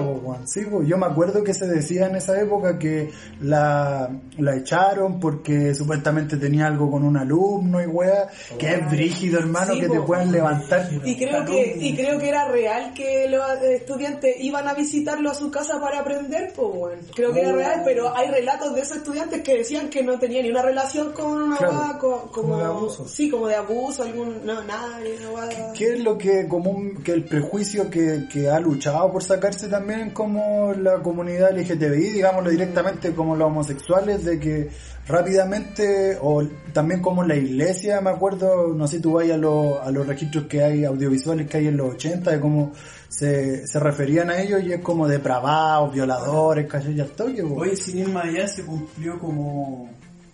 [0.00, 0.48] po, weón.
[0.48, 0.82] Sí, po.
[0.82, 3.10] yo me acuerdo que se decía en esa época que
[3.42, 4.08] la,
[4.38, 8.28] la echaron porque supuestamente tenía algo con un alumno y weá,
[8.58, 10.88] que es brígido, hermano, Sí, que te puedan levantar.
[11.04, 15.34] Y creo que y creo que era real que los estudiantes iban a visitarlo a
[15.34, 17.02] su casa para aprender, pues bueno.
[17.14, 17.56] Creo que era Oh.
[17.56, 21.12] real, pero hay relatos de esos estudiantes que decían que no tenían ni una relación
[21.12, 21.72] con una Claro.
[21.74, 23.08] guada co- como, Como de abuso.
[23.08, 25.72] Sí, como de abuso, algún no nada, ni una guada.
[25.76, 30.10] ¿Qué es lo que común, que el prejuicio que, que ha luchado por sacarse también
[30.10, 34.68] como la comunidad LGTBI, digámoslo directamente como los homosexuales, de que
[35.08, 36.42] rápidamente, o
[36.72, 40.44] también como la iglesia, me acuerdo, no sé, tú vayas a, los- a los registros
[40.46, 42.72] que hay audiovisuales que hay en los 80, de cómo
[43.08, 47.54] se, se referían a ellos y es como depravados, violadores, cachai, ya estoy, po.
[47.56, 49.90] Hoy sin ir más allá se cumplió como,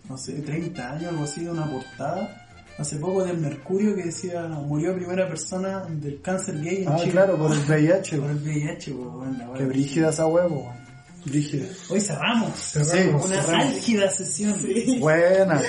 [0.09, 2.45] no sé, 30 años, algo así, de una portada.
[2.79, 7.11] Hace poco del Mercurio que decía, murió primera persona del cáncer gay en Ah, Chile.
[7.11, 8.31] claro, por el VIH, Por po.
[8.31, 10.73] el VIH, pues, bueno, Qué brígida esa huevo,
[11.25, 11.67] brígida.
[11.91, 12.51] Hoy cerramos.
[12.55, 13.27] Cerramos.
[13.27, 13.67] Una cerramos.
[13.67, 14.55] álgida sesión.
[15.01, 15.61] Buena.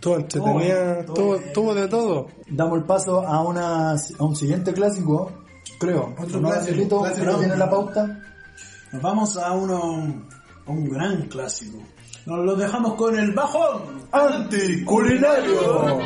[0.00, 2.26] Todo entretenida, Todo todo, todo de todo.
[2.48, 5.30] Damos el paso a, una, a un siguiente clásico,
[5.78, 6.12] creo.
[6.18, 7.26] Otro ¿No, clásico, clásico.
[7.26, 8.20] ¿No tiene la pauta?
[8.90, 10.24] Nos vamos a uno,
[10.66, 11.78] a un gran clásico.
[12.26, 14.02] Nos lo dejamos con el bajón.
[14.10, 16.00] Anticulinario.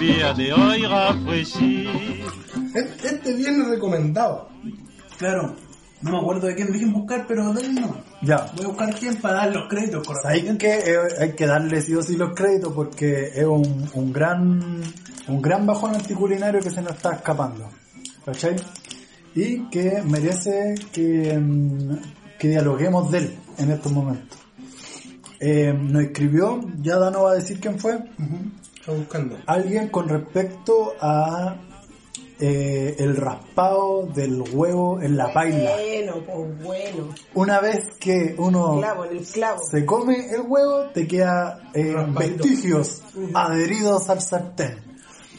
[0.00, 0.86] Bière des hoy.
[2.74, 4.48] Este, este viene recomendado.
[5.18, 5.54] Claro,
[6.00, 8.02] no me acuerdo de quién dejen buscar, pero de él no.
[8.22, 8.50] Ya.
[8.56, 11.94] Voy a buscar quién para dar los créditos Hay que, eh, hay que darle sí
[11.94, 14.82] o sí los créditos porque es un, un gran
[15.28, 17.68] un gran bajón anticulinario que se nos está escapando.
[18.24, 18.56] ¿Cachai?
[19.34, 24.38] Y que merece que, mm, que dialoguemos de él en estos momentos.
[25.38, 27.98] Eh, nos escribió, ya Dano va a decir quién fue,
[28.86, 29.36] buscando.
[29.46, 31.56] alguien con respecto a
[32.42, 35.72] eh, el raspado del huevo en la paila.
[35.72, 37.08] Bueno, pues bueno.
[37.34, 39.60] Una vez que uno Clavo, en el clavo.
[39.70, 43.02] se come el huevo, te queda eh, vestigios
[43.34, 44.90] adheridos al sartén.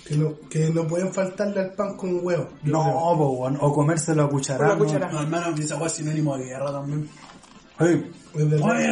[0.08, 2.50] Que no, que no pueden faltarle al pan con huevo.
[2.64, 2.84] No,
[3.18, 4.78] po, weón, o comérselo a cucharada.
[4.78, 5.12] Con la cuchara.
[5.12, 7.10] No, hermano, esa weá es sinónimo de guerra también.
[7.82, 8.88] Hey, Es de- Oye,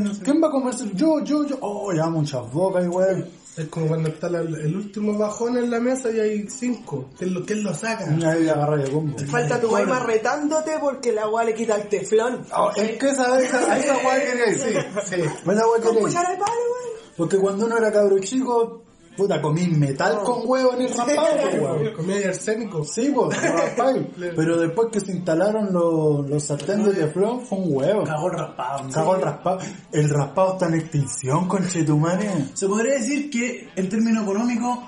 [0.00, 0.22] no sé.
[0.24, 0.90] ¿Quién va a comerse?
[0.94, 1.56] Yo, yo, yo.
[1.60, 3.26] Oh, ya muchas bocas, weón.
[3.56, 7.10] Es como cuando está la- el último bajón en la mesa y hay cinco.
[7.18, 8.04] ¿Quién lo, quién lo saca?
[8.28, 9.16] Ahí agarra de combo.
[9.28, 12.44] Falta tu alma retándote porque la agua le quita el teflón.
[12.56, 14.70] Oh, es que esa, esa, a esa weá quería ir, sí.
[15.06, 15.20] Sí.
[15.20, 16.04] Esa weá Con quería ir.
[16.06, 17.02] cuchara de palo, güey.
[17.16, 18.82] Porque cuando uno era cabro chico,
[19.18, 21.28] puta, comí metal con huevo en el raspado,
[21.60, 22.10] weón.
[22.10, 22.84] Ahí arsénico.
[22.84, 24.06] Sí, pues, raspado.
[24.36, 28.04] Pero después que se instalaron los, los de teflón, fue un huevo.
[28.04, 28.88] Cagó el raspado.
[28.90, 29.58] Cago el raspado.
[29.92, 32.30] El raspado está en extinción, conchetumare.
[32.54, 34.78] Se podría decir que, en términos económicos,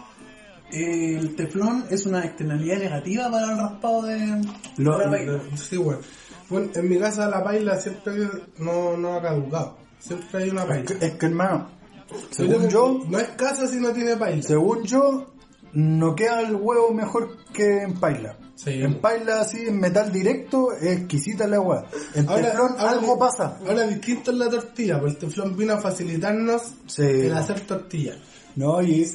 [0.72, 4.40] el teflón es una externalidad negativa para el raspado de,
[4.76, 5.40] Lo- de la paila.
[5.56, 6.00] Sí, bueno.
[6.48, 8.12] Bueno, en mi casa la paila siempre
[8.58, 9.76] no, no ha caducado.
[9.98, 10.84] Siempre hay una Es paila.
[10.84, 11.68] que, es que, hermano,
[12.30, 14.42] según yo, No es casa si no tiene paila.
[14.42, 15.32] según yo,
[15.72, 18.36] no queda el huevo mejor que en paila.
[18.56, 18.82] Sí.
[18.82, 21.86] En paila así, en metal directo, es exquisita la hueá.
[22.14, 23.58] En teflón algo pasa.
[23.66, 27.02] Ahora distinto es la tortilla, porque el teflón vino a facilitarnos Sí.
[27.02, 28.16] el hacer tortilla.
[28.56, 29.10] No, y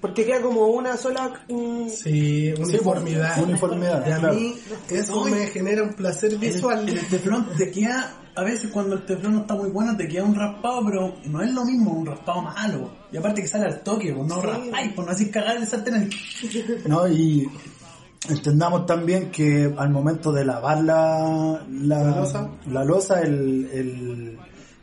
[0.00, 1.30] Porque queda como una sola.
[1.48, 3.34] mm, Sí, uniformidad.
[3.34, 4.34] Sí, uniformidad, Y a claro.
[4.34, 4.54] mí
[4.88, 6.88] eso me genera un placer el, visual.
[6.88, 10.24] el teflón te queda, a veces cuando el teflón no está muy bueno, te queda
[10.24, 12.90] un raspado, pero no es lo mismo un raspado malo.
[13.12, 16.08] Y aparte que sale al toque, pues no raspáis, pues no hacéis cagar el sartén.
[16.86, 17.46] No, y
[18.28, 22.48] entendamos también que al momento de lavar la, la, ¿La loza?
[22.70, 24.38] la loza, el, el-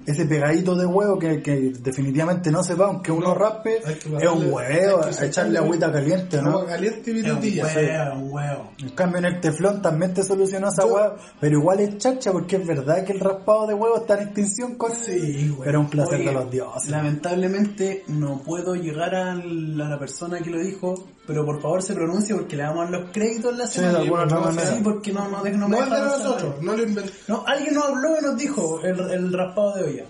[0.07, 4.53] ese pegadito de huevo que, que definitivamente no se va, aunque uno raspe, es un
[4.53, 6.51] huevo, que echarle agüita caliente, ¿no?
[6.51, 8.71] Agua caliente y Es un huevo, un huevo.
[8.79, 12.55] En cambio en el teflón también te solucionó esa hueá, pero igual es chacha porque
[12.55, 15.65] es verdad que el raspado de huevo está en extinción con Sí, güey.
[15.65, 16.89] Pero un placer Oye, de los dioses.
[16.89, 22.33] Lamentablemente no puedo llegar a la persona que lo dijo, pero por favor se pronuncie
[22.33, 23.99] porque le damos los créditos en la Sí, de semana.
[23.99, 24.71] alguna otra No, manera.
[24.71, 26.85] Sí, porque no, no, no me No es de nosotros, no lo.
[27.27, 30.05] No, alguien nos habló y nos dijo el, el raspado de olla.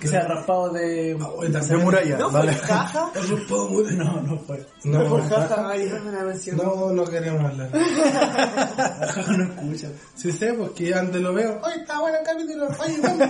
[0.00, 1.14] Que sea raspado de...
[1.36, 2.52] Oye, De también- muralla, ¿No vale.
[2.54, 4.64] fue raspado muy- No, no fue.
[4.84, 6.56] No, Por jaja, ay, una versión.
[6.56, 7.70] no, no queremos hablar.
[7.72, 9.88] Jaja no escucha.
[10.14, 11.60] Sí sé, porque antes lo veo.
[11.64, 12.68] ¡Ay, está bueno el capítulo!
[12.78, 13.28] ¡Oye, vamos!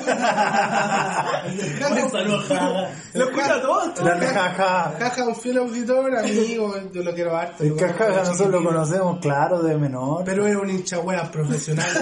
[2.05, 2.91] Un saludo, jaja.
[3.15, 3.93] Lo escucha todo.
[4.05, 4.95] La jaja.
[4.99, 7.65] Caja, un fiel auditor, amigo, yo lo quiero harto.
[7.65, 10.23] El caja nosotros lo conocemos, claro, de menor.
[10.25, 11.87] Pero es un hincha wea profesional.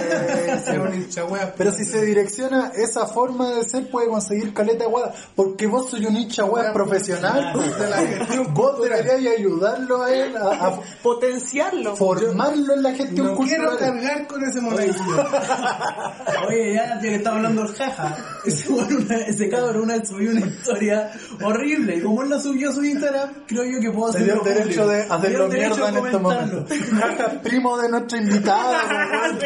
[0.47, 1.53] es un hincha wea.
[1.55, 5.13] Pero si se direcciona esa forma de ser, puede conseguir caleta de hueá.
[5.35, 7.53] Porque vos soy un hincha hueá profesional.
[7.79, 11.95] De la Vos deberías ayudarlo a él a, a Potenciarlo.
[11.95, 13.77] formarlo en la gestión No quiero cultural.
[13.93, 14.95] cargar con ese monaguillo.
[16.47, 18.15] Oye, ya, que estaba hablando del jaja,
[18.45, 21.11] ese, una- ese cabrón una subió una historia
[21.43, 24.43] horrible y como él la subió a su Instagram, creo yo que puedo hacerlo el
[24.43, 24.87] derecho público.
[24.87, 26.21] de hacerlo el mierda en comentarlo.
[26.21, 26.77] momentos.
[26.99, 28.79] Jaja, primo de nuestra invitada.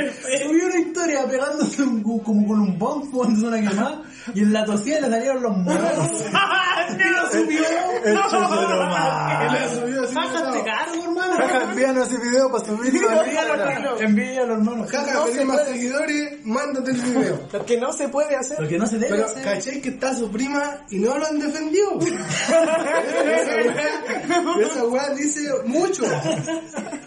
[0.44, 4.02] Subió una historia pegándose un, como con un bomb, fumándose una quemada,
[4.34, 5.82] y en la tosía le salieron los monos.
[6.92, 7.62] y lo subió.
[8.04, 9.54] Hecho de lo Él malo.
[9.54, 10.14] la subió así.
[10.14, 10.64] Jaja, te botado.
[10.66, 11.36] cargo, hermano.
[11.38, 13.10] Jaja, envíanos ese video para subirlo.
[14.00, 14.86] Envíalo, hermano.
[14.88, 17.40] Jaja, No tenés se más seguidores, mándate el video.
[17.54, 18.58] Lo que no se puede hacer.
[18.58, 19.44] Porque no se debe Pero, hacer.
[19.44, 22.00] ¿cachai que está su prima y no lo han defendido?
[24.62, 26.04] esa, weá, dice mucho.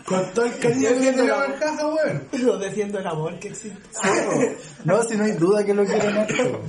[0.07, 2.29] Con todo el cariño que tenemos al caja, weón.
[2.33, 3.79] Lo defiendo el amor que existe.
[4.85, 6.61] No, si no hay duda que lo quieren hacer.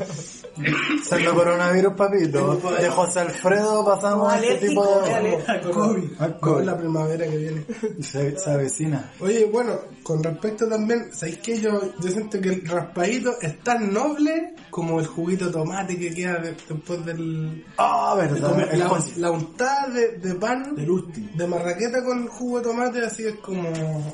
[1.03, 2.55] Siendo coronavirus, papito.
[2.79, 5.13] De José Alfredo pasamos a este tipo de...
[5.47, 6.03] Al COVID.
[6.19, 6.65] Al Con COVID.
[6.65, 7.65] la primavera que viene.
[8.01, 9.11] Se, se avecina.
[9.19, 9.73] Oye, bueno,
[10.03, 14.99] con respecto también, ¿sabéis que yo, yo siento que el raspadito es tan noble como
[14.99, 17.65] el juguito de tomate que queda de- después del...
[17.77, 18.67] Ah, verdad.
[18.71, 21.29] El La, la untada de, de pan, Del último.
[21.35, 23.69] de marraqueta con jugo de tomate, así es como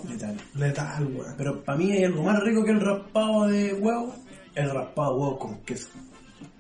[0.10, 0.38] Letal.
[0.56, 1.34] letal, weón.
[1.38, 4.16] Pero para mí hay algo más rico que el raspado de huevo,
[4.56, 5.90] el raspado de huevo con queso.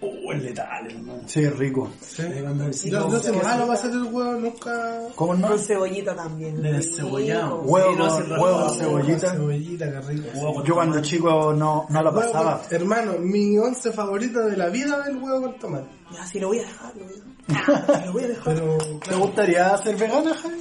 [0.03, 1.21] Oh, es letal, hermano.
[1.27, 1.89] Sí, rico.
[2.01, 2.23] Sí.
[2.41, 4.99] Cuando el Yo, chico- yo soy malo para hacer el huevo, nunca...
[5.15, 5.47] ¿Cómo no?
[5.49, 6.59] Con cebollita también.
[6.61, 7.61] Del cebollado.
[7.61, 9.31] Huevo Sí, no, con- ese huevo, cebollita.
[9.31, 10.27] Cebollita, qué rico.
[10.33, 12.61] Huevo Yo cuando chico no, no la Huevo con- pasaba.
[12.71, 15.87] hermano, mi once favorito de la vida es el huevo con tomate.
[16.11, 18.55] Ya, si lo voy a dejar, lo voy a, lo voy a dejar.
[18.55, 20.55] Pero, ¿Te gustaría ser vegana, Javi?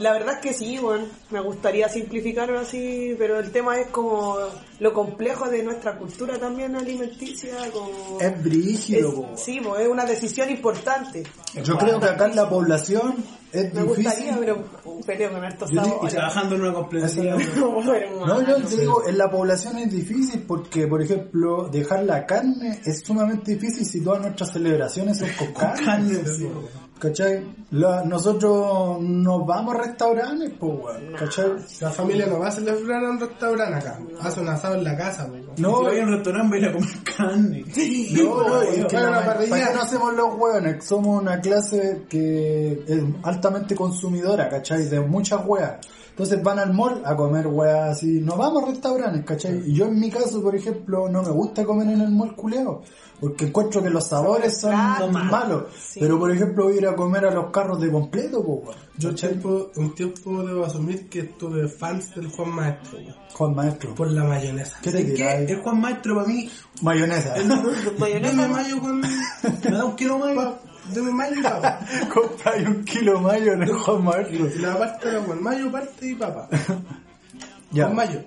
[0.00, 4.36] La verdad es que sí, bueno, me gustaría simplificarlo así, pero el tema es como
[4.80, 8.18] lo complejo de nuestra cultura también alimenticia, como...
[8.20, 11.24] Es brígido, es- sí, pues, es una decisión importante.
[11.64, 13.14] Yo creo que acá en la población
[13.52, 14.36] es Me gustaría, difícil.
[14.40, 15.74] pero un peleo con hartos Y
[16.08, 17.36] trabajando en una complejidad.
[17.56, 22.80] No, yo te digo, en la población es difícil porque, por ejemplo, dejar la carne
[22.84, 25.84] es sumamente difícil si todas nuestras celebraciones son con carne.
[25.84, 26.48] Carne, sí.
[26.98, 27.46] ¿Cachai?
[27.70, 31.12] La- nosotros nos vamos a restaurantes, pues, weón.
[31.18, 31.52] ¿Cachai?
[31.80, 33.98] La familia no va a celebrar en un restaurante acá.
[34.20, 35.46] Hace un asado en la casa, weón.
[35.58, 37.64] No, voy a un restaurante voy a a comer carne.
[38.12, 39.50] No, no, es que una parrilla.
[39.50, 40.84] ¿para qué no hacemos los hueones?
[40.84, 44.84] Somos una clase que es altamente consumidora, ¿cachai?
[44.88, 45.76] De muchas hueas.
[46.18, 48.18] Entonces van al mall a comer hueas así.
[48.18, 49.62] No vamos a restaurantes, ¿cachai?
[49.64, 52.82] Y yo en mi caso, por ejemplo, no me gusta comer en el mall culeado.
[53.20, 55.66] Porque encuentro que los sabores son malos.
[55.78, 56.00] sí.
[56.00, 58.76] Pero por ejemplo, voy a ir a comer a los carros de completo, pues.
[58.96, 62.98] Yo tiempo, un tiempo debo asumir que estuve fans del Juan Maestro.
[63.34, 63.94] Juan Maestro.
[63.94, 64.76] Por la mayonesa.
[64.82, 66.50] ¿Qué te Es que el Juan Maestro para mí
[66.82, 67.34] Mayonesa.
[67.34, 69.00] Deme mayo con...
[69.00, 70.54] me da un kilo más.
[70.94, 71.80] Deme mayo y papa.
[72.12, 74.46] Compráis un kilo mayo en el Juan Maestro.
[74.46, 76.48] Y la parte era con mayo, parte y papa.
[77.70, 77.84] Ya.
[77.88, 78.24] Con mayo.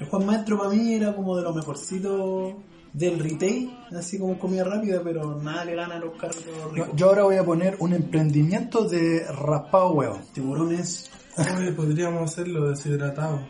[0.00, 2.56] El Juan Maestro para mí era como de lo mejorcito
[2.92, 6.88] del retail, así como comida rápida, pero nada le gana a los carros ricos.
[6.96, 10.20] Yo ahora voy a poner un emprendimiento de raspado huevo.
[10.32, 11.08] Tiburones.
[11.56, 13.46] Oye, podríamos hacerlo deshidratado.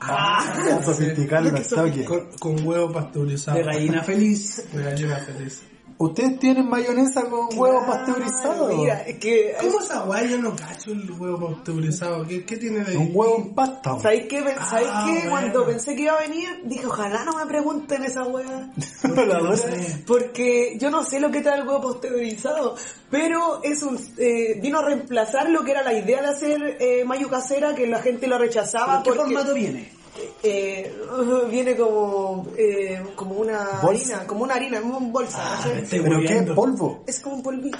[0.00, 2.04] Ah, sofisticarlo al toque.
[2.04, 3.58] Con, con huevo pasteurizado.
[3.58, 4.64] De gallina feliz.
[4.72, 5.62] De gallina feliz.
[6.00, 8.68] ¿Ustedes tienen mayonesa con huevo pasteurizado?
[8.68, 9.56] Mira, es que...
[9.60, 10.30] ¿Cómo esa guay?
[10.30, 12.24] Yo no cacho el huevo pasteurizado.
[12.24, 13.98] ¿Qué, qué tiene de Un huevo en pasta.
[13.98, 14.40] ¿Sabéis qué?
[14.70, 15.28] ¿Sabéis Ah, qué?
[15.28, 15.30] bueno.
[15.30, 18.70] Cuando pensé que iba a venir, dije, ojalá no me pregunten esa dura.
[20.06, 22.76] Porque yo no sé lo que trae el huevo pasteurizado,
[23.10, 27.04] pero es un, eh, vino a reemplazar lo que era la idea de hacer eh,
[27.04, 28.98] mayo casera, que la gente lo rechazaba.
[28.98, 29.97] ¿En qué porque, formato viene?
[30.42, 30.94] Eh,
[31.50, 34.14] viene como, eh, como una Bolsa.
[34.14, 35.60] harina, como una harina, como un bolsa.
[35.74, 36.26] me estoy ¿Pero qué?
[36.26, 36.54] hueviando.
[36.54, 37.04] ¿Polvo?
[37.06, 37.78] Es como un polvito.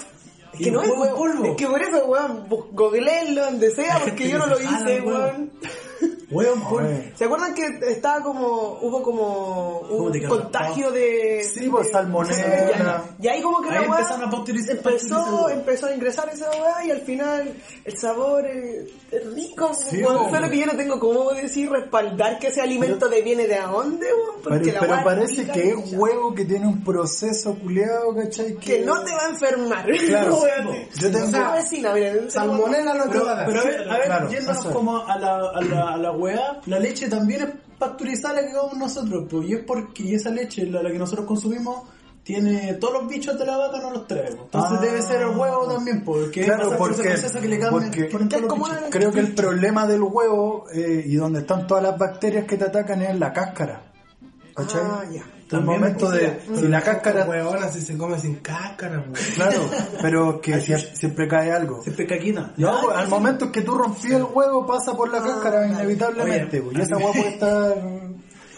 [0.53, 1.45] Es ¿Y que no es polvo?
[1.45, 5.53] es que por eso, weón, googleenlo donde sea, porque yo no lo jala hice, weón.
[6.31, 6.85] Weón, por...
[7.15, 11.43] ¿Se acuerdan que estaba como, hubo como ¿Cómo un te contagio de...
[11.43, 13.03] Sí, pues salmonella.
[13.21, 16.91] Y ahí como que Ahí la weá a empezó, empezó a ingresar esa weá y
[16.91, 17.55] al final
[17.85, 19.73] el sabor es, es rico.
[19.75, 20.31] Sí, weón.
[20.31, 24.07] Solo que yo no tengo cómo decir respaldar que ese alimento de viene de dónde,
[24.13, 28.15] weón, porque Pero, la pero parece que y es huevo que tiene un proceso culeado,
[28.15, 28.55] ¿cachai?
[28.57, 29.87] Que no te va a enfermar.
[30.09, 30.39] Claro.
[30.43, 30.77] Weón.
[30.99, 32.31] Yo tengo- Una vecina, miren.
[32.31, 33.47] Salmonela no te va a dar.
[33.47, 36.61] pero a ver, a ver, Claro, yéndonos como a la, a la, a la weá,
[36.67, 37.49] la leche también es
[37.79, 40.99] pasteurizada la que comemos nosotros, pues, y es porque y esa leche, la, la que
[40.99, 41.83] nosotros consumimos,
[42.25, 44.41] tiene todos los bichos de la vaca no los traemos.
[44.45, 44.83] Entonces Ah.
[44.83, 47.03] debe ser el huevo también, porque Claro, porque-
[47.41, 51.15] que le cambian porque- todos los como Creo que el problema del huevo eh, y
[51.17, 53.83] donde están todas las bacterias que te atacan es la cáscara.
[54.55, 54.81] ¿Cachai?
[54.85, 55.23] Ah, ya.
[55.49, 56.41] También momento de.
[56.55, 57.25] Si la cáscara.
[57.25, 59.13] Huevona si se come sin cáscara, weón.
[59.35, 59.61] Claro,
[60.03, 61.83] pero que sie- siempre cae algo.
[61.83, 62.53] Siempre caquita.
[62.57, 66.61] No, al momento en que tú rompí el huevo pasa por la cáscara inevitablemente.
[66.61, 67.75] Pues, y esa hueá puede estar.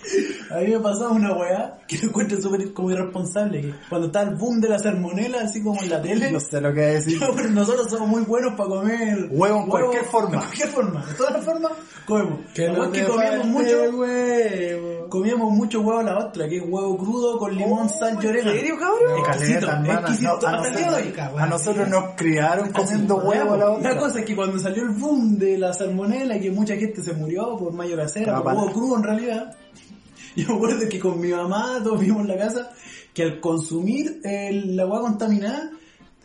[0.51, 3.61] A mí me pasaba una weá que lo encuentro súper como irresponsable.
[3.61, 6.61] Que cuando está el boom de la salmonela, así como en la tele, No sé
[6.61, 7.21] lo que decir.
[7.51, 10.35] nosotros somos muy buenos para comer Huevo en cualquier forma.
[10.35, 11.73] En cualquier forma, de todas las formas,
[12.07, 12.41] comemos.
[12.55, 15.09] Que La no que comíamos mucho, huevo.
[15.09, 18.51] comíamos mucho huevo a la ostra, que es huevo crudo con limón, sal y orégano.
[18.53, 19.19] ¿En serio, cabrón?
[19.19, 20.01] Exquisito, hermana.
[20.01, 20.39] exquisito.
[20.41, 23.97] No, a, nosotros, a nosotros nos criaron comiendo huevo a la La otra.
[23.99, 27.57] cosa es que cuando salió el boom de la salmonela, que mucha gente se murió
[27.57, 29.57] por mayor acera, por huevo crudo en realidad,
[30.37, 32.71] yo me acuerdo que con mi mamá, todos vimos en la casa,
[33.15, 35.71] que al consumir el, la agua contaminada,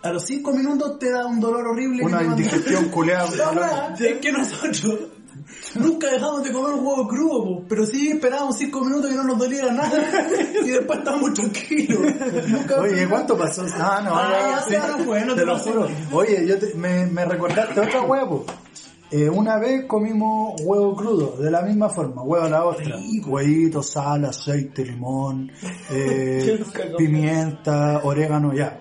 [0.03, 2.03] a los 5 minutos te da un dolor horrible.
[2.03, 3.29] Una indigestión culeada.
[3.29, 4.99] Verdad es que nosotros
[5.75, 9.37] nunca dejamos de comer huevo crudo, po, pero sí esperábamos 5 minutos que no nos
[9.37, 10.27] doliera nada
[10.63, 11.99] y después estábamos tranquilos.
[12.47, 13.65] Nunca Oye, ¿cuánto pasó?
[13.73, 15.87] Ah, no, Ah, ya, ya, sí, no no te te lo juro.
[16.11, 18.45] Oye, yo te- me, me recordaste otra huevo.
[19.11, 22.97] Eh, una vez comimos huevo crudo, de la misma forma, huevo a la ostra.
[23.27, 25.51] Huevito, sal, aceite, limón,
[25.91, 26.59] eh,
[26.97, 28.79] pimienta, orégano, ya.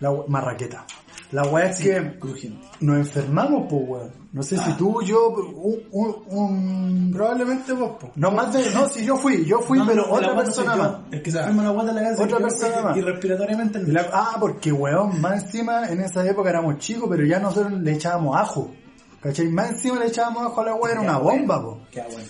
[0.00, 0.84] La marraqueta.
[1.32, 2.66] La hueá es que Crujiente.
[2.80, 4.10] nos enfermamos, pues, weón.
[4.32, 8.10] No sé si tú, yo, un, un, un- Probablemente vos, po.
[8.16, 10.92] No, más de, no, si yo fui, yo fui, No, pero no, otra persona más.
[11.12, 12.22] El que se enferma la guata la casa.
[12.24, 12.96] Otra persona más.
[12.96, 13.92] Y respiratoriamente no.
[13.92, 17.92] la- ah, porque weón, más encima en esa época éramos chicos, pero ya nosotros le
[17.92, 18.70] echábamos ajo.
[19.22, 19.48] ¿Cachai?
[19.48, 21.80] Más encima le echábamos ajo a la weá, era una bomba, po.
[21.90, 22.28] Qué bueno.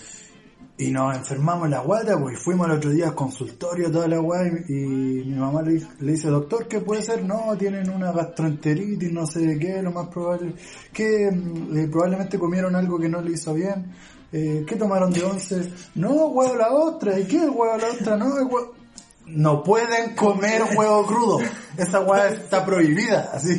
[0.77, 4.07] Y nos enfermamos en la guata, pues, y fuimos el otro día al consultorio, toda
[4.07, 7.23] la weá, y, y mi mamá le, le dice, doctor, ¿qué puede ser?
[7.23, 10.55] No, tienen una gastroenteritis, no sé de qué, lo más probable,
[10.91, 13.93] que mm, eh, probablemente comieron algo que no le hizo bien.
[14.33, 15.71] Eh, ¿Qué tomaron de once?
[15.95, 17.19] No, huevo la ostra.
[17.19, 18.17] ¿Y qué huevo la ostra?
[18.17, 18.80] No, huevo...
[19.25, 21.39] No pueden comer huevo crudo.
[21.77, 23.53] Esa weá está prohibida, así.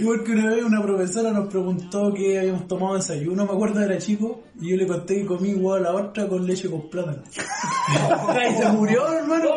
[0.00, 3.98] Igual que una vez una profesora nos preguntó que habíamos tomado desayuno, me acuerdo era
[3.98, 7.22] chico, y yo le conté que comí huevo a la otra con leche con plátano.
[8.50, 9.50] y se murió, hermano.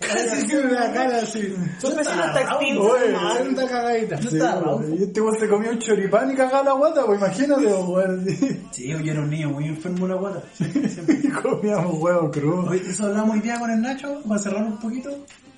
[0.00, 1.54] Casi que una cara así.
[1.78, 2.82] Su vecino está extinto.
[2.82, 4.16] Oye, Santa cagadita.
[4.22, 4.38] Sí,
[4.98, 8.26] y este weón se comió un choripán y cagaba la guata, pues imagínate, weón.
[8.72, 10.42] Sí, yo era un niño muy enfermo de la guata.
[10.58, 12.70] Y comíamos huevo crudo.
[12.70, 15.10] Oye, eso hablamos hoy día con el Nacho, para cerrar un poquito,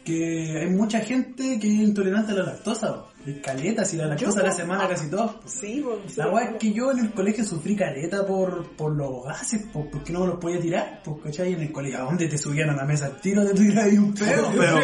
[0.04, 2.94] que hay mucha gente que es intolerante a la lactosa.
[2.94, 3.08] po.
[3.26, 5.36] Hay caletas y la lactosa la semana casi todos.
[5.46, 6.16] Sí, pues.
[6.16, 9.88] La weá es que yo en el colegio sufrí caleta por, por los gases, por,
[9.90, 11.52] porque no me los podía tirar, pues, ¿cachai?
[11.52, 13.96] En el colegio, ¿a dónde te subían a la mesa al tiro de tirar ahí
[13.96, 14.50] un pedo?
[14.56, 14.78] Pero,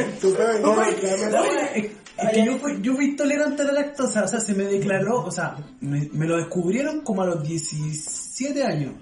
[2.18, 5.24] es que yo fui, yo fui intolerante a la lactosa, o sea, se me declaró,
[5.24, 8.94] o sea, me, me lo descubrieron como a los 17 años.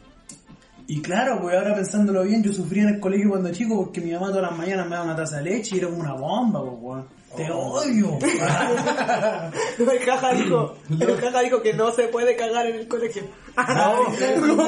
[0.89, 4.13] Y claro, pues ahora pensándolo bien, yo sufría en el colegio cuando chico porque mi
[4.13, 6.63] mamá todas las mañanas me daba una taza de leche y era como una bomba,
[6.81, 7.05] pues.
[7.37, 8.19] Te odio.
[9.79, 13.23] El caja dijo, el caja dijo que no se puede cagar en el colegio.
[13.57, 14.07] No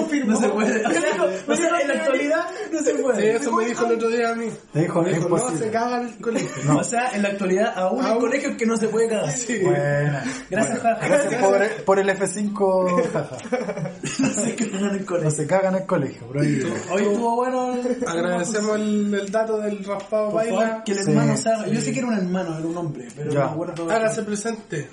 [0.40, 0.84] se puede.
[0.86, 3.20] O sea, en la actualidad no se puede.
[3.20, 4.46] Sí, eso me dijo el otro día a mí.
[4.72, 6.48] Te dijo, Me dijo, no se caga en el colegio.
[6.64, 6.78] No.
[6.78, 9.34] O sea, en la actualidad aún hay colegios que no se puede cagar.
[9.62, 10.24] Buena.
[10.50, 11.08] Gracias, Bueno, jaja.
[11.08, 13.36] gracias por, por el F5, jaja.
[14.18, 15.30] No se cagan en el No colegio.
[15.30, 16.68] se cagan en el colegio, prohibido.
[16.90, 17.76] Hoy estuvo bueno.
[18.06, 20.82] Agradecemos el, el dato del raspado Por favor, baila.
[20.84, 21.66] que el Sí, hermano se haga.
[21.66, 23.40] Yo sé que era un hermano, era un hombre, pero Ya.
[23.40, 23.90] no me acuerdo.
[23.90, 24.88] Hágase presente.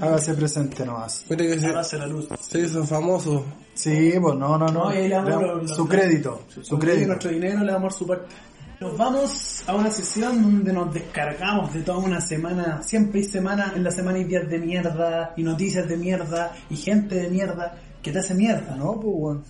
[0.00, 1.24] Hágase presente nomás.
[1.30, 2.26] Mire que se, Hágase la luz.
[2.40, 3.44] se hizo famoso.
[3.74, 4.84] Sí, pues no, no, no.
[4.86, 7.08] No, y ahí le damos Le- lo- lo- su crédito, su crédito.
[7.08, 8.26] nuestro dinero le damos su parte.
[8.80, 12.82] Nos vamos a una sesión donde nos descargamos de toda una semana.
[12.82, 16.76] Siempre hay semana, en la semana hay días de mierda, y noticias de mierda, y
[16.76, 18.74] gente de mierda que te hace mierda.
[18.76, 19.42] No, pues bueno.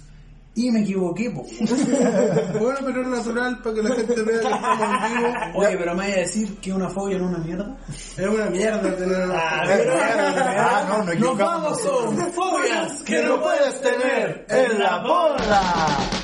[0.57, 1.45] Y me equivoqué, po.
[2.61, 5.29] Bueno, pero es natural para que la gente vea que estamos en vivo.
[5.57, 7.77] Oye, pero me vaya a decir que una fobia no es una mierda.
[8.17, 13.81] Es una mierda tener una Ah, no, no Nos vamos con fobias que no puedes
[13.81, 16.24] tener en la bola.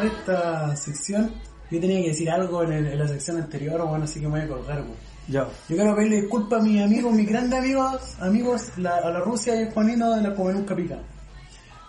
[0.00, 1.30] Empezar esta sección,
[1.70, 4.32] yo tenía que decir algo en, el- en la sección anterior, bueno, así que me
[4.32, 4.94] voy a colgar, po.
[5.28, 5.46] Ya.
[5.68, 9.54] Yo quiero pedirle disculpas a mis amigos, mis grandes amigos, amigos, la- a la Rusia
[9.54, 10.98] y al Juanino de la Come Nunca Pica.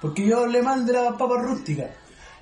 [0.01, 1.87] Porque yo hablé mal de las papas rústicas.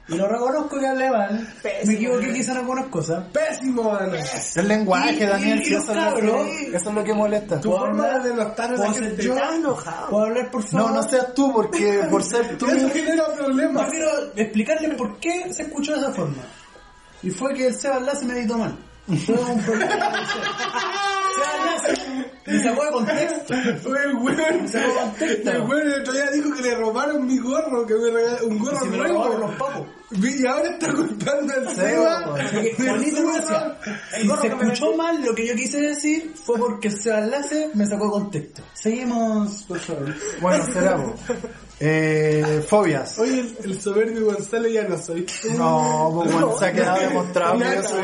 [0.08, 1.48] Y lo reconozco que hablé mal.
[1.64, 1.86] Pésimo.
[1.88, 3.24] Me equivoqué quizá en algunas cosas.
[3.32, 4.18] Pésimo, Ana.
[4.56, 7.62] El lenguaje, Y- Daniel, y- si eso, es lo que, eso es lo que molesta.
[7.62, 8.24] Tu ¿Puedo forma hablar?
[8.24, 9.16] de denostar a la ¿Puedo gente.
[9.16, 9.36] ser yo?
[9.54, 10.10] Enojado.
[10.10, 10.92] ¿Puedo hablar, por No, favor?
[10.92, 12.66] no seas tú, porque por ser tú.
[12.68, 13.86] Eso genera problemas.
[13.86, 16.44] Yo quiero explicarles por qué se escuchó de esa forma.
[17.24, 18.76] Y fue que el Seba Enlace me editó mal.
[19.26, 20.12] Fue un problema.
[21.36, 23.54] Seba me sacó de contexto.
[23.84, 24.68] Fue el weón.
[24.68, 25.52] Se lo contexto.
[25.52, 28.60] El weón el otro día dijo que le robaron mi gorro, que me regalaron un
[28.60, 29.38] gorro Si me nuevo.
[29.38, 29.88] los papos.
[30.12, 32.24] Y ahora está culpando al Seba.
[32.26, 33.76] Porque del Juanito gorro.
[34.42, 38.06] Se escuchó mal lo que yo quise decir, fue porque el Seba Enlace me sacó
[38.06, 38.62] de contexto.
[38.74, 40.14] Seguimos, por favor.
[40.42, 40.98] Bueno, será.
[41.84, 43.18] Eh, fobias.
[43.18, 45.26] Oye, el, el soberbio González ya no soy.
[45.58, 48.04] No, pues bueno, se ha quedado demostrado que yo soy,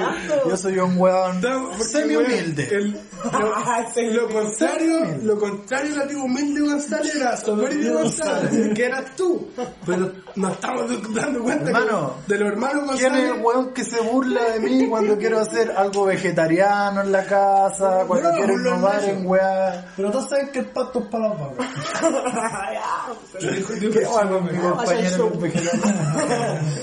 [0.50, 1.42] yo soy un weón
[1.80, 2.68] semi humilde.
[2.72, 3.00] El-
[3.32, 9.48] lo, lo contrario, lo contrario al antiguo humilde González era soberbio González, que eras tú.
[9.86, 13.46] Pero nos estamos dando cuenta Hermano, que de los hermanos ¿Quién es el González.
[13.46, 18.30] weón que se burla de mí cuando quiero hacer algo vegetariano en la casa, cuando
[18.32, 19.94] No, quiero innovar en weá?
[19.96, 21.38] Pero todos saben que el pato es para los
[23.68, 23.80] vagos.
[23.80, 25.78] Dijo- dijo ¿Qué que hago con mi no?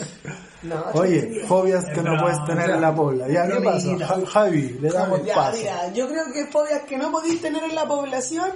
[0.62, 3.28] No, Oye, fobias que no puedes tener en la pobla.
[3.28, 4.26] Ya, ¿qué pasa?
[4.26, 5.58] Javi, le damos Ya, paso.
[5.58, 8.48] mira, yo creo que fobias que no podéis tener en la población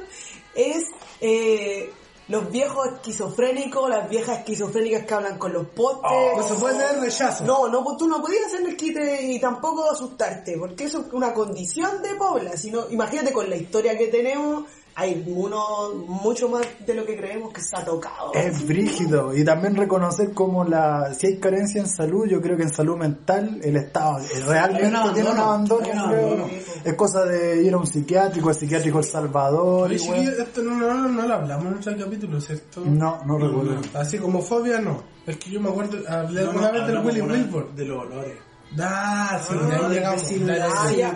[0.54, 0.84] es
[1.20, 1.90] eh,
[2.28, 6.10] los viejos esquizofrénicos, las viejas esquizofrénicas que hablan con los postes.
[6.34, 7.44] No se puede tener rechazo.
[7.44, 11.12] No, no, pues tú no podías hacer el quite y tampoco asustarte, porque eso es
[11.12, 12.56] una condición de pobla.
[12.56, 14.64] Sino, imagínate con la historia que tenemos,
[15.00, 18.32] hay uno mucho más de lo que creemos que está tocado.
[18.34, 19.32] Es brígido.
[19.36, 22.96] Y también reconocer como la, si hay carencia en salud, yo creo que en salud
[22.96, 24.80] mental el Estado realmente
[25.14, 25.84] tiene un abandono, abandono.
[25.84, 26.26] hay un creo.
[26.26, 26.46] abandono.
[26.84, 29.92] Es cosa de ir a un psiquiátrico, el psiquiátrico El Salvador.
[29.92, 32.82] Y esto no, no, no, no lo hablamos en otro capítulo, ¿cierto?
[32.84, 33.80] No, no recuerdo.
[33.94, 35.00] Así como fobia, no.
[35.28, 37.72] Es que yo me acuerdo, hablé No, alguna no, vez del Willy Wilbur.
[37.72, 38.47] De los olores.
[38.78, 40.22] Ah, sí, Ah, ahí llegamos.
[40.22, 41.14] vecino, vecino ya.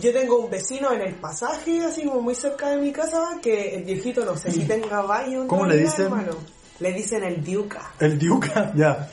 [0.00, 3.74] Yo tengo un vecino en el pasaje, así como muy cerca de mi casa, que
[3.76, 5.46] el viejito no sé si tenga baño.
[5.46, 6.06] ¿Cómo le dicen?
[6.06, 6.32] hermano.
[6.80, 7.92] Le dicen el diuca.
[7.98, 9.10] El Diuca, ya.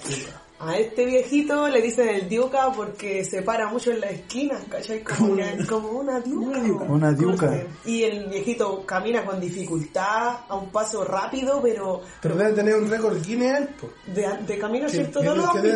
[0.58, 5.04] A este viejito le dicen el diuca porque se para mucho en la esquina, ¿cachai?
[5.04, 6.86] Como, una, como una diuca.
[6.88, 7.48] Una diuca.
[7.48, 7.68] Corte.
[7.86, 12.90] Y el viejito camina con dificultad, a un paso rápido, pero Pero debe tener un
[12.90, 13.68] récord Guinness,
[14.08, 15.22] de, de camino, ¿cierto?
[15.22, 15.74] No lo que.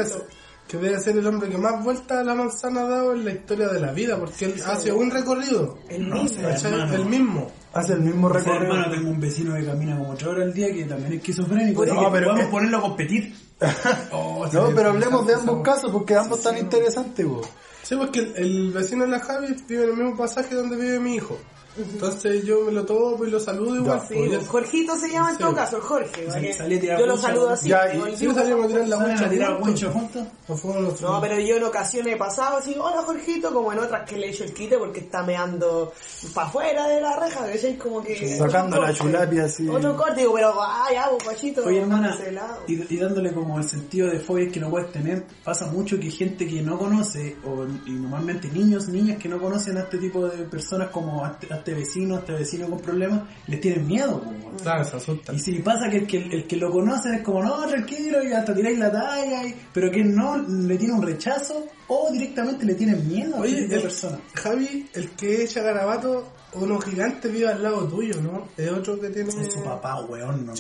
[0.70, 3.32] Que debe ser el hombre que más vuelta a la manzana ha dado en la
[3.32, 5.80] historia de la vida, porque él hace un recorrido.
[5.90, 6.44] El mismo.
[6.48, 6.72] ¿cachai?
[6.74, 6.94] hermano.
[6.94, 7.52] El mismo.
[7.74, 8.74] Hace el mismo O sea, recorrido.
[8.76, 11.86] hermano, tengo un vecino que camina como 8 horas al día que también es esquizofrénico.
[11.88, 13.36] No, que pero podemos es- ponerlo a competir.
[14.12, 15.64] Oh, No, sí, pero sí, hablemos de sí, ambos sí.
[15.64, 17.42] casos porque ambos están interesantes, po.
[17.84, 21.00] Sí, porque el, el vecino de la Javi vive en el mismo pasaje donde vive
[21.00, 21.38] mi hijo.
[21.78, 24.02] Entonces yo me lo topo y lo saludo igual.
[24.08, 25.44] Sí, pues, pues, Jorgito se llama en Sí.
[25.44, 26.26] todo caso, el Jorge.
[26.28, 26.54] ¿vale?
[26.54, 27.70] salí a tirar yo lo saludo así.
[27.70, 31.02] Ya, y- Sí, salimos a tirar la ¿Salen mucha a tirar juntos.
[31.02, 34.30] No, pero yo en ocasiones he pasado así, hola Jorgito, como en otras que le
[34.30, 35.94] echo el quite porque está meando
[36.34, 37.78] para afuera de la reja, ¿cachai?
[37.78, 38.38] Como que...
[38.38, 39.68] Sacando la chulapia así.
[39.70, 41.64] Otro corte, digo, pero vaya, vos, guachito.
[41.66, 42.64] Oye, hermana, mándese helado.
[42.68, 46.10] y, y dándole como el sentido de fobias que no puedes tener, pasa mucho que
[46.10, 50.28] gente que no conoce, o y normalmente niños, niñas que no conocen a este tipo
[50.28, 53.86] de personas como a este, a este vecino, a este vecino con problemas, les tienen
[53.88, 54.22] miedo.
[54.26, 54.40] weón.
[54.62, 55.34] Claro, se asusta.
[55.34, 58.34] Y si pasa que el, que el que lo conoce es como, no, tranquilo, y
[58.34, 62.76] hasta tiráis la talla, y- pero que no le tiene un rechazo o directamente le
[62.76, 64.20] tiene miedo a Oye, este tipo de el- persona.
[64.34, 68.48] Javi, el que echa garabato, uno gigante vive al lado tuyo, ¿no?
[68.58, 69.30] Es otro que tiene...
[69.30, 70.54] Es su papá, weón, no.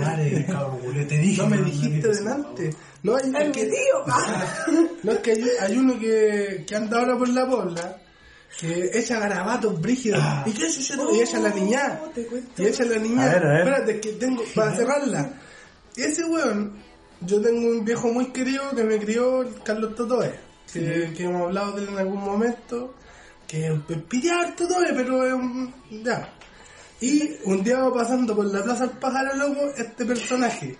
[0.00, 1.42] Madre, cabrón, te dije.
[1.42, 2.74] No me dijiste no, delante.
[3.02, 4.04] No, hay, que, tío.
[5.02, 7.96] no es que hay, hay uno que, que anda ahora por la pobla
[8.58, 10.22] que echa garabatos brígidos.
[10.46, 11.14] ¿Y qué es eso?
[11.14, 12.00] Y echa la niña.
[12.56, 13.22] Y echa la niña.
[13.24, 13.58] A ver, a ver.
[13.58, 15.30] Espérate, que tengo, para cerrarla.
[15.96, 16.72] Ese weón,
[17.20, 20.32] yo tengo un viejo muy querido que me crió, Carlos Totoe,
[20.72, 22.94] que, que hemos hablado de él en algún momento.
[23.46, 23.78] que
[24.08, 25.74] pide harto todo, pero es un...
[26.02, 26.32] ya.
[27.00, 30.78] Y un día va pasando por la plaza del pájaro loco este personaje,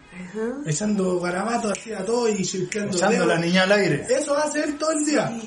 [0.65, 4.07] echando garabatos así a todo y chirqueando Echando a la niña al aire.
[4.09, 5.39] Eso hace él todo el día.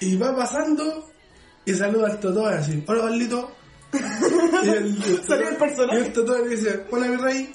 [0.00, 1.08] Y va pasando
[1.64, 3.52] y saluda al Totó así, hola Carlito.
[4.64, 5.98] y el, Salió el personaje.
[5.98, 7.54] Y el Totó le dice, hola mi rey.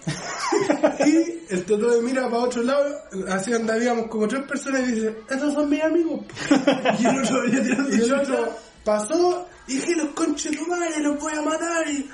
[1.05, 2.85] y el Totó le mira para otro lado,
[3.27, 6.21] así andaríamos como tres personas y dice, esos son mis amigos.
[6.99, 8.55] y el otro y el otro
[8.85, 11.89] pasó dije, los conches tu madre, los voy a matar.
[11.89, 12.09] Y...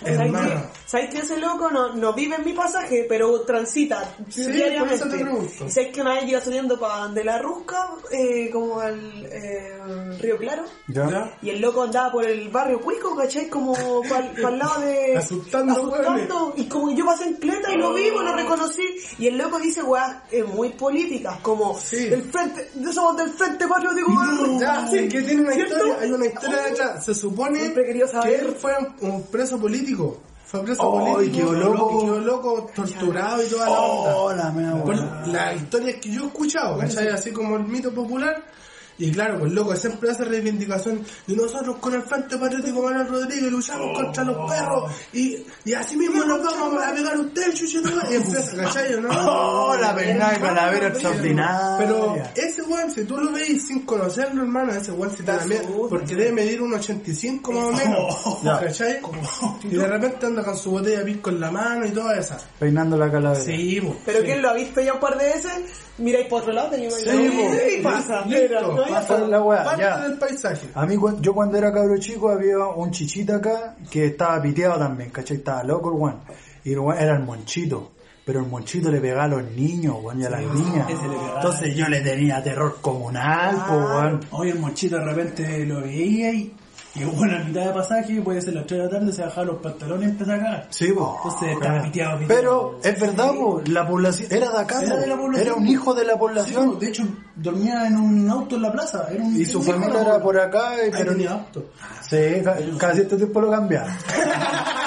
[0.00, 0.48] ¿Sabes Hermano.
[0.48, 0.56] que,
[0.86, 5.06] ¿sabes que ese loco no, no vive en mi pasaje, pero transita Sí, diariamente?
[5.66, 10.16] ¿Y sabes que una vez iba saliendo para de la Rusca, eh, como al eh,
[10.20, 10.64] Río Claro?
[10.88, 11.36] ¿Ya?
[11.42, 13.48] Y el loco andaba por el barrio Cuico, ¿cachai?
[13.48, 13.74] Como
[14.08, 15.16] para el lado de...
[15.18, 16.54] Asustando, asustando.
[16.56, 18.82] Y como yo pasé en cleta y lo vi, pues, lo reconocí.
[19.18, 22.06] Y el loco dice, weá, es muy política, como Sí.
[22.06, 24.12] el frente, somos del Frente Patriótico.
[24.60, 24.98] Ya, Sí.
[24.98, 25.74] es que tiene una ¿Cierto?
[25.74, 27.04] historia, hay una historia detrás.
[27.04, 29.87] Se supone que él fue un, un preso político.
[29.94, 31.50] Fue preso Oh, y político.
[31.50, 31.98] quedó loco.
[32.00, 34.16] y quedó loco, torturado y toda la onda.
[34.16, 34.50] Oh, la
[34.82, 35.26] Por buena.
[35.26, 37.08] la historia que yo he escuchado, ¿cachai?
[37.08, 38.42] Así como el mito popular.
[38.98, 43.50] Y claro, pues loco, siempre hace reivindicación de nosotros con el Frente Patriótico Manuel Rodríguez
[43.52, 47.78] luchamos contra los perros y, y así mismo nos vamos a pegar usted, chucho,
[48.10, 49.00] y empieza, ¿cachai?
[49.00, 49.08] ¿no?
[49.10, 51.76] Oh, la peinada de calavera extraordinaria.
[51.78, 55.44] Pero ese weón, si tú lo veis sin conocerlo, hermano, ese weón se te da
[55.46, 58.58] miedo, porque debe medir un 85 más o menos, Ya.
[58.60, 58.98] ¿cachai?
[59.64, 62.38] Y de repente anda con su botella de pisco en la mano y toda esa.
[62.58, 63.40] Peinando la calavera.
[63.44, 63.96] Sí, po.
[64.04, 64.24] Pero sí.
[64.26, 65.52] ¿quién lo ha visto ya un par de veces?
[65.98, 67.10] Miráis por otro lado, tenéis Sí,
[67.78, 67.88] y po.
[67.90, 68.24] pasa.
[68.26, 68.87] Listo.
[68.88, 69.98] Pasa la weá, Parte ya.
[70.00, 70.68] del paisaje.
[70.74, 75.10] A mí, yo cuando era cabro chico había un chichita acá que estaba piteado también,
[75.10, 75.38] ¿cachai?
[75.38, 76.20] Estaba loco el weón.
[76.64, 77.92] Y el weón era el monchito.
[78.24, 80.88] Pero el monchito le pegaba a los niños, weón, y a las niñas.
[80.90, 81.36] ese le pegaba.
[81.36, 84.20] Entonces yo le tenía terror comunal, po, weón.
[84.32, 86.54] Hoy el mochito de repente lo veía y,
[87.04, 89.58] bueno, a mitad de pasaje, puede ser las 3 de la tarde, se bajaba los
[89.60, 90.66] pantalones y empezó a cagar.
[90.70, 91.16] Sí, po.
[91.24, 92.40] Entonces estaba piteado, piteado.
[92.40, 95.46] Pero es verdad, po, la población era de acá, Era de la población.
[95.46, 96.78] era un hijo de la Sí, población.
[96.78, 97.04] de hecho,
[97.36, 99.06] dormía en un auto en la plaza.
[99.10, 101.66] Era un, Y su familia era por acá, y- Ahí pero tenía auto.
[102.08, 103.88] Sí, ca- cada cierto tiempo lo cambiaba.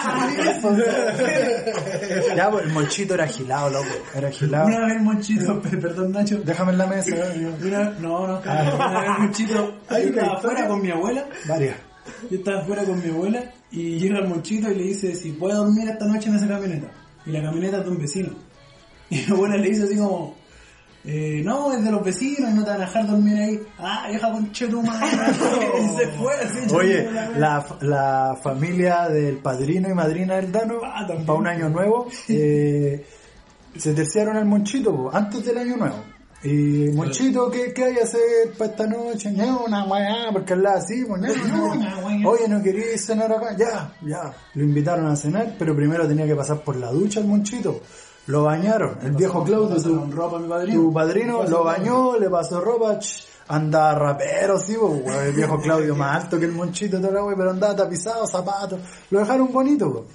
[2.35, 3.85] ya, pues el monchito era agilado, loco.
[4.15, 4.67] Era agilado.
[4.67, 7.15] Una vez el monchito, pe- perdón Nacho, Déjame en la mesa.
[7.61, 10.31] Una- no, no, una vez el monchito, historia.
[10.33, 11.75] afuera con mi abuela, Varias.
[12.29, 15.55] Yo estaba afuera con mi abuela y llega el monchito y le dice si puede
[15.55, 16.87] dormir esta noche en esa camioneta.
[17.25, 18.29] Y la camioneta es de un vecino.
[19.09, 20.35] Y mi abuela le dice así como,
[21.03, 23.59] eh, no, es de los vecinos y no te van a dejar dormir ahí.
[23.77, 25.07] Ah, vieja conche tu madre.
[25.83, 26.73] y se fue así.
[26.73, 32.07] Oye, la- la, familia del padrino y madrina del Dano, Ah, para un año nuevo,
[32.29, 33.05] eh,
[33.77, 35.95] se terciaron al Monchito, po, antes del año nuevo.
[36.43, 39.31] Y Monchito, ¿qué, qué hay que hacer para esta noche?
[39.31, 42.29] No, una weá, porque hablaba así, pues, no, no.
[42.29, 43.55] Oye, ¿no querías cenar acá?
[43.55, 44.33] Ya, ya.
[44.55, 47.81] Lo invitaron a cenar, pero primero tenía que pasar por la ducha el Monchito.
[48.27, 50.81] Lo bañaron, el viejo Claudio, su, ropa a mi padrino.
[50.81, 52.99] tu padrino lo bañó, le pasó ropa,
[53.47, 57.35] andaba rapero, sí, weón, el viejo Claudio más alto que el monchito, toda la wea,
[57.35, 60.05] pero andaba tapizado, zapatos, lo dejaron bonito, po.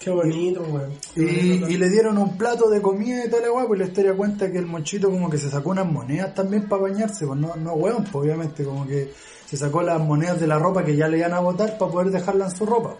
[0.00, 0.94] Qué bonito, weón.
[1.14, 1.68] Qué Y, bonito.
[1.68, 4.56] y le dieron un plato de comida y la weá, pues la historia cuenta que
[4.56, 8.04] el monchito como que se sacó unas monedas también para bañarse, pues no, no weón,
[8.04, 9.12] pues obviamente como que
[9.44, 12.10] se sacó las monedas de la ropa que ya le iban a botar para poder
[12.10, 12.96] dejarla en su ropa,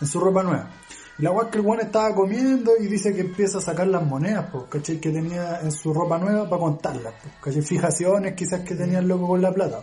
[0.00, 0.70] en su ropa nueva.
[1.18, 4.06] Y la es que el weón estaba comiendo y dice que empieza a sacar las
[4.06, 4.98] monedas, pues, ¿cachai?
[4.98, 7.60] Que tenía en su ropa nueva para contarlas, pues, ¿cachai?
[7.60, 9.80] Fijaciones quizás que tenía el loco con la plata.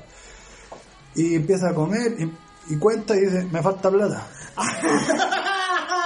[1.14, 4.28] Y empieza a comer y, y cuenta y dice, me falta plata.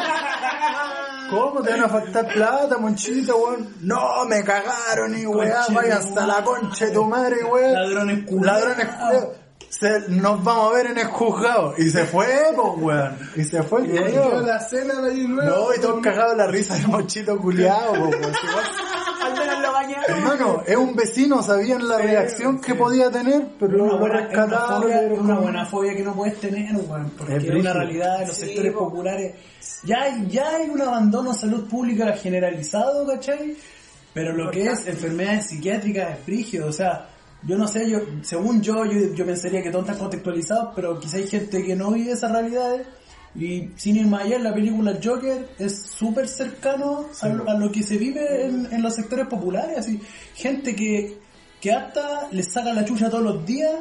[1.29, 3.75] ¿Cómo te van a faltar plata, monchito, weón?
[3.81, 7.73] No, me cagaron y weá, vaya hasta la concha de tu madre, weón.
[7.73, 8.61] Ladrones culiados.
[8.63, 9.27] Ladrones culiados.
[9.69, 11.73] Se- nos vamos a ver en el juzgado.
[11.77, 12.25] Y se fue,
[12.55, 13.17] pues, weón.
[13.35, 15.49] Y se fue Y ahí la cena de ahí luego.
[15.67, 18.21] No, y todos cagados la risa del monchito culiado, po, weón.
[19.21, 20.17] Al menos lo bañaron.
[20.17, 24.37] Hermano, es un vecino, sabían la reacción que podía tener, pero una lo buena, es
[24.37, 27.73] una fobia, es una buena fobia que no puedes tener, weón, porque Es es, una
[27.73, 28.79] realidad de los Sí, sectores po.
[28.89, 29.35] populares.
[29.83, 33.55] Ya hay, ya hay un abandono a salud pública generalizado, ¿cachai?
[34.13, 37.07] Pero lo que es enfermedades psiquiátricas es brígido, o sea,
[37.43, 41.17] yo no sé, yo según yo, yo, yo pensaría que todos están contextualizados, pero quizá
[41.17, 42.87] hay gente que no vive esas realidades.
[43.37, 47.83] Y sin ir más allá, la película Joker es súper cercano a, a lo que
[47.83, 49.77] se vive en, en los sectores populares.
[49.77, 50.01] Así,
[50.33, 51.19] gente que,
[51.61, 53.71] que hasta les saca la chucha todos los días.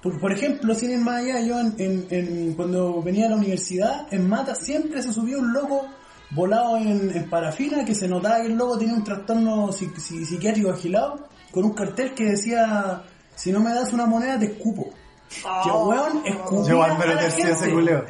[0.00, 3.36] Por, por ejemplo, sin ir más allá, yo en, en- en- cuando venía a la
[3.36, 5.86] universidad, en Mata siempre se subía un loco
[6.30, 10.24] volado en, en parafina que se notaba que el loco tenía un trastorno psi- psi-
[10.24, 13.02] psiquiátrico agilado con un cartel que decía
[13.34, 14.90] si no me das una moneda te escupo.
[15.64, 17.72] Y el weón escupía Yo a la decía ese gente.
[17.72, 18.04] culeo.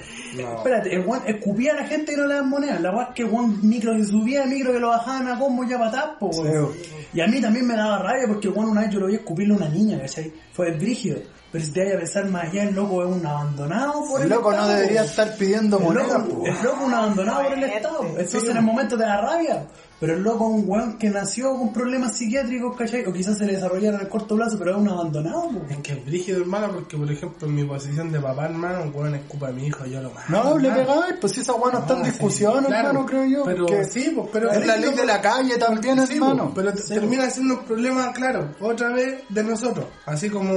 [0.57, 2.81] Espérate, el weón escupía a la gente y no le dan monedas.
[2.81, 5.65] La weón es que el weón micro que subía, micro que lo bajaban a combo
[5.65, 6.71] ya patas, po, weón.
[7.13, 9.55] Y a mí también me daba rabia porque weón una vez yo lo vi escupirle
[9.55, 10.33] a una niña, ¿cachai?
[10.53, 11.19] Fue el brígido.
[11.53, 14.27] Pero si te vayas a pensar más allá, el loco es un abandonado por el,
[14.27, 15.07] El loco no Estado, debería po.
[15.09, 18.05] estar pidiendo monedas, el loco es un abandonado por el Estado.
[18.07, 19.67] Entonces en el momento te da rabia.
[20.01, 23.05] Pero el loco es un weón que nació con problemas psiquiátricos, ¿cachai?
[23.05, 25.61] O quizás se le desarrollaron el corto plazo, pero es un abandonado, po.
[25.69, 28.95] Es que es brígido, hermano, porque por ejemplo en mi posición de papá, hermano, un
[28.95, 30.25] weón escupa a mi hijo, yo lo mato.
[30.33, 32.89] No, le pegáis, pues si esa weá no está en sí, discusión, claro.
[32.89, 33.45] hermano, creo yo.
[33.45, 36.51] Pero porque sí, pues, pero es la ley de la calle también, Sí, hermano.
[36.55, 39.85] pero te- termina siendo un problema, claro, otra vez de nosotros.
[40.07, 40.51] Así como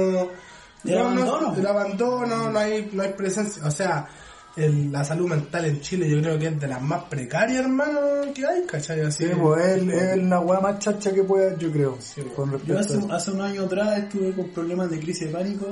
[0.82, 1.54] Del no, no, abandono.
[1.56, 3.62] el abandono, no hay, no hay presencia.
[3.66, 4.06] O sea,
[4.56, 8.00] el- la salud mental en Chile yo creo que es de las más precarias, hermano,
[8.34, 9.00] que hay, ¿cachai?
[9.00, 11.98] Así, Sí, pues es, es la weá más chacha que pueda, yo creo.
[12.36, 15.66] con Yo hace, a- hace un año atrás estuve con problemas de crisis de pánico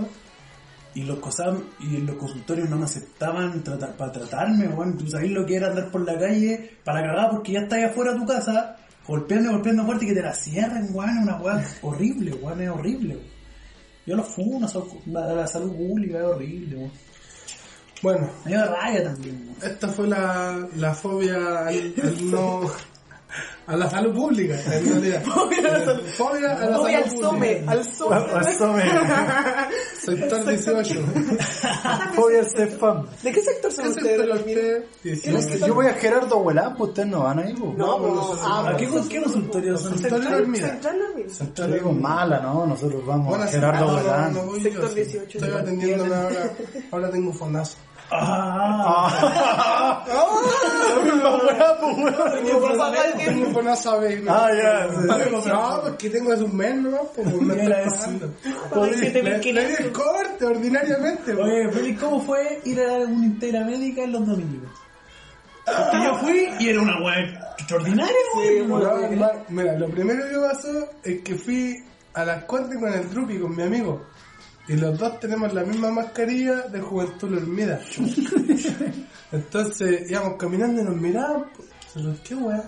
[0.94, 4.98] y los COSAM y los consultorios no me aceptaban tratar, para tratarme, weón.
[4.98, 7.84] Tú sabés lo que era andar por la calle para cagar porque ya estás ahí
[7.84, 8.76] afuera de tu casa,
[9.06, 11.10] golpeando, golpeando fuerte y que te la cierren, weón.
[11.18, 13.18] Es una weá horrible, weón, es horrible.
[14.04, 14.68] Yo lo fumo,
[15.06, 16.90] la, la salud pública es horrible, weón.
[18.02, 22.70] Bueno, Me da rabia también, esta fue la, la fobia al, al no...
[23.64, 25.22] A la salud pública, en realidad.
[25.24, 27.64] Fobia a la salud, fobia a la Voy salud al pública.
[27.64, 28.50] some, al some.
[28.50, 28.82] Eso me...
[30.18, 31.00] Sector 18.
[32.16, 33.06] Voy al CEFAM.
[33.22, 34.40] ¿De qué sector ¿Qué son sector ustedes?
[34.40, 34.84] usted?
[35.02, 35.66] ¿Qué 18.
[35.66, 37.76] Yo voy a Gerardo Huelán, pues ustedes no van ahí, pues.
[37.78, 39.98] No, pues pues, nosotros- ah, ¿A qué, qué consultorios son?
[39.98, 40.68] Sector de la Hermida.
[40.68, 41.26] Central Dormir.
[41.56, 42.66] Yo digo mala, ¿no?
[42.66, 44.34] Nosotros vamos a Gerardo no, no, Huelán.
[44.34, 44.94] no Sector yo, sí.
[45.04, 45.38] 18.
[45.38, 46.50] Estoy atendiéndome ahora.
[46.90, 47.76] Ahora tengo fonazo.
[48.14, 50.05] Ah.
[50.05, 50.05] Ah.
[55.48, 56.32] No, porque tengo
[56.90, 56.98] ¿no?
[57.14, 59.22] Pues me estoy
[60.44, 61.34] ordinariamente.
[61.34, 61.76] pues.
[61.76, 64.70] Oye, ¿cómo fue ir a una integra médica en los domingos?
[65.66, 68.16] Yo fui y era una weá extraordinaria,
[69.48, 71.84] Mira, lo primero que pasó es que fui
[72.14, 74.02] a las Condes con el Drupi, con mi amigo.
[74.68, 77.80] Y los dos tenemos la misma mascarilla de Juventud Hermida.
[79.32, 81.48] Entonces íbamos caminando y nos mirábamos.
[81.94, 82.62] Nosotros, ¿Qué weá?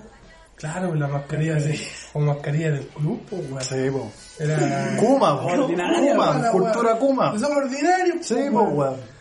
[0.56, 1.80] Claro, pues la mascarilla así,
[2.12, 3.60] como mascarilla del club, pues weá.
[3.62, 4.40] Sí, pues.
[4.40, 4.96] Era...
[4.98, 5.58] Kuma, pues.
[5.58, 6.98] Ordinaria, Kuma, cultura weá.
[6.98, 7.38] Kuma.
[7.38, 8.76] Somos ordinarios, Sí, pues, pues, weón.
[8.76, 9.13] weón.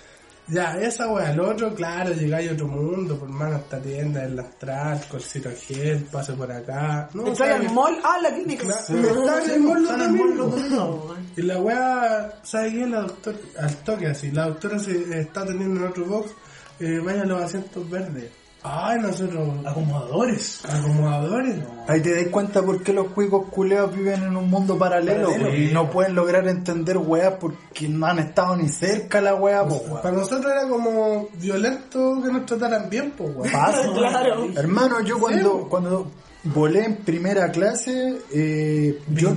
[0.47, 4.37] Ya, esa weá, lo otro, claro, llegáis a otro mundo, por mano, esta tienda, el
[4.37, 7.09] astral, colcito gel, paso por acá.
[7.13, 7.67] No, ¿sabes?
[7.67, 8.67] al mall, ah, la clínica.
[8.67, 11.17] Está en el mall los el domingos.
[11.37, 12.85] Y la weá, ¿sabes qué?
[12.87, 16.31] La doctora, al toque así, la doctora se está teniendo en otro box,
[16.79, 18.42] eh, vaya a los asientos verdes.
[18.63, 20.61] Ay, nosotros, Acomodadores.
[20.63, 21.57] acomodadores.
[21.87, 25.55] Ahí te das cuenta por qué los cuicos culeados viven en un mundo paralelo, Paralelo,
[25.55, 29.81] y no pueden lograr entender weas porque no han estado ni cerca la wea, pues,
[29.85, 30.01] weón.
[30.01, 33.51] Para nosotros era como violento que nos trataran bien, pues weón.
[33.51, 33.81] Pasa.
[33.93, 34.47] Claro.
[34.55, 36.07] Hermano, yo cuando, cuando
[36.43, 39.35] volé en primera clase, eh, yo,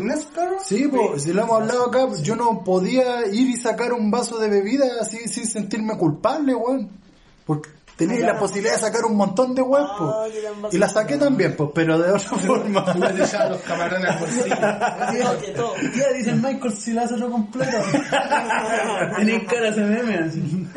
[0.64, 4.38] sí, pues, si lo hemos hablado acá, yo no podía ir y sacar un vaso
[4.38, 6.90] de bebida así sin sentirme culpable, weón.
[7.44, 11.56] Porque tenía la posibilidad de sacar un montón de que eran Y la saqué también,
[11.56, 12.94] pues, pero de otra forma.
[12.94, 14.10] Dejaban los camarones
[15.40, 15.74] que todo.
[15.92, 17.78] Tía, dice Michael si la hace lo completo.
[19.16, 20.68] Tenéis cara ese meme así.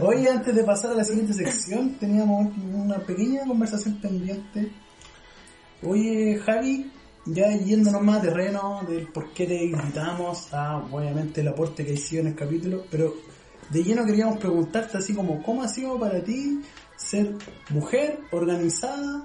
[0.00, 4.72] Oye, antes de pasar a la siguiente sección, teníamos una pequeña conversación pendiente.
[5.82, 6.90] Oye, Javi,
[7.26, 11.92] ya yéndonos más a terreno del por qué te invitamos a, obviamente, el aporte que
[11.92, 13.14] hiciste en el capítulo, pero
[13.72, 16.60] de lleno queríamos preguntarte así como, ¿cómo ha sido para ti
[16.94, 17.34] ser
[17.70, 19.22] mujer organizada,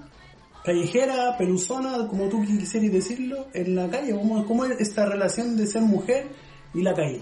[0.64, 4.14] callejera, peluzona, como tú quisieras decirlo, en la calle?
[4.14, 6.30] ¿Cómo, cómo es esta relación de ser mujer
[6.74, 7.22] y la calle?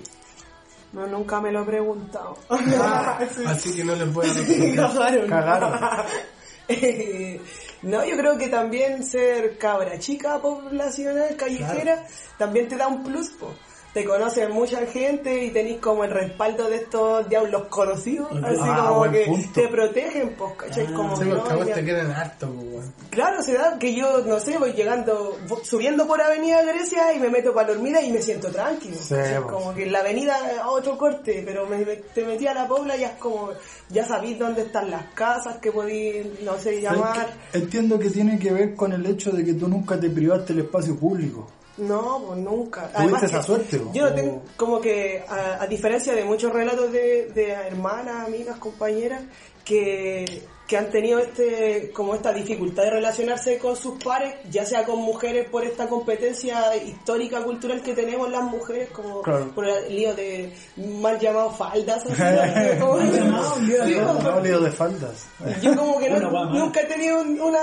[0.94, 2.38] No, nunca me lo he preguntado.
[3.48, 4.76] Así que no les voy a.
[4.76, 5.28] Cagaron.
[5.28, 5.80] Cagaron.
[6.68, 7.40] Eh,
[7.84, 12.04] no, yo creo que también ser cabra chica poblacional, callejera,
[12.40, 13.54] también te da un plus, po.
[13.96, 18.84] Te conocen mucha gente y tenés como el respaldo de estos diablos conocidos, así Ah,
[18.90, 19.50] como buen que punto.
[19.62, 20.88] te protegen, pues, ¿cachai?
[20.94, 22.86] como Sí, que porque a no, te quieren harto, pues.
[23.10, 27.30] Claro, se da que yo, no sé, voy llegando, subiendo por Avenida Grecia y me
[27.30, 28.98] meto para la hormida y me siento tranquilo.
[29.08, 29.40] Pues.
[29.50, 32.68] como que en la avenida a otro corte, pero me, me- te metí a la
[32.68, 33.52] pobla y es como,
[33.90, 37.30] ya sabís dónde están las casas que podí, no sé, llamar.
[37.54, 40.60] Entiendo que tiene que ver con el hecho de que tú nunca te privaste el
[40.60, 41.48] espacio público.
[41.78, 42.90] No, pues nunca.
[42.92, 43.82] ¿Tuviste esa suerte?
[43.94, 48.58] Yo no tengo, como que, a, a diferencia de muchos relatos de, de hermanas, amigas,
[48.58, 49.24] compañeras,
[49.66, 54.84] que que han tenido este como esta dificultad de relacionarse con sus pares, ya sea
[54.84, 59.52] con mujeres por esta competencia histórica cultural que tenemos las mujeres, como Claro.
[59.54, 62.14] por el lío de mal llamado faldas, así,
[62.80, 64.24] como- Mal llamado, lío de faldas.
[64.24, 65.26] como- No, lío de faldas.
[65.62, 67.60] yo como que no- nunca he tenido un- una,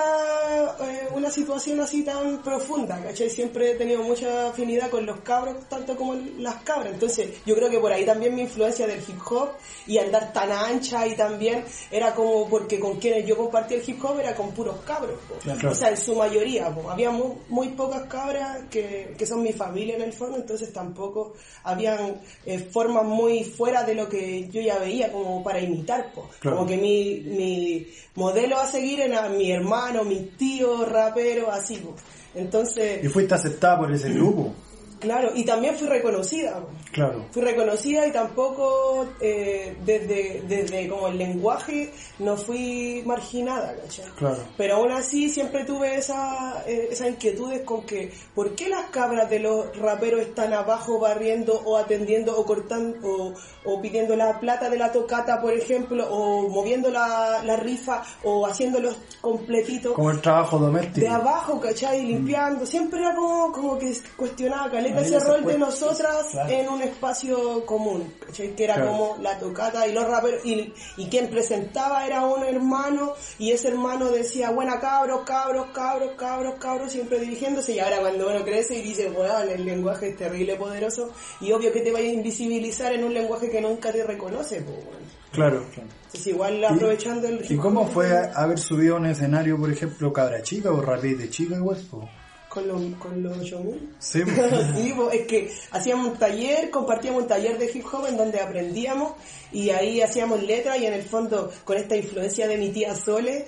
[0.81, 3.29] eh, una situación así tan profunda, ¿cachai?
[3.31, 6.93] Siempre he tenido mucha afinidad con los cabros, tanto como las cabras.
[6.95, 9.49] Entonces yo creo que por ahí también mi influencia del hip hop
[9.87, 14.05] y andar tan ancha y también era como porque con quienes yo compartía el hip
[14.05, 15.19] hop era con puros cabros.
[15.43, 15.71] Claro.
[15.71, 16.75] O sea, en su mayoría.
[16.75, 16.91] po.
[16.91, 21.35] Había muy, muy pocas cabras que, que son mi familia en el fondo, entonces tampoco
[21.65, 26.13] habían eh, formas muy fuera de lo que yo ya veía como para imitar.
[26.13, 26.29] po.
[26.41, 26.59] Claro.
[26.59, 31.77] Como que mi, mi modelo a seguir era mi hermano, mis tíos, raperos, así.
[31.77, 31.95] po.
[32.35, 34.55] Entonces, Y fuiste aceptada por ese grupo.
[35.03, 36.65] Claro, y también fui reconocida.
[36.93, 37.27] Claro.
[37.31, 44.07] Fui reconocida y tampoco eh, desde, desde como el lenguaje no fui marginada, ¿cachai?
[44.17, 44.43] Claro.
[44.57, 49.29] Pero aún así siempre tuve esa, eh, esas inquietudes con que, ¿por qué las cabras
[49.29, 53.35] de los raperos están abajo barriendo o atendiendo o cortando o,
[53.65, 58.47] o pidiendo la plata de la tocata, por ejemplo, o moviendo la, la rifa o
[58.47, 59.93] haciéndolos completitos?
[59.95, 61.01] Como el trabajo doméstico.
[61.01, 62.03] de abajo, ¿cachai?
[62.05, 62.67] Limpiando.
[62.67, 66.51] Siempre era como, como que cuestionaba caleta ese rol de nosotras claro.
[66.51, 68.55] en un espacio común, ¿cachai?
[68.55, 68.91] Que era Claro.
[68.91, 70.45] como la tocata y los raperos.
[70.45, 76.13] Y, y quien presentaba era un hermano y ese hermano decía, buena cabros, cabros, cabros,
[76.17, 77.73] cabros, cabros, siempre dirigiéndose.
[77.75, 81.11] Y ahora cuando uno crece y dice, bueno, el lenguaje es terrible, poderoso.
[81.41, 84.77] Y obvio que te vaya a invisibilizar en un lenguaje que nunca te reconoce, pues,
[84.85, 85.03] bueno.
[85.31, 85.65] Claro.
[85.77, 87.45] Entonces igual aprovechando el...
[87.51, 91.31] ¿Y cómo fue haber subido a un escenario, por ejemplo, cabra chica o rapid de
[91.31, 91.79] chica igual?
[91.91, 92.09] po?
[92.49, 93.91] Con los, con los Yomi.
[93.99, 94.23] Sí,
[94.77, 99.13] sí, es que hacíamos un taller, compartíamos un taller de hip hop en donde aprendíamos
[99.53, 103.47] y ahí hacíamos letras y en el fondo con esta influencia de mi tía Sole,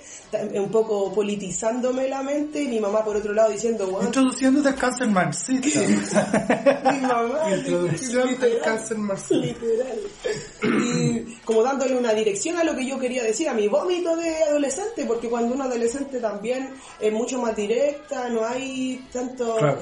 [0.53, 4.75] un poco politizándome la mente y mi mamá por otro lado diciendo, bueno, Introduciéndote al
[4.75, 6.91] cáncer marxista.
[6.93, 9.41] mi mamá, Introducción del literal, cáncer marcial.
[9.41, 9.99] literal.
[10.63, 14.35] Y como dándole una dirección a lo que yo quería decir, a mi vómito de
[14.43, 16.69] adolescente, porque cuando uno adolescente también
[16.99, 19.79] es mucho más directa, no hay tanto, Claro.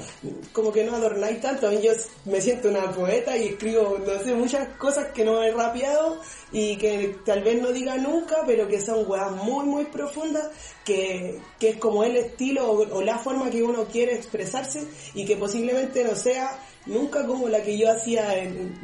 [0.52, 1.66] como que no adornáis tanto.
[1.68, 1.92] A mí yo
[2.26, 6.13] me siento una poeta y escribo, no sé, muchas cosas que no he rapeado
[6.52, 10.48] y que tal vez no diga nunca, pero que son weas muy, muy profundas,
[10.84, 15.24] que, que es como el estilo o, o la forma que uno quiere expresarse y
[15.24, 18.74] que posiblemente no sea nunca como la que yo hacía en-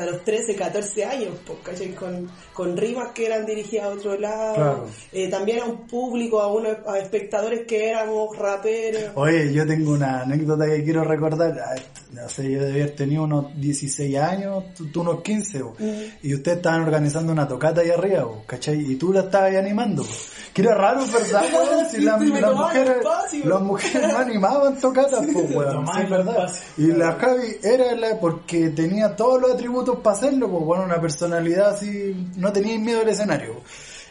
[0.00, 1.88] a los 13, 14 años, pues, ¿cachai?
[1.94, 4.86] Con, con rimas que eran dirigidas a otro lado, Claro.
[5.12, 9.12] eh, también a un público, a unos a espectadores que éramos raperos.
[9.14, 11.58] Oye, yo tengo una anécdota que quiero recordar.
[11.58, 11.74] Ah,
[12.12, 15.76] No sé, yo debía haber tenido unos 16 años, tú, tú unos 15, bo.
[16.22, 18.80] y ustedes estaban organizando una tocata ahí arriba, bo, ¿cachai?
[18.80, 20.02] Y tú la estabas ahí animando.
[20.02, 20.08] bo.
[20.52, 21.42] Que era raro, ¿verdad?
[21.90, 23.44] Si las, mujeres, espacio.
[23.46, 25.48] las mujeres no animaban tocatas, pues.
[25.52, 26.28] Tomaban sí, verdad.
[26.46, 26.64] espacio.
[26.78, 31.00] Y la Javi era la, porque tenía todos los atributos para hacerlo, pues, bueno, una
[31.00, 33.62] personalidad así, no tenía miedo al escenario.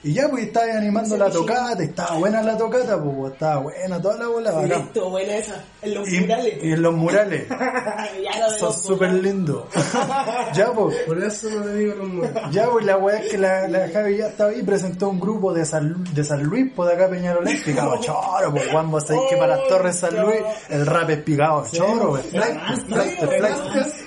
[0.01, 4.01] Y ya, pues, estaba animando la tocata, y estaba buena la tocata, pues, estaba buena
[4.01, 4.51] toda la bola,
[4.93, 6.53] Sí, buena esa, en los Y, murales.
[6.63, 7.47] y en los murales.
[7.49, 9.23] Ya lo de Son súper murales.
[9.23, 9.63] lindos.
[10.53, 10.95] ya, pues.
[11.05, 12.41] Por eso no le digo los muertos.
[12.51, 15.19] Ya, pues la weá es que la, la Javi ya estaba ahí y presentó un
[15.19, 19.03] grupo de San, de San Luis, pues de acá Peñarolén, picado choro, pues Juan, vos
[19.05, 20.39] sabés que para las Torres San Luis
[20.69, 22.25] el rap es picado choro, pues.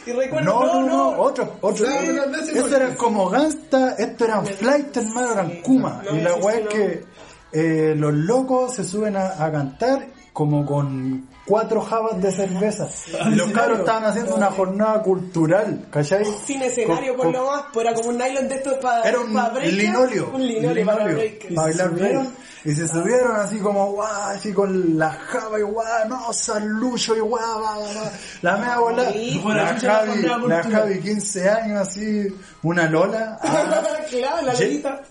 [0.07, 1.87] Y recuerdo, No, no, no, otro, otro.
[1.87, 6.03] Esto eran como Gangsta, esto eran Flight, hermano, eran Kuma.
[6.13, 7.05] Y la weá es que
[7.53, 12.89] eh, los locos se suben a, a cantar como con cuatro jabas de cerveza.
[13.29, 16.25] Los cabros estaban haciendo una jornada cultural, ¿cachai?
[16.47, 19.35] Sin escenario por lo más, pues era como un nylon de estos para era un
[19.77, 21.15] linolio, Un linolio, para
[21.55, 21.91] bailar.
[22.65, 27.15] Y se subieron así como guau, así con la java y guau, no, San Lucho
[27.15, 27.63] y guau.
[28.41, 29.13] La mea bola.
[29.13, 30.63] La Javi, la.
[30.63, 32.29] Javi 15 años así,
[32.63, 33.39] una lola.
[33.43, 35.03] ah, claro, la lolita.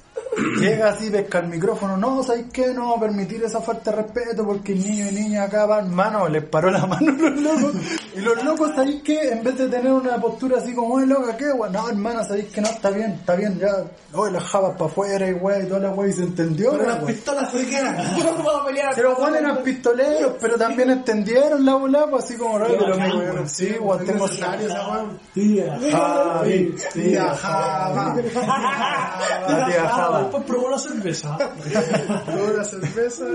[0.60, 2.68] Llega así, pesca el micrófono, no, ¿sabes qué?
[2.74, 6.44] No permitir esa falta de respeto porque el niño y niña acá van, mano, les
[6.44, 7.76] paró la mano a los locos.
[8.16, 9.30] Y los locos, ¿sabéis qué?
[9.32, 11.72] En vez de tener una postura así como, oye, loca, ¿qué, güey?
[11.72, 12.70] No, hermana, ¿sabéis que no?
[12.70, 13.84] Está bien, está bien, ya.
[14.14, 16.72] Oye, las jabas para afuera y güey, y toda la güey, ¿se entendió?
[16.72, 18.24] Pero la las pistolas friqueras.
[18.24, 18.94] Vamos a pelear.
[18.96, 23.50] Pero Juan eran pistoleros, pero también entendieron la bola, pues así como raro, pero me
[23.50, 25.06] sí, güey, tengo weá.
[25.34, 25.80] Tía.
[25.92, 28.16] Javi, Tía Java.
[28.16, 30.21] tía Java.
[30.22, 31.38] Después probó la cerveza.
[32.34, 33.26] Luego la cerveza.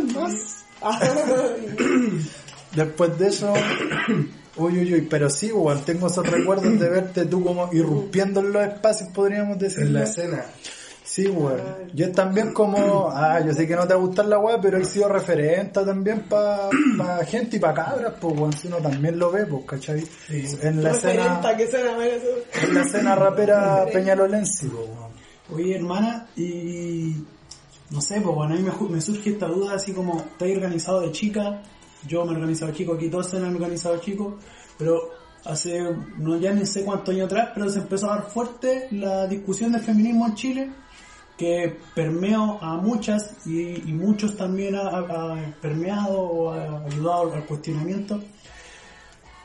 [2.75, 3.53] Después de eso,
[4.57, 8.53] uy, uy, uy, pero sí, weón, tengo esos recuerdos de verte tú como irrumpiendo en
[8.53, 9.91] los espacios, podríamos En decir.
[9.91, 10.45] la escena.
[11.03, 11.61] Sí, weón.
[11.95, 14.77] Yo también como, ah, yo sé que no te va a gustar la weá, pero
[14.77, 16.69] he sido referente también para
[17.25, 20.05] gente y para cabras, pues weón, si uno también lo ve, pues, ¿cachai?
[20.29, 21.41] En la escena,
[22.63, 25.06] en la escena rapera Peñalolense, pues, weón.
[25.53, 27.15] Oye, hermana, y
[27.91, 31.01] no sé, pues bueno, a mí me, me surge esta duda así como, ¿estáis organizado
[31.01, 31.63] de chica?
[32.07, 34.35] Yo me he organizado chico, aquí todos se han organizado chicos,
[34.77, 35.11] pero
[35.45, 35.81] hace,
[36.19, 39.73] no ya ni sé cuántos años atrás, pero se empezó a dar fuerte la discusión
[39.73, 40.71] del feminismo en Chile,
[41.37, 48.21] que permeó a muchas y, muchos también ha, permeado o ha ayudado al cuestionamiento.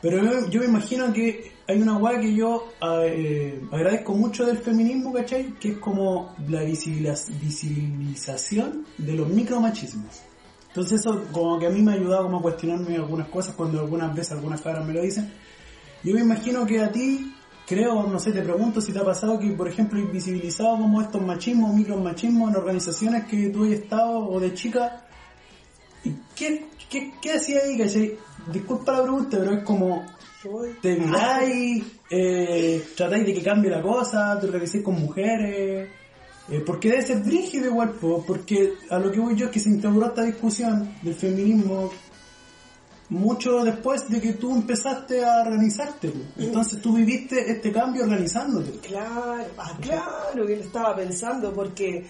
[0.00, 2.72] Pero yo me imagino que hay una weá que yo
[3.04, 5.52] eh, agradezco mucho del feminismo, ¿cachai?
[5.60, 10.22] Que es como la visibiliz- visibilización de los micromachismos.
[10.68, 13.78] Entonces eso como que a mí me ha ayudado como a cuestionarme algunas cosas cuando
[13.80, 15.30] algunas veces algunas caras me lo dicen.
[16.02, 17.32] Yo me imagino que a ti,
[17.66, 21.00] creo, no sé, te pregunto si te ha pasado que, por ejemplo, hay visibilizado como
[21.00, 25.04] estos machismos, micromachismos en organizaciones que tú has estado o de chica.
[26.04, 28.16] ¿Y qué, qué, qué hacía ahí, cachai?
[28.50, 30.04] Disculpa la pregunta, pero es como,
[30.80, 35.88] te miráis, eh, tratáis de que cambie la cosa, te organizáis con mujeres,
[36.50, 39.60] eh, porque debe ser brígido igual, po, porque a lo que voy yo es que
[39.60, 41.90] se instauró esta discusión del feminismo
[43.10, 48.78] mucho después de que tú empezaste a organizarte, entonces tú viviste este cambio organizándote.
[48.88, 52.06] Claro, ah, claro que lo estaba pensando porque,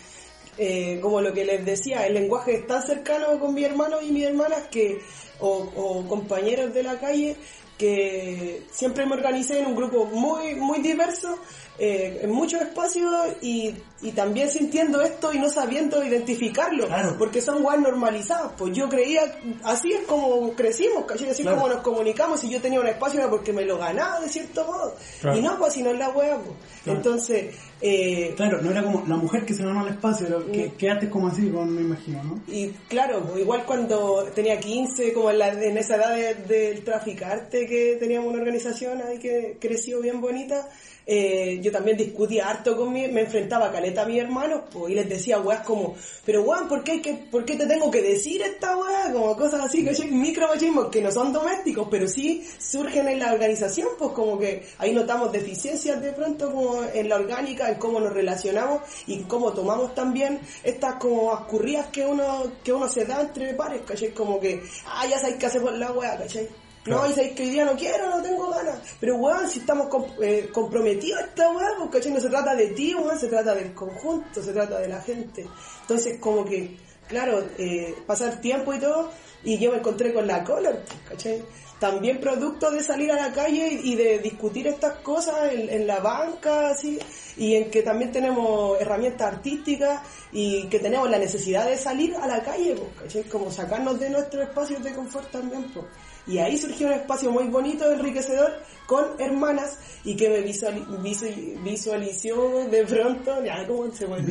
[0.56, 4.12] eh, como lo que les decía, el lenguaje es tan cercano con mi hermano y
[4.12, 5.00] mis hermanas que,
[5.40, 7.36] o, o compañeros de la calle,
[7.82, 11.36] que siempre me organicé en un grupo muy, muy diverso,
[11.84, 17.16] eh, en muchos espacios y, y también sintiendo esto y no sabiendo identificarlo, Claro.
[17.18, 18.52] porque son guas normalizadas.
[18.56, 19.22] Pues yo creía,
[19.64, 21.30] así es como crecimos, ¿cachai?
[21.30, 21.60] Así es Claro.
[21.62, 24.64] como nos comunicamos y yo tenía un espacio era porque me lo ganaba de cierto
[24.64, 24.94] modo.
[25.20, 25.36] Claro.
[25.38, 26.56] Y no, pues si no es la wea, pues.
[26.86, 30.72] Entonces, eh, Claro, no era como la mujer que se ganó el espacio, pero que,
[30.74, 32.40] quedaste como así, como me imagino, ¿no?
[32.46, 36.84] y claro, pues, igual cuando tenía 15, como en, la- en esa edad de- del
[36.84, 40.68] traficarte, que teníamos una organización ahí que creció bien bonita,
[41.06, 44.92] eh, yo también discutía harto con mi, me enfrentaba a caleta a mis hermanos, pues,
[44.92, 48.02] y les decía weas como, pero weón, ¿por qué, que, ¿por qué te tengo que
[48.02, 49.12] decir esta wea?
[49.12, 53.88] Como cosas así, que micromachismos que no son domésticos, pero sí surgen en la organización,
[53.98, 58.12] pues como que ahí notamos deficiencias de pronto como en la orgánica, en cómo nos
[58.12, 63.54] relacionamos y cómo tomamos también estas como ascurrías que uno, que uno se da entre
[63.54, 64.10] pares, ¿cachai?
[64.10, 66.48] Como que, ah, ya sabéis qué hacer la wea, ¿cachai?
[66.86, 68.78] No, y sabéis que hoy día no quiero, no tengo ganas.
[68.98, 72.12] Pero weón, si estamos com- eh, comprometidos a esta weá, pues ¿cachai?
[72.12, 75.46] No se trata de ti, weón, se trata del conjunto, se trata de la gente.
[75.82, 76.76] Entonces como que,
[77.08, 79.10] claro, eh, pasar tiempo y todo,
[79.44, 81.42] y yo me encontré con la Color, pues, ¿cachai?
[81.78, 85.98] También producto de salir a la calle y de discutir estas cosas en, en la
[86.00, 86.96] banca, así,
[87.36, 90.00] y en que también tenemos herramientas artísticas
[90.32, 93.22] y que tenemos la necesidad de salir a la calle, pues, ¿cachai?
[93.24, 95.86] Como sacarnos de nuestros espacios de confort también, pues.
[96.26, 98.52] Y ahí surgió un espacio muy bonito, enriquecedor,
[98.92, 104.22] con hermanas y que me visuali- visu- visualizó de pronto, ya, ¿cómo se puede.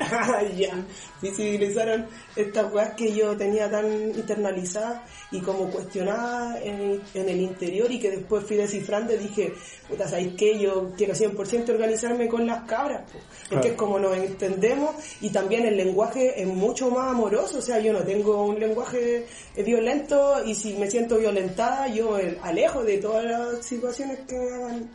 [0.00, 0.84] Ah, ya,
[1.22, 7.90] visibilizaron estas weas que yo tenía tan internalizadas y como cuestionadas en, en el interior
[7.90, 9.52] y que después fui descifrando y dije,
[9.88, 10.58] puta, ¿sabéis qué?
[10.58, 13.66] Yo quiero 100% organizarme con las cabras, porque Claro.
[13.68, 17.92] es como nos entendemos y también el lenguaje es mucho más amoroso, o sea, yo
[17.92, 19.26] no tengo un lenguaje
[19.56, 24.36] eh, violento y si me siento violentada yo me alejo de todas las situaciones que
[24.36, 24.90] me hagan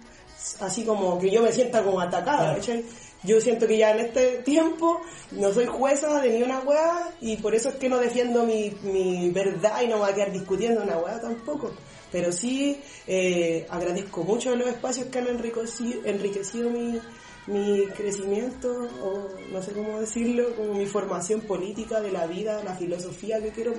[0.59, 2.83] así como que yo me sienta como atacada, ¿cachai?
[3.23, 4.99] Yo siento que ya en este tiempo
[5.31, 8.75] no soy jueza de ni una weá y por eso es que no defiendo mi,
[8.83, 11.71] mi verdad y no voy a quedar discutiendo una weá tampoco.
[12.11, 16.99] Pero sí eh, agradezco mucho los espacios que han enriquecido, enriquecido mi,
[17.47, 22.75] mi crecimiento, o no sé cómo decirlo, como mi formación política de la vida, la
[22.75, 23.73] filosofía que quiero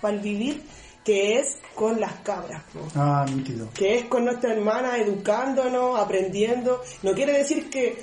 [0.00, 0.62] para el vivir,
[1.04, 2.62] que es con las cabras.
[2.72, 3.68] po Ah, nítido.
[3.74, 6.82] que es con nuestra hermana educándonos, aprendiendo.
[7.02, 7.96] No quiere decir que,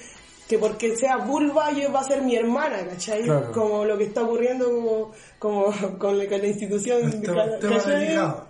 [0.47, 3.23] que porque sea vulva yo va a ser mi hermana, ¿cachai?
[3.23, 3.51] Claro.
[3.51, 7.03] Como lo que está ocurriendo como, como con, la, con la institución.
[7.03, 8.07] El tema- ¿cachai?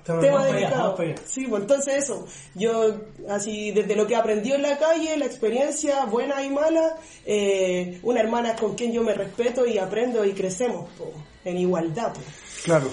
[0.07, 0.95] tema delicado, delicado.
[0.99, 1.15] allá.
[1.25, 2.25] Sí, pues entonces eso.
[2.55, 2.95] Yo,
[3.29, 6.95] así, desde lo que aprendí en la calle, la experiencia buena y mala,
[7.25, 11.11] eh, una hermana con quien yo me respeto y aprendo y crecemos po,
[11.43, 12.13] en igualdad.
[12.13, 12.21] po.
[12.63, 12.87] Claro.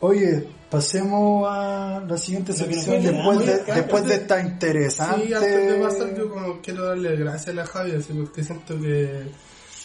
[0.00, 5.26] Oye, pasemos a la siguiente sección después de, después de esta interesante...
[5.26, 8.78] Sí, antes de pasar yo como quiero darle gracias a la Javi, así, porque siento
[8.80, 9.22] que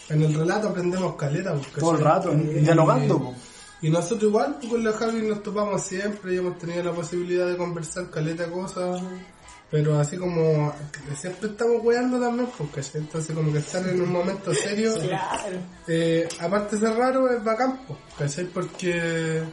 [0.10, 1.56] en el relato aprendemos caleta.
[1.80, 3.36] Todo el rato, Y- dialogando, po.
[3.82, 7.48] Y nosotros igual, pues, con la Javi nos topamos siempre y hemos tenido la posibilidad
[7.48, 9.02] de conversar caleta cosas
[9.72, 10.74] Pero así como
[11.16, 13.02] siempre estamos weando también, pues, ¿cachai?
[13.02, 15.58] Entonces como que estar en un momento serio, Claro.
[15.88, 18.46] eh, aparte de ser raro, es bacán, pues, ¿cachai?
[18.46, 19.44] Porque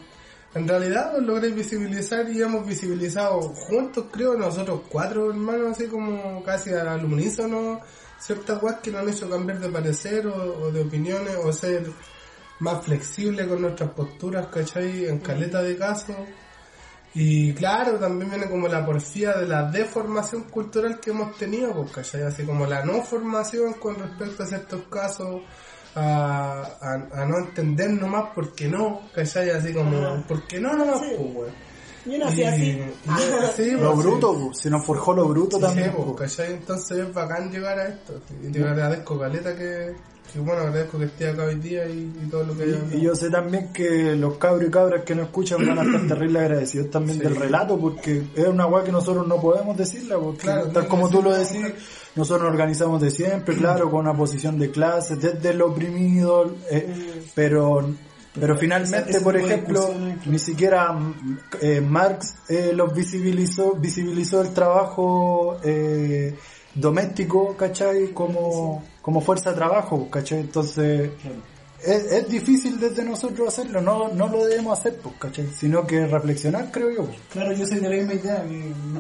[0.55, 6.43] en realidad lo logré visibilizar y hemos visibilizado juntos, creo, nosotros cuatro hermanos, así como
[6.43, 7.81] casi al unísono,
[8.19, 11.85] ciertas weas que nos han hecho cambiar de parecer o, o de opiniones o ser
[12.61, 15.05] más flexible con nuestras posturas, ¿cachai?
[15.09, 16.17] En caleta de casos.
[17.19, 21.91] Y claro, también viene como la porfía de la deformación cultural que hemos tenido, pues,
[21.91, 22.23] ¿cachai?
[22.23, 25.41] Así como la no formación con respecto a ciertos casos,
[25.95, 29.49] a, a, a no entender nomás por qué no, ¿cachai?
[29.49, 31.17] Así como, ¿por qué no nomás, Sí.
[31.35, 31.53] pues?
[32.05, 32.63] Yo nací Y- así.
[32.65, 32.93] y-
[33.57, 35.91] sí, Lo pues, bruto, po, se nos forjó lo bruto sí, también.
[35.91, 36.31] sí, pues.
[36.37, 36.53] ¿cachai?
[36.53, 38.21] Entonces es bacán llegar a esto.
[38.47, 39.97] Y te agradezco, Caleta, que,
[40.33, 42.97] que bueno, agradezco que esté acá hoy día y, y todo lo que haya Y,
[42.97, 46.07] y yo sé también que los cabros y cabras que nos escuchan van a estar
[46.09, 47.25] terrible agradecidos también Sí.
[47.25, 50.89] del relato, porque es una weá que nosotros no podemos decirla, porque Claro, tal no
[50.89, 51.65] como tú lo decís,
[52.15, 57.25] nosotros nos organizamos de siempre, claro, con una posición de clase, desde el oprimido, eh,
[57.35, 57.89] pero
[58.39, 59.95] pero finalmente, por ejemplo,
[60.27, 66.35] ni siquiera mm, eh, Marx eh, los visibilizó, visibilizó el trabajo eh,
[66.75, 68.09] doméstico, ¿cachai?
[68.13, 70.41] Como, como fuerza de trabajo, ¿cachai?
[70.41, 71.13] Entonces,
[71.81, 75.47] es, es difícil desde nosotros hacerlo, no, no lo debemos hacer, pues, ¿cachai?
[75.47, 77.09] Sino que reflexionar, creo yo.
[77.31, 78.45] Claro, yo soy de la misma idea,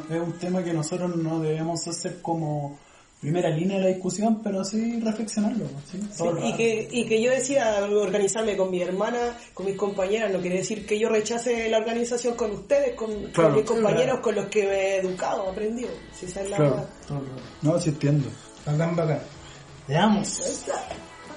[0.08, 2.78] es un tema que nosotros no debemos hacer como
[3.20, 5.64] primera línea de la discusión, pero sí reflexionarlo.
[6.44, 10.58] y, que, y que yo decida organizarme con mi hermana, con mis compañeras, no quiere
[10.58, 13.10] decir que yo rechace la organización con ustedes, con,
[13.56, 15.90] mis compañeros con los que me he educado, aprendido.
[16.14, 16.86] Si esa es la Claro.
[17.62, 18.28] No, sí entiendo.
[18.64, 19.35] Bacán, bacán.
[19.88, 20.64] Veamos.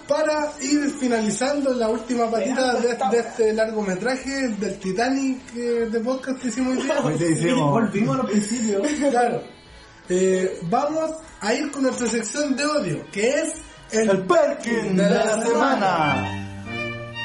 [0.07, 6.41] Para ir finalizando la última patita de, de este largometraje del Titanic eh, de podcast
[6.41, 6.99] que hicimos hoy día.
[7.03, 7.71] Hoy te hicimos...
[7.71, 8.87] Volvimos a los principios.
[9.11, 9.43] Claro.
[10.09, 11.11] Eh, vamos
[11.41, 13.53] a ir con nuestra sección de odio, que es
[13.91, 16.49] el, El Perkin de la semana.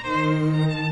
[0.05, 0.84] Ahora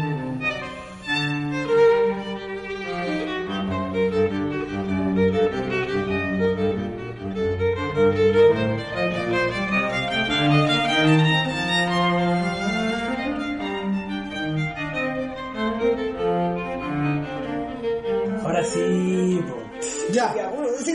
[20.12, 20.34] Ya,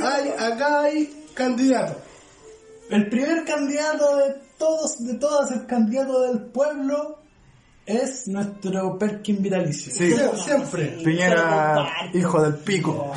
[0.03, 1.97] hay, acá hay candidatos.
[2.89, 7.19] El primer candidato de todos, de todas, el candidato del pueblo,
[7.85, 9.91] es nuestro Perkin vitalicio.
[9.93, 10.97] Sí, Sie- Siempre.
[11.03, 13.11] Piñera, hijo del pico.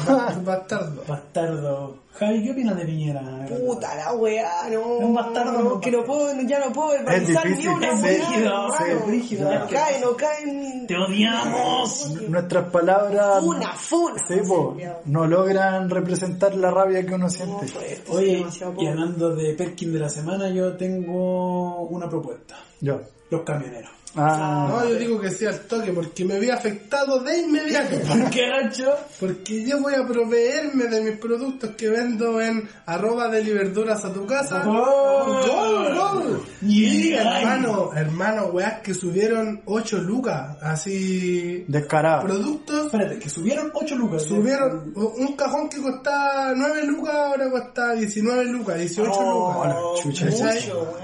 [0.45, 1.03] Bastardo.
[1.07, 2.00] Bastardo.
[2.19, 3.23] Javi, ¿qué opinas de Piñera?
[3.49, 4.99] Puta la weá, no.
[4.99, 7.87] Es un bastardo, no, no, que no puedo, ya no puedo verbalizar ni difícil, una
[7.87, 8.69] hermano.
[8.77, 9.55] sí, brígido.
[9.55, 10.87] No cae, no cae en...
[10.87, 12.11] ¡Te odiamos!
[12.29, 14.23] Nuestras palabras Funa, funa.
[14.27, 14.77] sí, po,
[15.07, 17.67] no logran representar la rabia que uno siente.
[17.73, 18.45] Pues, Oye,
[18.79, 22.57] y hablando de Perkin de la semana, yo tengo una propuesta.
[22.81, 23.01] Yo.
[23.31, 24.00] Los camioneros.
[24.17, 27.97] Ah, No, yo digo que sí al toque porque me vi afectado de inmediato.
[28.09, 28.95] ¿Por qué, Nacho?
[29.21, 34.13] Porque yo voy a proveerme de mis productos que vendo en arroba de verduras a
[34.13, 34.65] tu casa.
[34.65, 35.47] ¡Gol!
[35.49, 36.43] ¡Gol, gol!
[36.63, 41.65] Y Y hermano, hermano, weas que subieron 8 lucas, así...
[41.69, 42.23] descarado.
[42.27, 44.23] Productos Espérate, que subieron 8 lucas.
[44.25, 50.03] subieron un cajón que costaba 9 lucas, ahora cuesta 19 lucas, 18 Oh, lucas.
[50.03, 50.53] chucha.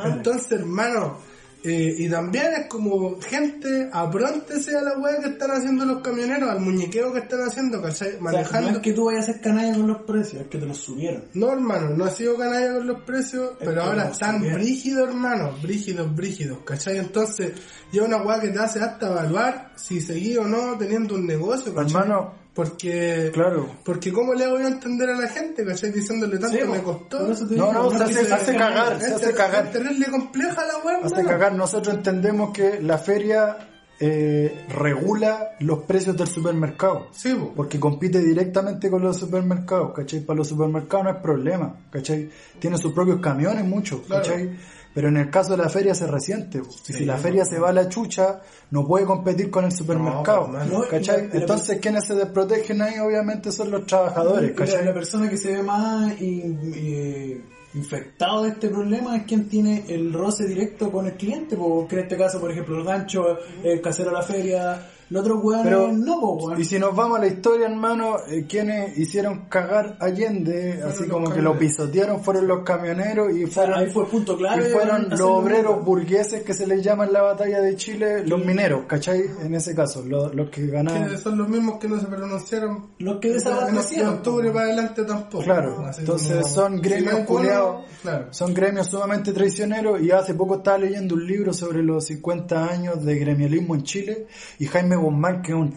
[0.04, 1.18] Entonces, hermano,
[1.64, 6.48] eh, y también es como, gente, apróntese a la wea que están haciendo los camioneros,
[6.48, 8.08] al muñequeo que están haciendo, ¿cachai?
[8.08, 8.70] O sea, Manejando.
[8.70, 10.78] no es que tú vayas a ser canalla con los precios, es que te los
[10.78, 11.24] subieron.
[11.34, 16.14] No, hermano, no ha sido canalla con los precios, pero ahora están brígidos, hermano, brígidos,
[16.14, 16.98] brígidos, ¿cachai?
[16.98, 17.52] Entonces,
[17.92, 21.74] ya una weá que te hace hasta evaluar si seguí o no teniendo un negocio,
[21.74, 22.00] ¿cachai?
[22.00, 23.68] Hermano, Porque, claro.
[23.84, 25.92] porque ¿cómo le hago yo a entender a la gente, ¿cachai?
[25.92, 27.20] Diciéndole tanto Sí, me costó.
[27.20, 29.70] No, digo, no, se hace, hace cagar, se hace cagar.
[29.70, 31.52] terrible compleja la weá, Hace cagar.
[31.54, 33.58] Nosotros entendemos que la feria
[34.00, 37.08] eh, regula los precios del supermercado.
[37.12, 37.52] Sí, po.
[37.54, 40.20] Porque compite directamente con los supermercados, ¿cachai?
[40.20, 42.30] Para los supermercados no es problema, ¿cachai?
[42.58, 44.22] Tiene sus propios camiones muchos, Claro.
[44.22, 44.50] ¿cachai?
[44.96, 46.62] Pero en el caso de la feria se resiente.
[46.88, 48.40] Y si la feria se va a la chucha,
[48.70, 51.28] no puede competir con el supermercado, No, no, ¿cachai?
[51.34, 54.94] Entonces quienes se desprotegen ahí obviamente son los trabajadores, la, la ¿cachai?
[54.94, 57.40] persona que se ve más in- eh,
[57.74, 62.02] infectado de este problema es quien tiene el roce directo con el cliente, porque en
[62.04, 65.92] este caso, por ejemplo, el gancho, el casero de la feria, Los otros weones Pero,
[65.92, 66.60] no, po, weón.
[66.60, 71.30] y si nos vamos a la historia, hermano, eh, quienes hicieron cagar Allende, así como
[71.30, 74.68] que lo pisotearon, fueron los camioneros y O sea, fueron, ahí fue punto clave.
[74.68, 78.44] y fueron los obreros burgueses que se les llama en la batalla de Chile, los
[78.44, 79.22] mineros, ¿cachai?
[79.42, 81.08] En ese caso, los, los que ganaban.
[81.08, 82.86] Que son los mismos que no se pronunciaron.
[82.98, 84.14] Los que En desabastecieron.
[84.14, 85.44] octubre para adelante tampoco.
[85.44, 88.26] Claro, Así entonces como- son si gremios no Claro.
[88.32, 93.04] son gremios sumamente traicioneros y hace poco estaba leyendo un libro sobre los 50 años
[93.04, 94.26] de gremialismo en Chile
[94.58, 95.72] y Jaime Guzmán, que un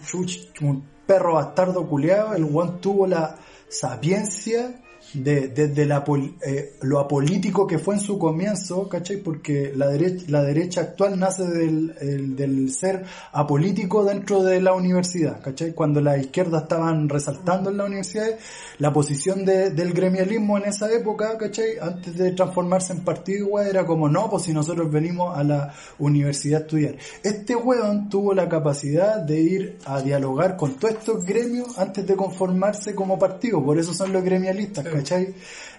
[1.06, 3.36] perro bastardo culiado, el guan tuvo la
[3.68, 4.82] sapiencia
[5.14, 6.04] de, desde la
[6.46, 9.18] eh, lo apolítico que fue en su comienzo, ¿cachai?
[9.18, 14.74] Porque la derecha, la derecha actual nace del, el- del ser apolítico dentro de la
[14.74, 15.74] universidad, ¿cachai?
[15.74, 18.36] Cuando las izquierdas estaban resaltando en las universidades,
[18.78, 21.78] la posición de- del gremialismo en esa época, ¿cachai?
[21.82, 25.74] Antes de transformarse en partido, igual, era como, no, pues si nosotros venimos a la
[25.98, 26.96] universidad a estudiar.
[27.24, 32.16] Este weón tuvo la capacidad de ir a dialogar con todos estos gremios antes de
[32.16, 34.99] conformarse como partido, por eso son los gremialistas, ¿cachai?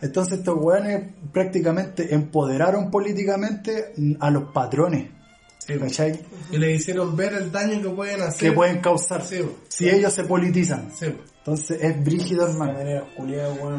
[0.01, 1.03] Entonces estos weones
[1.33, 5.11] prácticamente empoderaron políticamente a los patrones,
[5.79, 6.21] ¿cachai?
[6.51, 8.51] Y le hicieron ver el daño que pueden hacer.
[8.51, 10.91] Que pueden causar Sí, si ellos se politizan.
[10.95, 11.07] sí.
[11.41, 12.79] Entonces es brígido, hermano.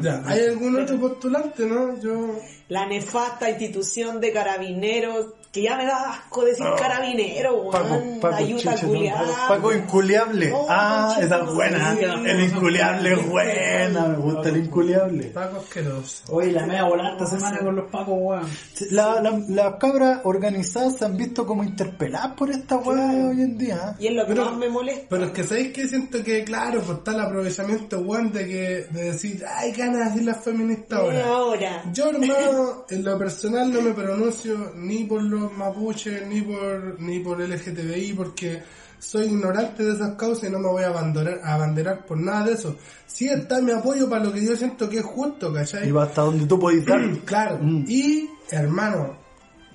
[0.02, 2.00] Ya, ¿hay algún otro postulante, no?
[2.02, 2.40] Yo...
[2.70, 8.20] La nefasta institución de carabineros, que ya me da asco decir carabinero, Paco, weón.
[8.22, 9.26] Paco, Ayuda chiche, culiada.
[9.26, 10.52] no, Paco inculiable.
[10.54, 11.98] Oh, ah, esa es buena.
[12.26, 14.08] El inculiable es buena.
[14.08, 15.24] Me gusta el inculiable.
[15.26, 16.24] Paco asqueroso.
[16.30, 18.48] Oye, la media volada esta semana con los pacos, weón.
[18.92, 23.58] La- la- Las cabras organizadas se han visto como interpeladas por esta weá hoy en
[23.58, 23.96] día.
[24.00, 25.06] Y es lo que Pero- más me molesta.
[25.10, 28.62] Pero es que sabéis que siento que, claro, pues está el aprovechamiento weón de que
[28.90, 31.26] de decir, ay, ganas de decir las feministas ahora.
[31.28, 31.84] ahora.
[31.92, 37.20] Yo, hermano, en lo personal no me pronuncio ni por los mapuches, ni por ni
[37.20, 38.62] por LGTBI, porque
[39.02, 42.46] soy ignorante de esas causas y no me voy a abandonar, a abanderar por nada
[42.46, 42.78] de eso.
[43.08, 45.90] Sí está mi apoyo para lo que yo siento que es justo, ¿cachai?
[45.90, 47.02] Y va hasta donde tú podés dar.
[47.26, 47.58] Claro.
[47.62, 47.86] Mm.
[47.88, 49.18] Y, hermano,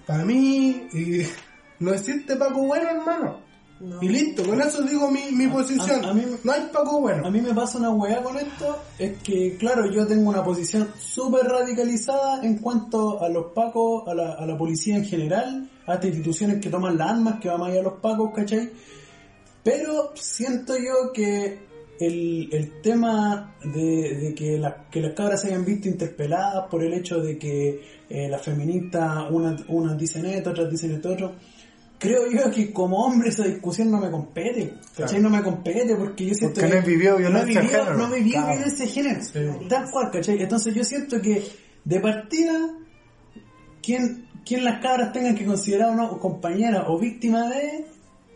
[0.07, 1.27] para mí, y,
[1.81, 3.46] no existe Paco bueno, hermano.
[3.79, 4.03] No.
[4.03, 6.03] Y listo, con eso digo mi, mi posición.
[6.05, 7.27] a mí- no hay Paco bueno.
[7.27, 10.89] A mí me pasa una weá con esto, es que claro, yo tengo una posición
[10.99, 15.95] súper radicalizada en cuanto a los pacos, a la, a la policía en general, a
[15.95, 18.71] estas instituciones que toman las armas, que van más allá a los pacos, ¿cachai?
[19.63, 21.59] Pero siento yo que
[22.01, 26.83] el, el tema de, de que, la- que las cabras se hayan visto interpeladas por
[26.83, 31.33] el hecho de que eh, las feministas, unas, unas dicen esto, otras dicen esto otro,
[31.99, 35.21] creo yo que como hombre esa discusión no me compete, ¿cachai?
[35.21, 37.69] No me compete porque yo siento Porque que no he vivido no he violencia de
[37.69, 37.95] género.
[37.97, 38.53] No he vivido Claro.
[38.57, 39.21] violencia de género,
[39.69, 40.43] tal cual, ¿cachai?
[40.43, 41.43] Entonces yo siento que
[41.85, 42.53] de partida,
[43.83, 47.87] quien, quien las cabras tengan que considerar o no compañera o víctima de,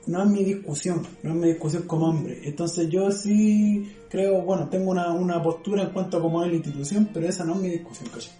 [0.06, 2.40] no es mi discusión, no es mi discusión como hombre.
[2.44, 6.56] Entonces yo sí creo, bueno, tengo una, una postura en cuanto a cómo es la
[6.56, 8.32] institución, pero esa no es mi discusión, ¿cachai?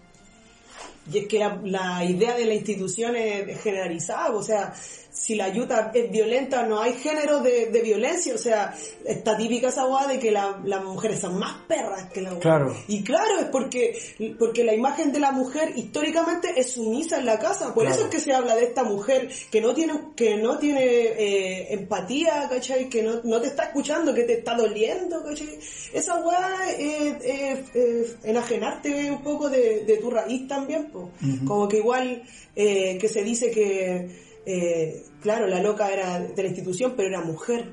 [1.13, 4.73] Y es que la, la idea de la institución es, es generalizada, o sea,
[5.13, 8.75] si la ayuda es violenta, no hay género de, de violencia, o sea,
[9.05, 12.75] está típica esa guada de que la- las mujeres son más perras que la Claro.
[12.89, 13.99] Y claro, es porque,
[14.39, 17.97] porque la imagen de la mujer históricamente es sumisa en la casa, por Claro.
[17.97, 21.75] eso es que se habla de esta mujer que no tiene, que no tiene eh,
[21.75, 22.89] empatía, ¿cachai?
[22.89, 25.59] Que no, no te está escuchando, que te está doliendo, ¿cachai?
[25.93, 31.11] Esa weá es enajenarte un poco de, de tu raíz también, po.
[31.47, 32.23] como que igual
[32.57, 37.21] eh, que se dice que, eh, claro, la loca era de la institución, pero era
[37.23, 37.73] mujer.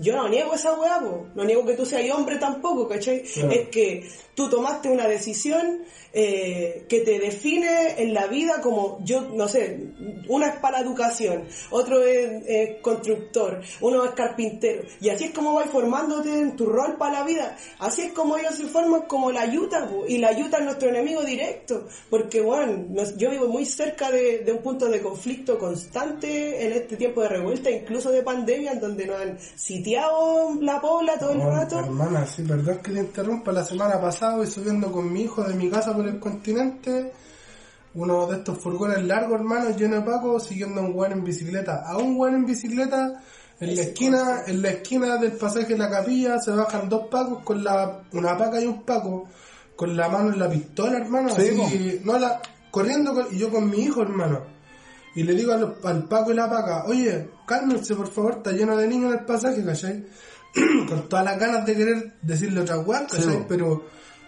[0.00, 1.00] Yo no niego esa weá,
[1.34, 3.22] no niego que tú seas hombre tampoco, ¿cachai?
[3.50, 9.20] Es que tú tomaste una decisión eh, que te define en la vida como, yo
[9.34, 9.78] no sé,
[10.28, 15.54] una es para educación, otro es eh, constructor, uno es carpintero, y así es como
[15.54, 19.32] vas formándote en tu rol para la vida, así es como ellos se forman como
[19.32, 20.04] la yuta, po.
[20.06, 24.38] y la yuta es nuestro enemigo directo, porque bueno, nos- yo vivo muy cerca de,
[24.38, 28.80] de un punto de conflicto constante en este tiempo de revuelta, incluso de pandemia, en
[28.80, 31.78] donde nos han sitiado la pobla todo el rato.
[31.80, 33.52] hermana, sí, perdón que te interrumpa.
[33.52, 37.12] La semana pasada voy subiendo con mi hijo de mi casa por el continente.
[37.94, 41.82] Uno de estos furgones largos, hermano, lleno de Paco, siguiendo a un weón en bicicleta.
[41.86, 43.22] A un weón en bicicleta,
[43.60, 47.42] en la esquina, en la esquina del pasaje de la capilla, se bajan dos Pacos
[47.42, 49.26] con la, una paca y un Paco,
[49.74, 52.40] con la mano en la pistola, hermano, Sí, así, no la,
[52.70, 54.57] corriendo con- y yo con mi hijo, hermano.
[55.18, 58.76] Y le digo al, al Paco y la Paca, oye, cálmense por favor, está lleno
[58.76, 60.06] de niños en el pasaje, ¿cachai?
[60.88, 63.38] con todas las ganas de querer decirle otra weá, ¿cachai?
[63.38, 63.44] Sí.
[63.48, 63.84] Pero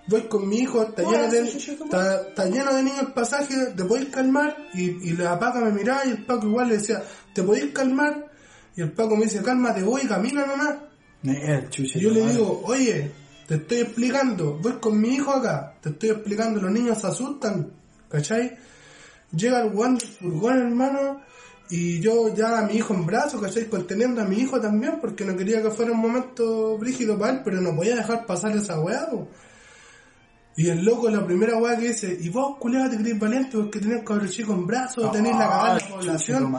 [0.08, 3.54] voy con mi hijo, está No, lleno de, está, está lleno de niños el pasaje,
[3.76, 4.56] ¿te podéis calmar?
[4.74, 7.04] Y, y la Paca me miraba y el Paco igual le decía,
[7.36, 8.26] ¿te podéis calmar?
[8.74, 10.74] Y el Paco me dice, cálmate, voy, camina nomás.
[11.22, 12.00] El chuche.
[12.00, 12.34] Y yo le madre.
[12.34, 13.12] digo, oye,
[13.46, 17.70] te estoy explicando, voy con mi hijo acá, te estoy explicando, los niños se asustan,
[18.08, 18.58] ¿cachai?
[19.32, 21.20] Llega el del furgón, hermano,
[21.68, 23.66] y yo ya a mi hijo en brazos, ¿cachai?
[23.68, 27.40] Conteniendo a mi hijo también, porque no quería que fuera un momento brígido para él,
[27.44, 29.28] pero no podía dejar pasar esa weá, po.
[30.56, 33.78] Y el loco, la primera weá que dice, y vos, culiado, te crees valiente porque
[33.78, 36.56] tenés cabros chicos en brazos, tenés la cagada de la Ah, población.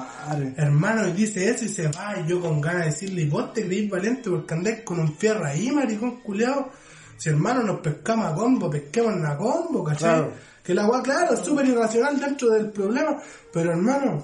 [0.58, 3.54] Hermano, y dice eso y se va, y yo con ganas de decirle, ¿y vos
[3.54, 6.70] te creís valiente porque andás con un fierro ahí, maricón culeado?
[7.18, 10.10] Si hermano nos pescamos a combo, pesquemos a combo, ¿cachai?
[10.10, 10.34] Claro.
[10.64, 13.18] Que la weá, claro, es súper irracional dentro del problema,
[13.52, 14.24] pero hermano,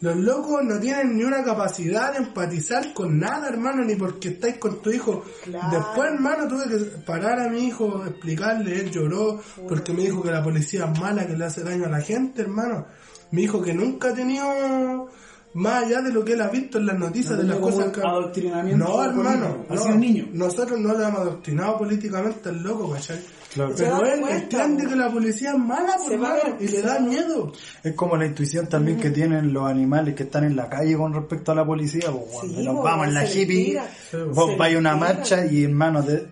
[0.00, 4.58] los locos no tienen ni una capacidad de empatizar con nada, hermano, ni porque estáis
[4.58, 5.24] con tu hijo.
[5.44, 5.68] Claro.
[5.70, 10.30] Después, hermano, tuve que parar a mi hijo, explicarle, él lloró, porque me dijo que
[10.30, 12.86] la policía es mala, que le hace daño a la gente, hermano.
[13.30, 15.08] Mi hijo que nunca ha tenido,
[15.54, 17.86] más allá de lo que él ha visto en las noticias, No de las cosas
[17.90, 18.00] que...
[18.00, 19.94] adoctrinamiento No, hermano, no.
[19.94, 20.28] niño.
[20.32, 23.18] Nosotros no lo hemos adoctrinado políticamente al loco, ¿cachai?
[23.54, 23.72] Claro.
[23.76, 26.12] Pero él entiende que la policía es mala, por
[26.62, 27.52] y le da miedo.
[27.82, 31.14] Es como la intuición también que tienen los animales que están en la calle con
[31.14, 32.10] respecto a la policía.
[32.10, 33.88] Pues, cuando Sí, nos vamos en la hippie, tira.
[34.32, 35.06] vos vais a una tira.
[35.14, 36.28] marcha y hermano, de,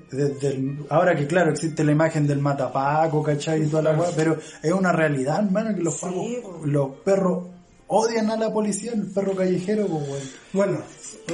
[0.91, 3.63] ahora que claro existe la imagen del matapaco, ¿cachai?
[3.63, 7.45] Y toda la weá, pero es una realidad, hermano, que los, Sí, pacos- los perros
[7.87, 10.21] odian a la policía, el perro callejero, pues, weón.
[10.53, 10.79] Bueno,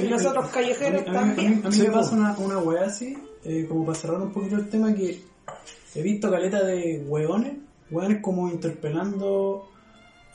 [0.01, 1.61] Y nosotros callejeros A mí, a mí- también.
[1.65, 4.55] a mí Sí, me pasa una, una weá así, eh, como para cerrar un poquito
[4.55, 5.21] el tema, que
[5.95, 7.53] he visto caleta de weones,
[7.89, 9.67] weones como interpelando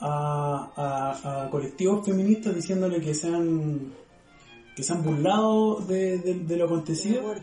[0.01, 3.93] a, a, a colectivos feministas diciéndole que se han,
[4.77, 7.35] que se han burlado de, de- de lo acontecido.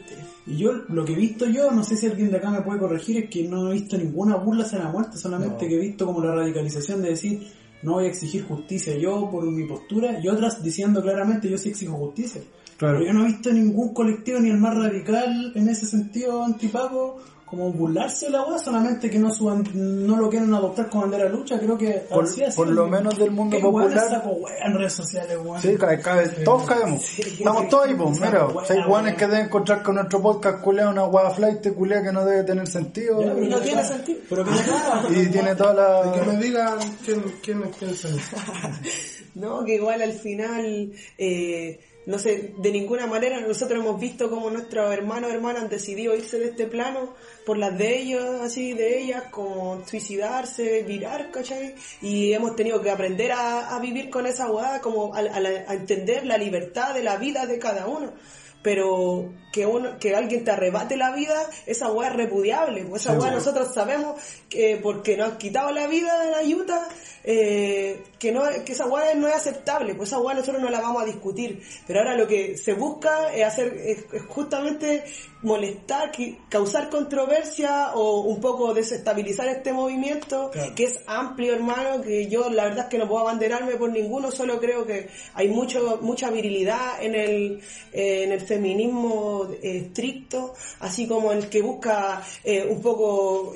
[0.45, 2.79] Y yo, lo que he visto yo, no sé si alguien de acá me puede
[2.79, 5.69] corregir, es que no he visto ninguna burla hacia la muerte, solamente No.
[5.69, 7.47] que he visto como la radicalización de decir,
[7.81, 11.69] no voy a exigir justicia yo por mi postura, y otras diciendo claramente, yo sí
[11.69, 12.41] exijo justicia.
[12.77, 12.99] Claro.
[12.99, 17.17] Pero yo no he visto ningún colectivo, ni el más radical en ese sentido antipago,
[17.55, 21.25] como burlarse de la weá, solamente que no suban, no lo quieren adoptar como bandera
[21.25, 23.99] de lucha, creo que Por- así por lo menos del mundo popular.
[24.09, 25.61] saco weá en redes sociales, weón.
[25.61, 27.19] Sí, cae, cae, todos caemos.
[27.19, 28.47] Estamos todos ahí, pues, mira.
[28.65, 32.25] Seis guanes que deben encontrar con nuestro podcast culea una weá flight culea que no
[32.25, 33.21] debe tener sentido.
[33.21, 34.19] Ya, pero No que- tiene sentido.
[34.29, 36.39] Pero que no y tiene toda que me la...
[36.39, 38.11] digan quién, quién, quién son.
[39.35, 44.49] No, que igual al final, eh, no sé, de ninguna manera nosotros hemos visto como
[44.49, 47.13] nuestros hermanos o hermanas han decidido irse de este plano
[47.45, 51.75] por las de ellos, así de ellas, como suicidarse, virar, ¿cachai?
[52.01, 55.65] Y hemos tenido que aprender a, a vivir con esa weá, como a, a la-
[55.67, 58.13] a entender la libertad de la vida de cada uno.
[58.61, 61.35] Pero que uno, que alguien te arrebate la vida,
[61.65, 62.85] esa weá es repudiable.
[62.95, 63.33] Esa Sí, weón.
[63.33, 66.87] nosotros sabemos que porque nos han quitado la vida de la yuta,
[67.23, 70.81] eh, que no que esa weá no es aceptable, pues esa weá nosotros no la
[70.81, 71.61] vamos a discutir.
[71.87, 75.03] Pero ahora lo que se busca es hacer, es, es justamente
[75.41, 82.27] molestar, que- causar controversia o un poco desestabilizar este movimiento, que es amplio hermano, que
[82.27, 85.99] yo la verdad es que no puedo abanderarme por ninguno, solo creo que hay mucho,
[86.01, 92.21] mucha virilidad en el, eh, en el feminismo eh, estricto, así como el que busca
[92.43, 93.53] eh, un poco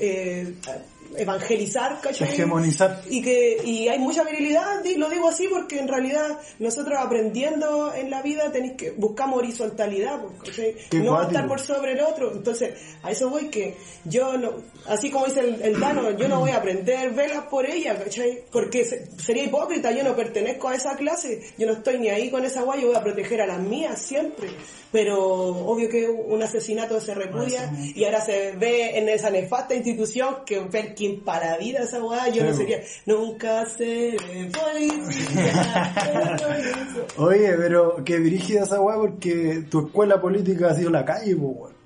[1.16, 2.30] evangelizar, ¿cachai?
[2.30, 3.02] Hegemonizar.
[3.10, 8.10] Y que y hay mucha virilidad, lo digo así porque en realidad nosotros aprendiendo en
[8.10, 10.76] la vida tenéis que buscamos horizontalidad, pues, ¿cachai?
[11.00, 12.32] No estar por sobre el otro.
[12.32, 12.74] Entonces,
[13.04, 13.76] a eso voy que
[14.06, 14.52] yo no,
[14.88, 18.44] así como dice el, el Dano, yo no voy a aprender velas por ella, ¿cachai?
[18.52, 22.30] Porque se- sería hipócrita, yo no pertenezco a esa clase, yo no estoy ni ahí
[22.32, 24.48] con esa guay, yo voy a proteger a las mías siempre.
[24.92, 30.38] Pero obvio que un asesinato se repudia y ahora se ve en esa nefasta institución
[30.46, 32.58] que Perkin para vida esa guay, yo Sí, no po.
[32.58, 34.18] sería, nunca seré
[34.52, 36.38] policía.
[37.18, 41.56] Oye, pero que dirigida esa weá porque tu escuela política ha sido la calle, pues,
[41.58, 41.78] weón.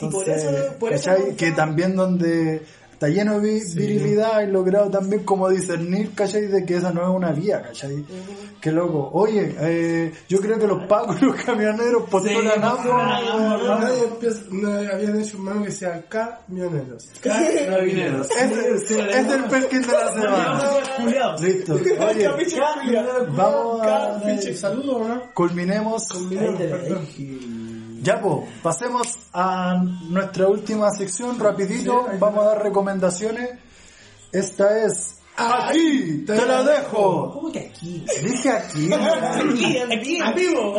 [0.00, 2.62] Y por Entonces, eso- por eso Que también donde
[2.98, 6.46] está lleno de vi- virilidad y logrado también como discernir, ¿cachai?
[6.48, 8.04] De que esa no es una vía, ¿cachai?
[8.60, 9.10] Qué loco.
[9.12, 12.84] Oye, eh, yo creo que los pacos y los camioneros postulan ambos.
[13.80, 17.08] Nadie empieza, no había dicho hermano que sea camioneros.
[17.22, 18.28] Carabineros.
[18.32, 20.60] Es, el- es el perkin de la semana.
[21.40, 21.74] Listo.
[22.08, 22.28] Oye,
[23.36, 24.20] vamos a...
[24.56, 25.22] Saludos, ¿no?
[25.34, 26.02] Culminemos.
[26.58, 27.06] Perdón.
[28.00, 33.50] Ya, pues, pasemos a nuestra última sección, rapidito, vamos a dar recomendaciones.
[34.32, 37.32] Esta es Aquí te la dejo.
[37.32, 38.04] ¿Cómo que aquí?
[38.24, 38.90] Dije aquí.
[38.92, 40.78] Aquí, aquí, en vivo.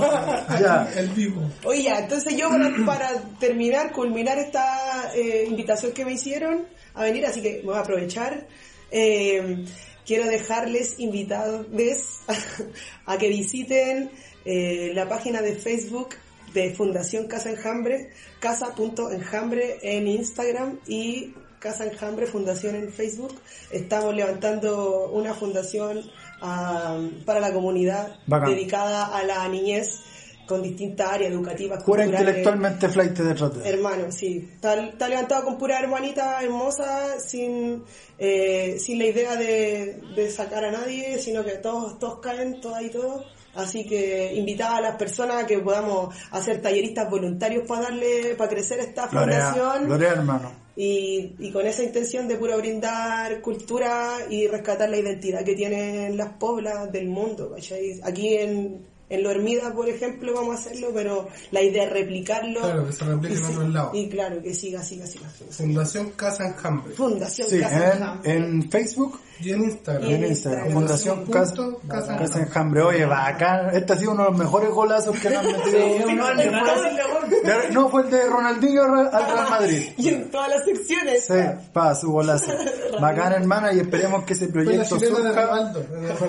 [0.60, 0.92] Ya.
[0.98, 1.50] El vivo.
[1.64, 7.04] Oye, ya, entonces yo para, para terminar, culminar esta eh, invitación que me hicieron a
[7.04, 8.48] venir, así que voy a aprovechar.
[8.92, 9.64] eh,
[10.06, 11.68] quiero dejarles invitados
[13.06, 14.12] a que visiten
[14.44, 16.16] eh, la página de Facebook
[16.54, 23.36] de Fundación Casa Enjambre, casa.enjambre en Instagram y Casa Enjambre Fundación en Facebook.
[23.72, 26.02] Estamos levantando una fundación
[26.42, 28.52] ah, para la comunidad Bacán.
[28.52, 30.02] dedicada a la niñez
[30.50, 33.70] con distintas áreas educativas, Pura intelectualmente flight de trote.
[33.70, 34.50] Hermano, sí.
[34.56, 37.84] Está, está levantado con pura hermanita hermosa, sin,
[38.18, 42.82] eh, sin la idea de, de sacar a nadie, sino que todos, todos caen, todas
[42.82, 43.28] y todos.
[43.56, 48.50] Así que invitar a las personas a que podamos hacer talleristas voluntarios para darle, para
[48.50, 49.86] crecer esta Gloria, fundación.
[49.88, 50.52] gloria hermano.
[50.76, 56.16] Y, y con esa intención de puro brindar cultura y rescatar la identidad que tienen
[56.16, 57.52] las poblas del mundo.
[57.54, 58.00] ¿cachai?
[58.04, 62.62] Aquí en, en Lo Hermida, por ejemplo, vamos a hacerlo, pero la idea es replicarlo.
[62.62, 63.92] Claro, que se replique y en sí- otros lados.
[63.96, 65.28] Y claro, que siga, siga, siga.
[65.50, 66.94] Fundación Casa Enjambre.
[66.94, 68.34] Fundación Sí, Casa en, Enjambre.
[68.36, 70.10] en Facebook Y en Instagram.
[70.10, 70.72] y en Instagram.
[70.72, 71.56] Fundación Casa,
[71.88, 72.82] Casa Casa Enjambre.
[72.82, 73.70] Oye, bacán.
[73.74, 75.60] Este ha sido uno de los mejores golazos que han metido.
[76.10, 79.94] Sí, no, en no, fue el de Ronaldinho al Real Madrid.
[79.98, 81.26] y en todas las secciones.
[81.26, 81.34] Sí,
[81.72, 82.52] pa, su golazo.
[83.02, 85.74] Bacán, hermana, y esperemos que ese Fue la proyecto de surja.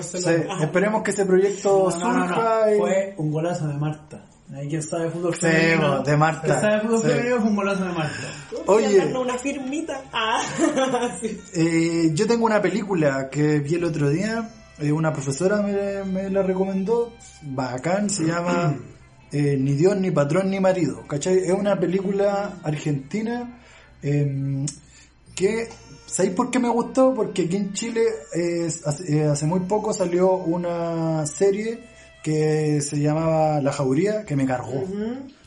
[0.01, 2.35] Sí, esperemos que ese proyecto No, no, no, no.
[2.35, 2.73] surja.
[2.73, 4.25] y- Fue un golazo de Marta.
[4.53, 6.03] Ahí quien sabe fútbol Sí, femenino.
[6.03, 6.41] de Marta.
[6.47, 7.07] Quien sabe fútbol Sí.
[7.07, 8.27] femenino fue un golazo de Marta.
[8.67, 9.13] Oye.
[9.15, 10.01] Una firmita.
[10.11, 10.41] Ah,
[11.21, 11.39] sí.
[11.53, 14.49] Eh, yo tengo una película que vi el otro día,
[14.79, 17.13] eh, una profesora me, me la recomendó,
[17.43, 18.75] bacán, se llama
[19.31, 21.37] eh, Ni Dios, ni Patrón, ni Marido, ¿cachai?
[21.37, 23.57] Es una película argentina
[24.03, 24.65] eh,
[25.33, 25.69] que,
[26.05, 27.13] ¿sabéis por qué me gustó?
[27.13, 28.01] Porque aquí en Chile
[28.35, 31.89] eh, hace, eh, hace muy poco salió una serie
[32.23, 34.83] que se llamaba La Jauría, que me cargó.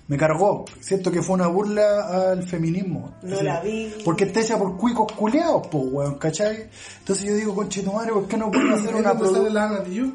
[0.07, 0.67] Me cargó.
[0.81, 3.15] Siento que fue una burla al feminismo.
[3.23, 3.95] No la vi.
[4.05, 6.69] Porque está hecha por cuicos culeados, pues, weón, ¿cachai?
[6.99, 10.15] Entonces yo digo, conche tu madre, ¿por qué no pueden hacer ¿Es una producción?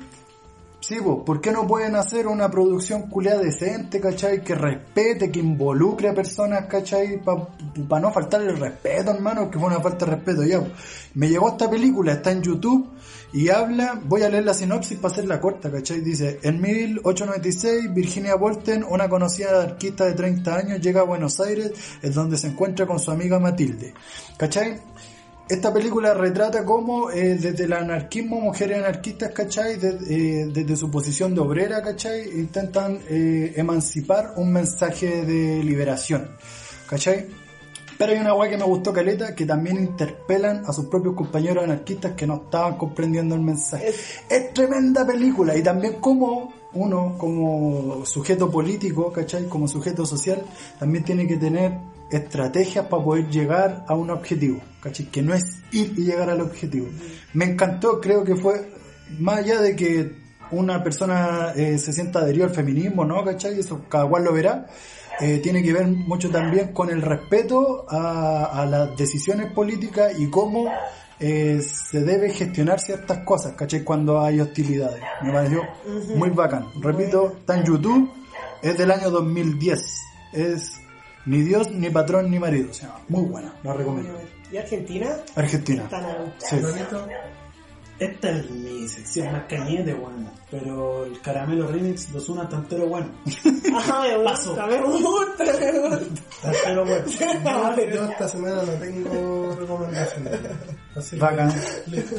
[0.82, 4.44] Sí, pues, ¿por qué no pueden hacer una producción culeada decente, ¿cachai?
[4.44, 7.22] Que respete, que involucre a personas, ¿cachai?
[7.22, 10.60] Para no faltarle el respeto, hermano, que fue una falta de respeto ya.
[10.60, 10.72] pues.
[11.16, 12.90] Me llegó esta película, está en YouTube
[13.32, 16.02] y habla, voy a leer la sinopsis para hacerla corta, ¿cachai?
[16.02, 21.72] Dice, en 1896, Virginia Volten, una conocida anarquista de 30 años, llega a Buenos Aires,
[22.02, 23.94] es donde se encuentra con su amiga Matilde,
[24.38, 24.80] ¿cachai?
[25.48, 29.80] Esta película retrata cómo eh, desde el anarquismo, mujeres anarquistas, ¿cachai?
[29.82, 32.30] Eh, desde su posición de obrera, ¿cachai?
[32.40, 36.30] Intentan eh, emancipar un mensaje de liberación,
[36.88, 37.28] ¿cachai?
[38.00, 41.66] Pero hay una weá que me gustó caleta, que también interpelan a sus propios compañeros
[41.66, 43.90] anarquistas que no estaban comprendiendo el mensaje.
[44.30, 49.50] Es tremenda película y también como uno, como sujeto político, ¿cachai?
[49.50, 50.42] Como sujeto social,
[50.80, 51.74] también tiene que tener
[52.10, 55.08] estrategias para poder llegar a un objetivo, ¿cachai?
[55.08, 56.88] Que no es ir y llegar al objetivo.
[57.34, 58.72] Me encantó, creo que fue,
[59.20, 60.16] más allá de que
[60.52, 63.26] una persona eh, se sienta adherido al feminismo, ¿no?
[63.26, 63.60] ¿cachai?
[63.60, 64.68] Eso cada cual lo verá.
[65.22, 70.30] Eh, tiene que ver mucho también con el respeto a, a las decisiones políticas y
[70.30, 70.72] cómo
[71.20, 73.84] eh, se debe gestionar ciertas cosas, ¿cachai?
[73.84, 75.02] Cuando hay hostilidades.
[75.22, 75.64] Me pareció
[76.16, 76.68] muy bacán.
[76.80, 78.10] Repito, está en YouTube,
[78.62, 79.80] es del año 2010.
[80.32, 80.80] Es
[81.26, 82.70] ni Dios, ni patrón, ni marido.
[82.72, 84.18] O sea, muy buena, la recomiendo.
[84.52, 85.18] ¿Y Argentina?
[85.36, 85.90] Argentina.
[86.38, 86.56] Sí.
[88.00, 90.32] Esta es mi sección más cañete, bueno.
[90.50, 93.10] Pero el caramelo remix lo suena tantero bueno.
[93.74, 94.50] Ah, me Paso.
[94.52, 96.22] gusta, me gusta, me gusta.
[96.42, 97.06] Tantero bueno.
[97.94, 100.40] Yo esta semana no tengo recomendaciones.
[100.96, 101.54] Así que, Bacán.
[101.88, 102.16] listo.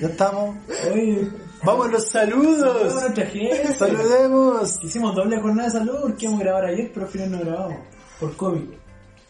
[0.00, 0.56] Ya estamos.
[0.92, 1.28] Oye,
[1.64, 3.02] Vamos los saludos a saludos.
[3.02, 3.74] nuestra gente.
[3.74, 4.84] Saludemos.
[4.84, 7.78] Hicimos doble jornada de salud porque íbamos a grabar ayer, pero al final no grabamos.
[8.20, 8.68] Por COVID.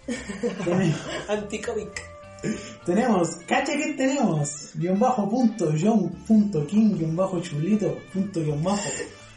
[0.65, 2.12] Tenemos, Anticomic.
[2.85, 8.63] Tenemos, cacha que tenemos, guion bajo punto, John punto King, guion bajo chulito, punto guion
[8.63, 8.89] bajo.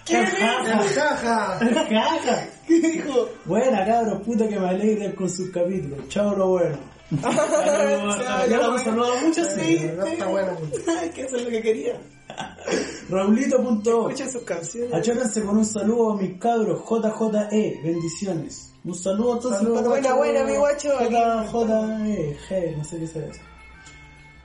[0.07, 1.59] Jaja, ¡Caja!
[1.89, 2.49] jaja.
[2.67, 3.27] ¿Qué dijo?
[3.45, 6.07] Buena cabros, puta que me alegren con sus capítulos.
[6.09, 6.77] Chao bueno.
[8.49, 9.89] Ya lo hemos saludado mucho, sí.
[9.95, 10.57] No está bueno.
[10.99, 11.99] Ay, que eso es lo que quería.
[13.09, 14.93] Raulito.org Escuchen sus canciones.
[14.93, 18.64] Achórense con un saludo a mis cabros, JJE, bendiciones.
[18.85, 19.79] Un saludo a todos Saludos.
[19.79, 20.89] sus Buena, buena, mi guacho.
[20.99, 23.41] JJE, G, no sé qué sea eso.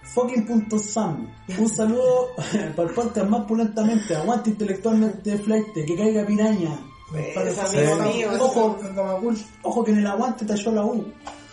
[0.03, 2.29] Fucking.sam, un saludo
[2.75, 6.71] para el podcast más pulentamente, aguante intelectualmente flight, que caiga piraña.
[7.13, 8.41] Amigo Sí.
[8.41, 8.79] Ojo,
[9.63, 11.05] ojo que en el aguante talló la U.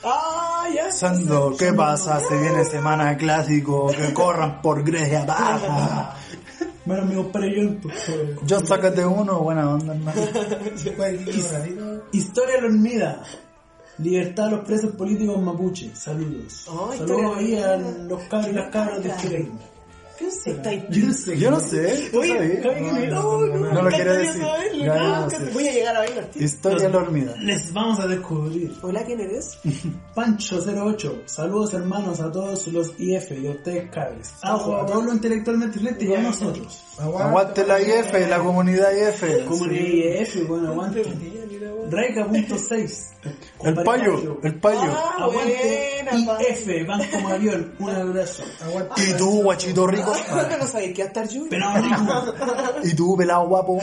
[0.03, 0.91] Ah, ya.
[0.91, 2.19] Sando, ¿qué pasa?
[2.19, 6.15] Se viene semana clásico, que corran por Grecia baja.
[6.87, 8.45] Bueno, mi compadre John, por favor.
[8.45, 10.21] Yo sácate uno, buena onda, hermano.
[12.13, 13.23] Historia Lormida.
[13.97, 15.93] Libertad a los presos políticos mapuche.
[15.93, 16.65] Saludos.
[16.69, 19.51] Oh, Saludos Historia ahí a los cabros y las cabras de Chile.
[20.17, 20.87] ¿Qué?
[20.89, 21.37] Yo no sé.
[21.39, 21.57] Yo no.
[21.57, 24.41] No, No, no, no, no lo quiero decir.
[24.41, 24.85] saberlo.
[24.85, 25.45] Ya, No, no que sé.
[25.53, 26.21] Voy a llegar a verlo.
[26.27, 26.43] tío.
[26.43, 27.35] Historia hormiga.
[27.37, 28.73] Les vamos a descubrir.
[28.81, 29.57] Hola, ¿quién eres?
[30.15, 34.33] Pancho08, saludos hermanos a todos los IF y a ustedes cables.
[34.41, 36.83] Agua, a todos los intelectualmente y a nosotros.
[36.99, 39.45] Aguante la IF, la comunidad IF.
[39.47, 41.03] Comunidad IF, bueno, aguante.
[41.89, 43.13] Reika.6.
[43.63, 44.79] El payo, el payo.
[44.83, 48.43] Ah, Aguante buena, IF, Banco Marión, un abrazo.
[48.97, 50.13] Y tú, guachito rico.
[50.29, 50.35] pa.
[50.35, 50.47] No
[51.05, 51.49] estar Junior.
[51.49, 52.33] Pero rico,
[52.83, 53.79] Y tú, pelado guapo.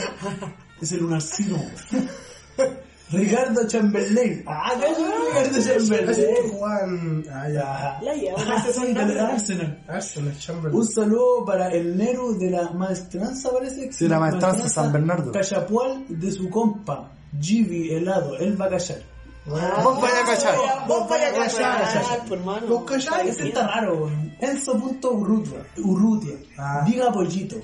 [0.81, 1.57] es el lunarcino.
[3.11, 4.43] Ricardo Chamberlain.
[4.47, 6.49] Ah, ya es Ricardo Así que Chamberlain.
[6.51, 7.23] juegan.
[7.31, 7.99] Ah, ya.
[8.01, 9.83] La lleva, Ah, sí, del Arsenal.
[9.87, 10.75] Arsenal, Chamberlain.
[10.81, 13.91] Un saludo para el Neru de la maestranza, parece.
[13.93, 15.31] Sí, la maestranza, San Bernardo.
[15.31, 19.15] Cachapual de su compa, Gibi Helado, él va a callar.
[19.45, 20.55] Vos vaya a cachar.
[20.87, 22.67] Vos vaya a hermano.
[22.67, 24.09] Vos cachai, Ese está raro.
[24.39, 25.59] Enzo.urrutia.
[25.77, 26.35] Urrutia.
[26.57, 26.83] Ah.
[26.83, 27.57] Diga pollito.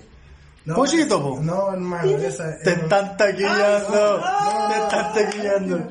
[0.65, 1.39] No, Pollito, po.
[1.41, 4.21] No, hermano, esa Te es- están taquillando.
[4.69, 5.87] Te están taquillando.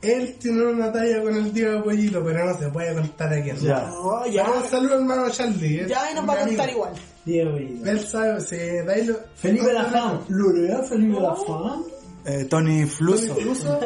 [0.00, 3.50] Él tiene una talla con el tío de pollito, pero no se puede contar aquí.
[3.60, 3.80] Ya.
[3.88, 5.80] No, Ya, un saludo hermano Charlie.
[5.82, 5.86] eh.
[5.88, 6.78] Ya, y nos va a contar amigo.
[6.78, 6.92] igual.
[7.24, 7.90] Diga pollito.
[7.90, 9.14] Él sabe, sí, de ahí lo...
[9.36, 10.20] Felipe Lafam.
[10.28, 11.84] Lorea Felipe Lafam.
[12.24, 13.26] Eh, Tony Fluso.
[13.38, 13.80] Incluso,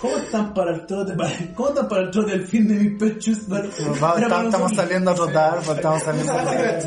[0.00, 1.14] ¿Cómo están para el trote?
[1.54, 3.38] ¿Cómo están para el trote del fin de mis pechos?
[3.38, 6.82] Está- estamos saliendo a trotar, pues, estamos saliendo a trotar.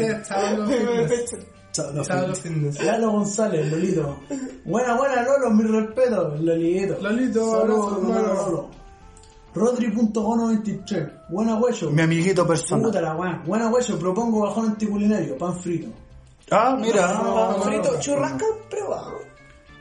[2.03, 2.79] sábado fitness.
[2.79, 2.85] No.
[2.85, 4.19] Lalo González, Lolito.
[4.65, 6.97] Buena, buena, Lolo, mi respeto, Lolito.
[7.01, 8.33] Lolito, Saludos, hermano.
[8.33, 8.69] Lolo.
[9.55, 11.11] Rodri.gono23.
[11.29, 11.89] Buena, hueso.
[11.91, 12.91] Mi amiguito Puta personal.
[13.03, 13.41] la weá.
[13.45, 13.97] Buena, hueso.
[13.97, 15.89] Propongo bajón anticulinario, pan frito.
[16.51, 17.07] Ah, mira.
[17.21, 19.13] Pan frito, churrasca probado.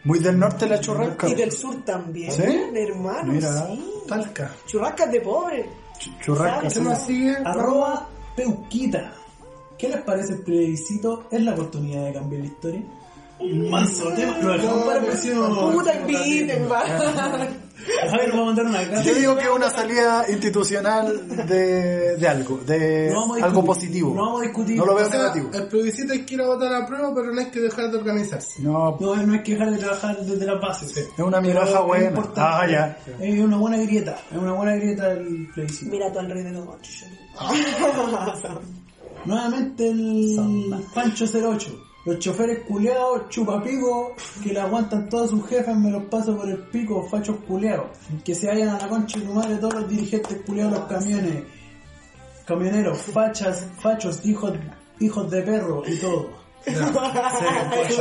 [0.04, 1.28] Muy del norte la churrasca.
[1.28, 2.42] Y del sur también, ¿Sí?
[2.74, 3.32] hermano.
[3.32, 3.66] Mira.
[3.66, 3.84] Sí.
[4.08, 4.52] Talca.
[4.66, 5.68] Churrascas de pobre.
[5.98, 6.68] Ch- Churrasca.
[6.68, 7.36] ¿Qué más sigue?
[7.44, 9.12] Arroba Peuquita.
[9.78, 11.26] ¿Qué les parece el plebiscito?
[11.30, 12.82] ¿Es la oportunidad de cambiar la historia?
[13.70, 14.38] Manso tema.
[14.38, 15.70] Lo dejamos para el próximo.
[15.72, 16.80] Puta, inviten, va.
[16.80, 19.02] Javier nos va a mandar una carta.
[19.02, 23.64] Yo digo que es una salida institucional de, de algo, de No vamos a algo
[23.66, 24.14] positivo.
[24.14, 24.76] No vamos a discutir.
[24.78, 25.50] No lo veo O sea, negativo.
[25.52, 27.98] el plebiscito hay que ir a votar a prueba, pero no hay que dejar de
[27.98, 28.62] organizarse.
[28.62, 30.86] No, No, no hay que dejar de trabajar desde la base.
[30.86, 32.06] es una es buena.
[32.06, 32.40] importante.
[32.42, 32.98] Ah, ya.
[33.20, 34.18] Es una buena grieta.
[34.32, 35.90] Es una buena grieta el plebiscito.
[35.90, 36.78] Mira tu alrededor.
[39.26, 41.82] Nuevamente el Pancho 08.
[42.06, 44.12] Los choferes culeados, chupapicos,
[44.42, 47.86] que le aguantan todos sus jefes, me los paso por el pico, fachos culeados.
[48.24, 51.42] Que se vayan a la concha de tu madre todos los dirigentes culeados, los camiones,
[52.46, 54.52] camioneros, fachas, fachos, hijos,
[55.00, 56.30] hijos de perro y todo.
[56.66, 56.72] Su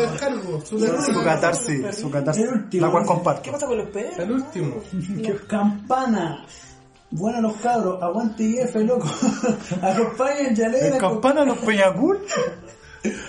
[0.01, 1.23] descargo, su Su descargo.
[1.23, 2.85] catarsis, su catarsis, El último.
[2.87, 3.51] la cual ¿Qué comparto.
[3.51, 4.17] pasa con los perros?
[4.19, 4.75] El último.
[5.47, 6.45] Campana.
[7.17, 9.07] Buenos los cabros, aguante IF, loco.
[9.81, 12.19] Acompañen ya ¿El alegra, campana los peñacul?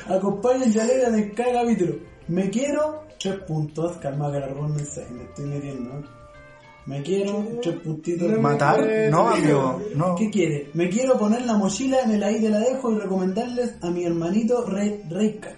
[0.09, 1.95] acompañen ya alegra en cada capítulo.
[2.27, 6.03] Me quiero, tres puntos, calma que largó el mensaje, me estoy metiendo.
[6.87, 8.39] Me quiero, tres puntitos.
[8.41, 9.09] ¿Matar?
[9.09, 10.17] No, amigo, no.
[10.17, 10.71] ¿Qué quiere?
[10.75, 14.05] Me quiero poner la mochila en el ahí te la dejo y recomendarles a mi
[14.05, 15.57] hermanito Rey Reika.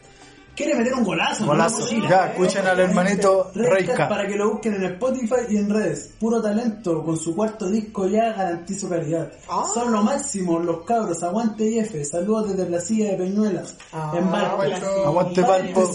[0.59, 1.47] Quiere meter un golazo.
[1.47, 1.83] Golazo.
[1.83, 2.09] Mochila.
[2.09, 6.11] Ya, escuchen al hermanito Reika para que lo busquen en Spotify y en redes.
[6.19, 9.31] Puro talento, con su cuarto disco ya garantizo calidad.
[9.49, 9.65] Ah.
[9.73, 11.23] Son lo máximo, los cabros.
[11.23, 12.05] Aguante IF.
[12.05, 13.77] Saludos desde la silla de Peñuelas.
[13.93, 14.63] Ah, en Valpo.
[15.07, 15.95] Aguante Valpo.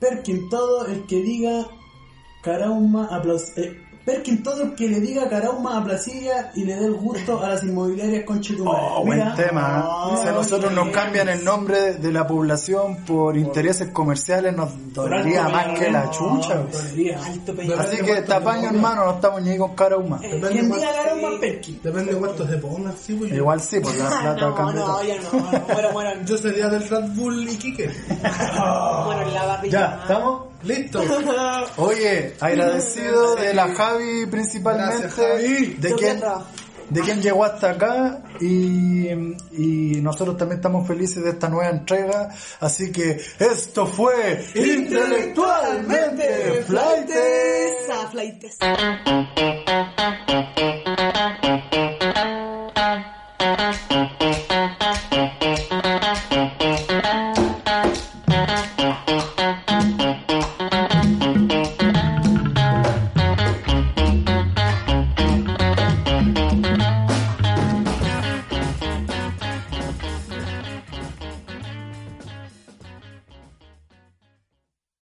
[0.00, 1.64] Perkin todo el que diga
[2.42, 6.86] Carauma aplaus eh, Perkin todo el que le diga Carauma a Placilla y le dé
[6.86, 9.84] el gusto a las inmobiliarias con Oh, buen tema.
[10.14, 10.16] ¿eh?
[10.22, 15.46] Si a nosotros nos cambian el nombre de la población por intereses comerciales, nos dolería
[15.50, 16.54] más que la chucha.
[16.54, 17.80] Alto pellejo.
[17.82, 20.22] Así que tapaño hermano, no estamos ni ahí con cara humana.
[20.22, 21.80] Depende Quien cuánto- diga Carauma, Perkin.
[21.82, 25.02] Depende de cuántos se pongan, sí, yo- Igual sí, por la plata No, cambia no,
[25.02, 25.38] ya no.
[25.38, 26.10] no, Muero, muero.
[26.24, 27.84] Yo sería del Red Bull y Kike.
[28.08, 29.78] En la barriga.
[29.80, 30.47] Ya, ¿estamos?
[30.62, 31.02] Listo.
[31.76, 35.08] Oye, agradecido de la Javi principalmente.
[35.78, 36.20] De quien,
[36.90, 42.28] de quien llegó hasta acá y, y, nosotros también estamos felices de esta nueva entrega.
[42.60, 47.86] Así que esto fue Intelectualmente Flightes.
[47.90, 48.10] A